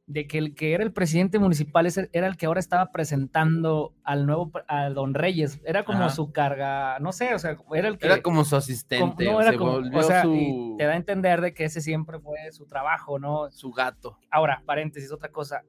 de 0.09 0.25
que 0.25 0.37
el 0.37 0.55
que 0.55 0.73
era 0.73 0.83
el 0.85 0.93
presidente 0.93 1.37
municipal 1.37 1.85
era 2.13 2.27
el 2.27 2.37
que 2.37 2.45
ahora 2.45 2.61
estaba 2.61 2.91
presentando 2.93 3.93
al 4.03 4.25
nuevo, 4.25 4.51
al 4.69 4.93
Don 4.93 5.13
Reyes, 5.13 5.59
era 5.65 5.83
como 5.83 5.99
Ajá. 6.05 6.09
su 6.11 6.31
carga, 6.31 6.97
no 6.99 7.11
sé, 7.11 7.33
o 7.35 7.39
sea, 7.39 7.57
era 7.73 7.89
el 7.89 7.97
que... 7.97 8.05
Era 8.07 8.21
como 8.21 8.43
su 8.45 8.51
como- 8.51 8.57
asistente. 8.59 9.25
no, 9.25 9.41
era 9.41 9.51
se 9.51 9.57
como- 9.57 9.71
volvió 9.73 9.99
o 9.99 10.03
sea, 10.03 10.25
y 10.25 10.49
su, 10.49 10.75
te 10.77 10.85
da 10.85 10.93
a 10.93 10.95
entender 10.95 11.41
de 11.41 11.53
que 11.53 11.65
ese 11.65 11.81
siempre 11.81 12.19
fue 12.19 12.37
su 12.51 12.65
trabajo, 12.67 13.19
¿no? 13.19 13.51
su 13.51 13.71
gato. 13.73 14.17
Ahora, 14.31 14.63
paréntesis, 14.65 15.11
otra 15.11 15.29
cosa. 15.29 15.63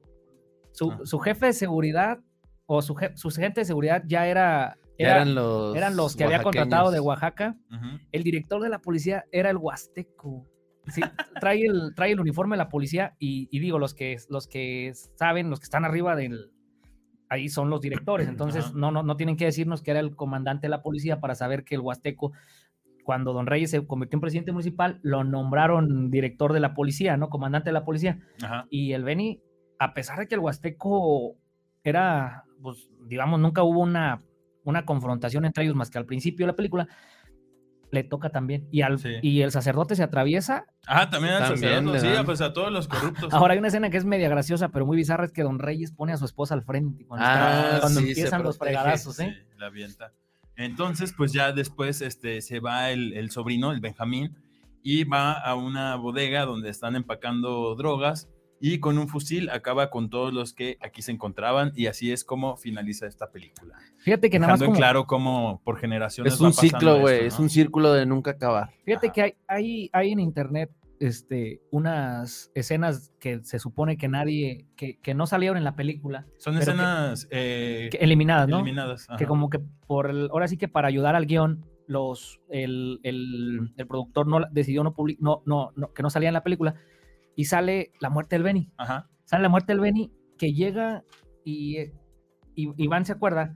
Su, 0.71 1.05
su 1.05 1.19
jefe 1.19 1.47
de 1.47 1.53
seguridad 1.53 2.19
o 2.65 2.81
su, 2.81 2.95
je- 2.95 3.15
su 3.17 3.29
gente 3.31 3.61
de 3.61 3.65
seguridad 3.65 4.03
ya 4.07 4.25
era... 4.27 4.77
Eran 4.97 5.33
los. 5.33 5.75
eran 5.77 5.95
los 5.95 6.15
que 6.17 6.25
había 6.25 6.43
contratado 6.43 6.91
de. 6.91 6.99
Oaxaca. 6.99 7.55
El 8.11 8.21
director 8.23 8.61
de 8.61 8.67
la 8.67 8.79
policía 8.79 9.23
era 9.31 9.49
el 9.49 9.55
Huasteco. 9.55 10.45
Sí, 10.91 11.01
trae, 11.39 11.65
el, 11.65 11.93
trae 11.95 12.11
el 12.11 12.19
uniforme 12.19 12.55
de 12.55 12.59
la 12.59 12.69
policía 12.69 13.15
y, 13.19 13.47
y 13.51 13.59
digo, 13.59 13.79
los 13.79 13.93
que, 13.93 14.17
los 14.29 14.47
que 14.47 14.91
saben, 15.15 15.49
los 15.49 15.59
que 15.59 15.65
están 15.65 15.85
arriba 15.85 16.15
del... 16.15 16.51
Ahí 17.29 17.47
son 17.47 17.69
los 17.69 17.81
directores, 17.81 18.27
entonces 18.29 18.65
Ajá. 18.65 18.73
no, 18.75 18.91
no, 18.91 19.03
no 19.03 19.15
tienen 19.17 19.37
que 19.37 19.45
decirnos 19.45 19.81
que 19.81 19.91
era 19.91 19.99
el 19.99 20.15
comandante 20.15 20.67
de 20.67 20.71
la 20.71 20.81
policía 20.81 21.19
para 21.19 21.35
saber 21.35 21.63
que 21.63 21.75
el 21.75 21.81
Huasteco, 21.81 22.31
cuando 23.03 23.33
Don 23.33 23.47
Reyes 23.47 23.71
se 23.71 23.85
convirtió 23.85 24.17
en 24.17 24.21
presidente 24.21 24.51
municipal, 24.51 24.99
lo 25.03 25.23
nombraron 25.23 26.11
director 26.11 26.53
de 26.53 26.59
la 26.59 26.73
policía, 26.73 27.17
¿no? 27.17 27.29
Comandante 27.29 27.69
de 27.69 27.73
la 27.73 27.85
policía. 27.85 28.19
Ajá. 28.41 28.65
Y 28.69 28.93
el 28.93 29.03
Beni, 29.03 29.41
a 29.77 29.93
pesar 29.93 30.19
de 30.19 30.27
que 30.27 30.35
el 30.35 30.41
Huasteco 30.41 31.35
era, 31.83 32.45
pues, 32.61 32.89
digamos, 33.07 33.39
nunca 33.39 33.63
hubo 33.63 33.79
una, 33.81 34.19
una 34.63 34.85
confrontación 34.85 35.45
entre 35.45 35.63
ellos 35.63 35.75
más 35.75 35.89
que 35.89 35.97
al 35.97 36.05
principio 36.05 36.45
de 36.45 36.51
la 36.51 36.55
película, 36.55 36.87
le 37.91 38.03
toca 38.03 38.29
también. 38.29 38.67
Y, 38.71 38.81
al, 38.81 38.99
Sí. 38.99 39.15
y 39.21 39.41
el 39.41 39.51
sacerdote 39.51 39.95
se 39.95 40.03
atraviesa. 40.03 40.65
Ah, 40.87 41.09
también 41.09 41.33
al 41.35 41.41
También 41.49 41.85
sacerdote, 41.85 41.99
sí, 41.99 42.07
pues 42.25 42.41
a 42.41 42.53
todos 42.53 42.71
los 42.71 42.87
corruptos. 42.87 43.33
Ahora 43.33 43.53
hay 43.53 43.59
una 43.59 43.69
escena 43.69 43.89
que 43.89 43.97
es 43.97 44.05
media 44.05 44.29
graciosa, 44.29 44.69
pero 44.69 44.85
muy 44.85 44.97
bizarra, 44.97 45.25
es 45.25 45.31
que 45.31 45.43
Don 45.43 45.59
Reyes 45.59 45.91
pone 45.91 46.13
a 46.13 46.17
su 46.17 46.25
esposa 46.25 46.53
al 46.53 46.63
frente 46.63 47.05
cuando, 47.05 47.25
está- 47.25 47.75
Ah, 47.75 47.79
cuando 47.81 47.99
sí, 48.01 48.09
empiezan 48.09 48.43
los 48.43 48.57
fregadazos, 48.57 49.19
¿eh? 49.19 49.35
Sí, 49.37 49.55
la 49.57 49.67
avienta. 49.67 50.11
Entonces, 50.55 51.13
pues 51.15 51.31
ya 51.31 51.51
después 51.51 52.01
este, 52.01 52.41
se 52.41 52.59
va 52.59 52.91
el, 52.91 53.13
el 53.13 53.31
sobrino, 53.31 53.71
el 53.71 53.79
Benjamín, 53.79 54.35
y 54.83 55.03
va 55.05 55.33
a 55.33 55.55
una 55.55 55.95
bodega 55.95 56.45
donde 56.45 56.69
están 56.69 56.95
empacando 56.95 57.75
drogas 57.75 58.29
y 58.61 58.79
con 58.79 58.97
un 58.97 59.07
fusil 59.07 59.49
acaba 59.49 59.89
con 59.89 60.09
todos 60.09 60.33
los 60.33 60.53
que 60.53 60.77
aquí 60.81 61.01
se 61.01 61.11
encontraban 61.11 61.71
y 61.75 61.87
así 61.87 62.11
es 62.11 62.23
como 62.23 62.57
finaliza 62.57 63.07
esta 63.07 63.31
película. 63.31 63.75
Fíjate 63.99 64.29
que 64.29 64.39
nada 64.39 64.53
más 64.53 64.59
Dejando 64.59 64.65
en 64.65 64.69
como, 64.71 64.77
claro 64.77 65.05
cómo 65.07 65.61
por 65.63 65.77
generaciones 65.79 66.33
Es 66.33 66.41
va 66.41 66.47
un 66.47 66.51
pasando 66.53 66.77
ciclo, 66.77 66.99
güey. 66.99 67.15
esto, 67.15 67.25
Es 67.27 67.39
¿no? 67.39 67.43
un 67.43 67.49
círculo 67.49 67.93
de 67.93 68.05
nunca 68.05 68.31
acabar. 68.31 68.71
fíjate 68.85 69.07
Ajá. 69.07 69.13
que 69.13 69.21
hay, 69.21 69.33
hay, 69.47 69.89
hay 69.93 70.11
en 70.11 70.19
internet 70.19 70.71
este, 70.99 71.61
unas 71.71 72.51
escenas 72.55 73.13
que 73.21 73.39
se 73.43 73.57
supone 73.59 73.95
que 73.97 74.09
nadie, 74.09 74.65
que, 74.75 74.97
que 74.99 75.13
no 75.13 75.27
salieron 75.27 75.57
en 75.57 75.63
la 75.63 75.75
película, 75.77 76.25
Son 76.37 76.53
pero 76.55 76.65
que- 76.65 76.71
escenas 76.71 77.27
eh, 77.31 77.87
que- 77.91 77.97
eliminadas, 77.99 78.49
¿no? 78.49 78.57
eliminadas. 78.57 79.07
que 79.17 79.25
como 79.25 79.49
que 79.49 79.59
por 79.87 80.09
el, 80.09 80.29
ahora 80.31 80.49
sí 80.49 80.57
que 80.57 80.67
para 80.67 80.89
ayudar 80.89 81.15
al 81.15 81.25
guion, 81.25 81.65
los, 81.87 82.41
el, 82.49 82.99
el- 83.03 83.71
el 83.77 83.87
productor 83.87 84.27
no 84.27 84.41
decidió 84.51 84.83
no, 84.83 84.93
public- 84.93 85.17
no, 85.21 85.41
no, 85.45 85.71
no- 85.77 85.93
que 85.93 86.03
no 86.03 86.09
salía 86.09 86.27
en 86.29 86.33
la 86.33 86.43
película 86.43 86.75
y 87.39 87.45
sale 87.45 87.93
la 88.01 88.09
muerte 88.09 88.35
del 88.35 88.43
Benny. 88.43 88.69
Ajá. 88.75 89.07
Sale 89.23 89.43
la 89.43 89.47
muerte 89.47 89.71
del 89.71 89.79
Benny 89.79 90.11
que 90.37 90.51
llega 90.51 91.05
y, 91.45 91.79
y 92.53 92.73
Iván 92.75 93.05
se 93.05 93.13
acuerda, 93.13 93.55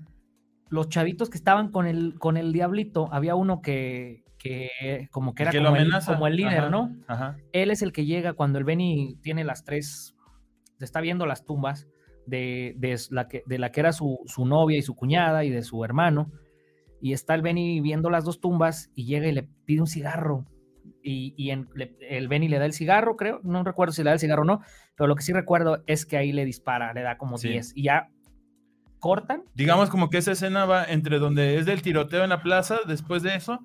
los 0.69 0.87
chavitos 0.87 1.29
que 1.29 1.37
estaban 1.37 1.69
con 1.69 1.85
el, 1.85 2.17
con 2.17 2.37
el 2.37 2.53
diablito, 2.53 3.09
había 3.11 3.35
uno 3.35 3.61
que, 3.61 4.23
que 4.39 5.09
como 5.11 5.35
que 5.35 5.43
era 5.43 5.51
que 5.51 5.61
como, 5.61 5.75
el, 5.75 5.91
como 6.07 6.27
el 6.27 6.37
líder, 6.37 6.59
Ajá. 6.59 6.69
¿no? 6.69 6.95
Ajá. 7.09 7.35
Él 7.51 7.71
es 7.71 7.81
el 7.81 7.91
que 7.91 8.05
llega 8.05 8.31
cuando 8.31 8.57
el 8.57 8.63
Benny 8.63 9.17
tiene 9.21 9.43
las 9.43 9.65
tres, 9.65 10.15
se 10.79 10.85
está 10.85 11.01
viendo 11.01 11.25
las 11.25 11.43
tumbas 11.43 11.89
de, 12.25 12.75
de 12.77 12.97
la, 13.09 13.27
que, 13.27 13.43
de 13.45 13.59
la 13.59 13.73
que 13.73 13.81
era 13.81 13.91
su, 13.91 14.17
su 14.27 14.45
novia 14.45 14.77
y 14.77 14.81
su 14.81 14.95
cuñada 14.95 15.43
y 15.43 15.49
de 15.49 15.61
su 15.61 15.83
hermano. 15.83 16.31
Y 17.01 17.11
está 17.11 17.35
el 17.35 17.41
Benny 17.41 17.81
viendo 17.81 18.09
las 18.09 18.23
dos 18.23 18.39
tumbas 18.39 18.91
y 18.95 19.03
llega 19.07 19.27
y 19.27 19.33
le 19.33 19.43
pide 19.43 19.81
un 19.81 19.87
cigarro. 19.87 20.45
Y, 21.01 21.33
y 21.37 21.51
en- 21.51 21.67
le- 21.75 21.95
el 22.09 22.27
Benny 22.27 22.47
le 22.47 22.59
da 22.59 22.65
el 22.65 22.73
cigarro, 22.73 23.15
creo. 23.17 23.39
No 23.43 23.63
recuerdo 23.63 23.91
si 23.93 24.03
le 24.03 24.09
da 24.09 24.13
el 24.13 24.19
cigarro 24.19 24.43
o 24.43 24.45
no. 24.45 24.61
Pero 24.95 25.07
lo 25.07 25.15
que 25.15 25.23
sí 25.23 25.33
recuerdo 25.33 25.83
es 25.87 26.05
que 26.05 26.17
ahí 26.17 26.31
le 26.31 26.45
dispara, 26.45 26.93
le 26.93 27.01
da 27.01 27.17
como 27.17 27.37
Sí. 27.37 27.49
10. 27.49 27.73
Y 27.75 27.83
ya 27.83 28.09
cortan. 28.99 29.43
digamos 29.53 29.89
como 29.89 30.09
que 30.09 30.17
esa 30.17 30.31
escena 30.31 30.65
va 30.65 30.85
entre 30.85 31.19
donde 31.19 31.57
es 31.57 31.65
del 31.65 31.81
tiroteo 31.81 32.23
en 32.23 32.29
la 32.29 32.41
plaza, 32.41 32.77
después 32.87 33.21
de 33.21 33.35
eso, 33.35 33.59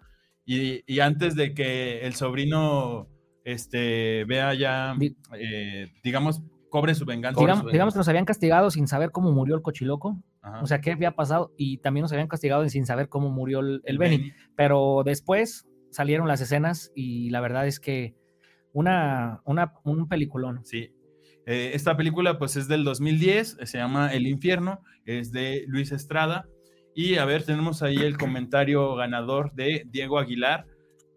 y, 0.44 0.82
y 0.92 0.98
antes 1.00 1.36
de 1.36 1.54
que 1.54 2.00
el 2.00 2.14
sobrino 2.14 3.06
este, 3.44 4.24
vea 4.24 4.52
ya, 4.54 4.94
eh, 5.38 5.86
digamos, 6.02 6.42
cobre 6.70 6.94
su 6.96 7.04
venganza. 7.06 7.40
Digamos, 7.40 7.64
Su 7.64 7.70
digamos 7.70 7.94
que 7.94 7.98
nos 7.98 8.08
habían 8.08 8.24
castigado 8.24 8.70
sin 8.70 8.88
saber 8.88 9.10
cómo 9.12 9.30
murió 9.30 9.54
el 9.54 9.62
cochiloco. 9.62 10.20
Ajá. 10.42 10.60
O 10.62 10.66
sea, 10.66 10.80
qué 10.80 10.90
había 10.92 11.12
pasado. 11.12 11.52
Y 11.56 11.78
también 11.78 12.02
nos 12.02 12.12
habían 12.12 12.28
castigado 12.28 12.68
sin 12.68 12.84
saber 12.84 13.08
cómo 13.08 13.30
murió 13.30 13.60
el, 13.60 13.74
el 13.76 13.80
El 13.84 13.98
Benny. 13.98 14.16
Benny. 14.18 14.32
pero 14.56 15.02
después 15.04 15.67
salieron 15.91 16.28
las 16.28 16.41
escenas 16.41 16.93
y 16.95 17.30
la 17.30 17.41
verdad 17.41 17.66
es 17.66 17.80
que 17.80 18.14
una, 18.72 19.41
una 19.45 19.72
un 19.84 20.09
peliculón. 20.09 20.64
Sí. 20.64 20.93
Eh, 21.47 21.72
esta 21.74 21.97
película 21.97 22.39
pues 22.39 22.57
es 22.57 22.68
del 22.68 22.84
2010, 22.84 23.59
eh, 23.61 23.66
se 23.66 23.78
llama 23.78 24.12
El 24.12 24.26
Infierno, 24.26 24.82
es 25.07 25.32
de 25.32 25.64
Luis 25.66 25.93
Estrada. 25.93 26.47
Y 26.95 27.16
a 27.16 27.24
ver, 27.24 27.45
tenemos 27.45 27.82
ahí 27.82 27.97
el 27.97 28.18
comentario 28.18 28.95
ganador 28.97 29.53
de 29.55 29.84
Diego 29.91 30.18
Aguilar, 30.18 30.66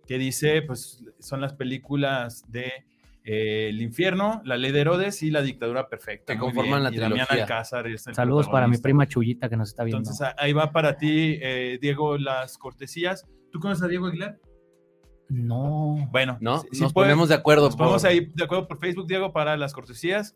que 0.07 0.17
dice, 0.17 0.61
pues 0.61 1.03
son 1.19 1.41
las 1.41 1.53
películas 1.53 2.45
de 2.47 2.71
eh, 3.23 3.69
El 3.69 3.81
Infierno, 3.81 4.41
La 4.45 4.57
Ley 4.57 4.71
de 4.71 4.81
Herodes 4.81 5.21
y 5.23 5.31
La 5.31 5.41
Dictadura 5.41 5.89
Perfecta. 5.89 6.33
Que 6.33 6.39
conforman 6.39 6.81
bien, 6.81 6.83
la 6.83 6.89
y 6.91 6.95
trilogía. 6.95 7.43
Alcázar 7.43 7.87
es 7.87 8.07
el 8.07 8.15
Saludos 8.15 8.47
para 8.49 8.67
mi 8.67 8.77
prima 8.77 9.07
Chuyita 9.07 9.49
que 9.49 9.57
nos 9.57 9.69
está 9.69 9.83
viendo. 9.83 9.99
Entonces 9.99 10.27
ahí 10.37 10.53
va 10.53 10.71
para 10.71 10.97
ti, 10.97 11.37
eh, 11.41 11.77
Diego, 11.81 12.17
las 12.17 12.57
cortesías. 12.57 13.27
¿Tú 13.51 13.59
conoces 13.59 13.83
a 13.83 13.87
Diego 13.87 14.07
Aguilar? 14.07 14.39
No. 15.31 16.07
Bueno, 16.11 16.37
¿No? 16.41 16.59
si- 16.61 16.67
si 16.73 16.81
Nos 16.81 16.93
puede- 16.93 17.05
ponemos 17.07 17.29
de 17.29 17.35
acuerdo. 17.35 17.65
nos 17.67 17.75
ponemos 17.75 18.01
por 18.01 18.11
ahí 18.11 18.31
de 18.33 18.43
acuerdo 18.43 18.67
por 18.67 18.79
Facebook, 18.79 19.07
Diego, 19.07 19.31
para 19.33 19.55
las 19.57 19.73
cortesías. 19.73 20.35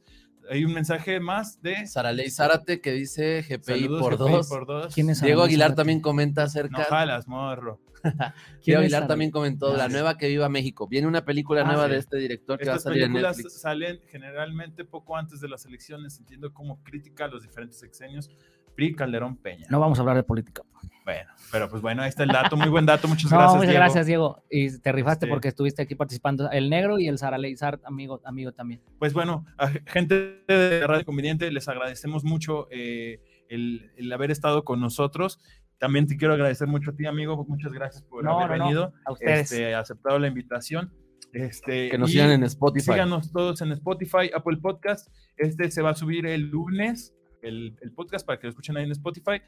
Hay 0.50 0.64
un 0.64 0.74
mensaje 0.74 1.20
más 1.20 1.60
de 1.64 1.88
Saraley 1.88 2.30
Zárate 2.30 2.80
que 2.80 2.91
dice 2.91 3.41
GPI 3.41 3.82
saludos 3.82 4.02
por 4.02 4.14
GPI 4.18 4.32
dos. 4.32 4.48
por 4.48 4.66
dos. 4.68 4.93
¿Quién 4.93 5.10
es 5.10 5.20
Diego 5.22 5.41
Aguilar 5.43 5.70
Zárate? 5.70 5.78
también 5.80 6.02
comenta 6.02 6.41
No 6.41 6.46
acerca. 6.48 6.84
jalas, 6.84 7.28
morro. 7.28 7.80
Diego 8.04 8.14
¿Quién 8.62 8.76
es 8.78 8.82
Aguilar 8.84 8.89
Saraley? 8.91 9.08
también 9.08 9.32
comentó 9.32 9.76
la 9.76 9.89
nueva 9.89 10.18
que 10.18 10.28
viva 10.28 10.48
México. 10.48 10.88
Viene 10.88 11.08
una 11.08 11.26
película 11.26 11.62
Ah, 11.62 11.66
nueva 11.66 11.86
sí. 11.86 11.91
de 11.93 11.98
este 11.98 12.18
director 12.18 12.60
que 12.60 12.66
va 12.66 12.74
a 12.74 12.76
Estas 12.76 12.84
salir 12.84 13.02
en 13.04 13.14
películas 13.14 13.38
Netflix. 13.38 13.60
salen 13.62 14.00
generalmente 14.08 14.86
poco 14.86 15.18
antes 15.18 15.41
de 15.41 15.50
las 15.50 15.66
elecciones, 15.66 16.20
entiendo 16.20 16.54
como 16.54 16.84
crítica 16.84 17.26
a 17.26 17.28
los 17.28 17.41
diferentes 17.41 17.80
sexenios. 17.80 18.30
PRI, 18.76 18.96
Calderón, 18.96 19.38
Peña. 19.38 19.66
No 19.70 19.80
vamos 19.80 19.98
a 19.98 20.02
hablar 20.02 20.16
de 20.18 20.24
política. 20.24 20.64
Bueno, 21.06 21.30
pero 21.52 21.70
pues 21.70 21.82
bueno, 21.84 22.02
ahí 22.02 22.10
está 22.10 22.24
el 22.24 22.30
dato, 22.30 22.58
muy 22.58 22.68
buen 22.70 22.86
dato, 22.86 23.08
muchas 23.08 23.30
no, 23.32 23.38
gracias. 23.38 23.56
muchas 23.58 23.70
Diego. 23.70 23.84
gracias, 23.84 24.06
Diego. 24.08 24.44
Y 24.50 24.80
te 24.80 24.92
rifaste 24.92 25.26
Este- 25.26 25.34
porque 25.34 25.48
estuviste 25.50 25.82
aquí 25.84 25.94
participando. 25.96 26.50
El 26.50 26.70
negro 26.70 26.98
y 27.00 27.08
el 27.08 27.18
Saraley 27.20 27.56
Zar, 27.56 27.80
amigo, 27.86 28.22
amigo 28.26 28.52
también. 28.54 28.82
Pues 28.98 29.14
bueno, 29.14 29.46
a 29.58 29.70
gente 29.86 30.42
de 30.48 30.86
Radio 30.88 31.06
Conveniente 31.06 31.52
les 31.52 31.68
agradecemos 31.68 32.24
mucho 32.24 32.68
eh, 32.72 33.22
el, 33.50 33.92
el 33.98 34.12
haber 34.12 34.32
estado 34.32 34.64
con 34.64 34.80
nosotros 34.82 35.40
También 35.78 36.08
te 36.08 36.18
quiero 36.18 36.34
agradecer 36.34 36.68
mucho 36.68 36.90
a 36.92 36.96
ti, 36.96 37.06
amigo. 37.06 37.46
Muchas 37.48 37.72
gracias 37.72 38.02
por 38.04 38.24
No, 38.24 38.40
haber 38.40 38.50
no, 38.52 38.58
no, 38.58 38.64
venido. 38.66 38.94
a 39.06 39.12
ustedes. 39.12 39.52
Este, 39.52 39.76
aceptado 39.76 40.18
la 40.18 40.28
invitación. 40.28 40.92
Este, 41.34 41.90
Que 41.90 41.98
nos 41.98 42.12
sigan 42.12 42.32
en 42.32 42.44
Spotify. 42.46 42.94
Síganos 42.94 43.32
todos 43.32 43.62
en 43.62 43.74
Spotify, 43.74 44.32
Apple 44.34 44.58
Podcast. 44.62 45.10
Este 45.38 45.70
se 45.70 45.82
va 45.82 45.90
a 45.92 45.96
subir 45.96 46.26
el 46.26 46.50
lunes, 46.50 47.14
el, 47.48 47.78
el 47.82 47.91
podcast, 47.91 48.26
para 48.26 48.39
que 48.39 48.48
lo 48.48 48.50
escuchen 48.52 48.78
ahí 48.78 48.84
en 48.84 48.91
Spotify. 48.91 49.41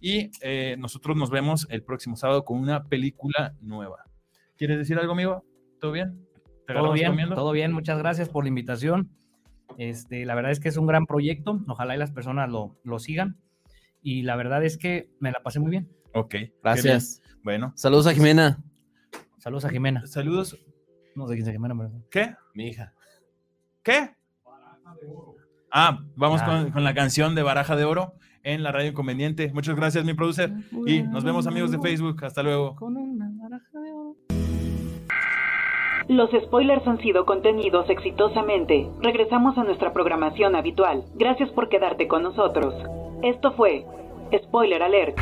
Y 0.00 0.30
eh, 0.42 0.76
nosotros 0.78 1.16
nos 1.16 1.30
vemos 1.30 1.66
el 1.70 1.82
próximo 1.82 2.16
sábado 2.16 2.44
con 2.44 2.58
una 2.58 2.84
película 2.84 3.54
nueva. 3.60 4.04
¿Quieres 4.56 4.78
decir 4.78 4.98
algo, 4.98 5.12
amigo? 5.12 5.44
¿Todo 5.80 5.92
bien? 5.92 6.26
¿Te 6.66 6.74
Todo 6.74 6.92
bien, 6.92 7.10
comiendo? 7.10 7.34
todo 7.34 7.52
bien, 7.52 7.72
muchas 7.72 7.98
gracias 7.98 8.28
por 8.28 8.44
la 8.44 8.48
invitación. 8.48 9.10
Este, 9.78 10.24
la 10.24 10.34
verdad 10.34 10.52
es 10.52 10.60
que 10.60 10.68
es 10.68 10.76
un 10.76 10.86
gran 10.86 11.06
proyecto, 11.06 11.60
ojalá 11.68 11.94
y 11.94 11.98
las 11.98 12.10
personas 12.12 12.48
lo, 12.50 12.78
lo 12.84 12.98
sigan. 12.98 13.38
Y 14.02 14.22
la 14.22 14.36
verdad 14.36 14.64
es 14.64 14.76
que 14.78 15.10
me 15.20 15.30
la 15.32 15.42
pasé 15.42 15.60
muy 15.60 15.70
bien. 15.70 15.90
Ok. 16.12 16.34
Gracias. 16.62 17.20
bien. 17.22 17.40
Bueno, 17.42 17.72
Saludos 17.76 18.06
a 18.06 18.14
Jimena. 18.14 18.62
Saludos 19.38 19.64
a 19.64 19.70
Jimena. 19.70 20.06
saludos. 20.06 20.58
No 21.16 21.26
sé 21.28 21.34
quién 21.34 21.46
es 21.46 21.52
Jimena, 21.52 21.74
pero... 21.76 21.92
¿Qué? 22.10 22.34
Mi 22.54 22.68
hija. 22.68 22.92
¿Qué? 23.82 24.10
Ah, 25.76 25.98
vamos 26.14 26.40
Ah. 26.42 26.46
Con, 26.46 26.70
con 26.70 26.84
la 26.84 26.94
canción 26.94 27.34
de 27.34 27.42
Baraja 27.42 27.74
de 27.74 27.84
Oro 27.84 28.12
en 28.44 28.62
la 28.62 28.70
radio 28.70 28.90
inconveniente. 28.90 29.50
Muchas 29.52 29.74
gracias, 29.74 30.04
mi 30.04 30.14
producer. 30.14 30.52
Y 30.86 31.02
nos 31.02 31.24
vemos, 31.24 31.48
amigos 31.48 31.72
de 31.72 31.80
Facebook. 31.80 32.24
Hasta 32.24 32.44
luego. 32.44 32.76
Con 32.76 32.96
una 32.96 33.28
baraja 33.42 33.80
de 33.80 33.92
oro. 33.92 34.16
Los 36.06 36.30
spoilers 36.44 36.86
han 36.86 36.98
sido 36.98 37.24
contenidos 37.26 37.90
exitosamente. 37.90 38.86
Regresamos 39.02 39.58
a 39.58 39.64
nuestra 39.64 39.92
programación 39.92 40.54
habitual. 40.54 41.02
Gracias 41.14 41.50
por 41.50 41.68
quedarte 41.68 42.06
con 42.06 42.22
nosotros. 42.22 42.72
Esto 43.22 43.52
fue 43.54 43.84
Spoiler 44.46 44.82
Alert. 44.82 45.16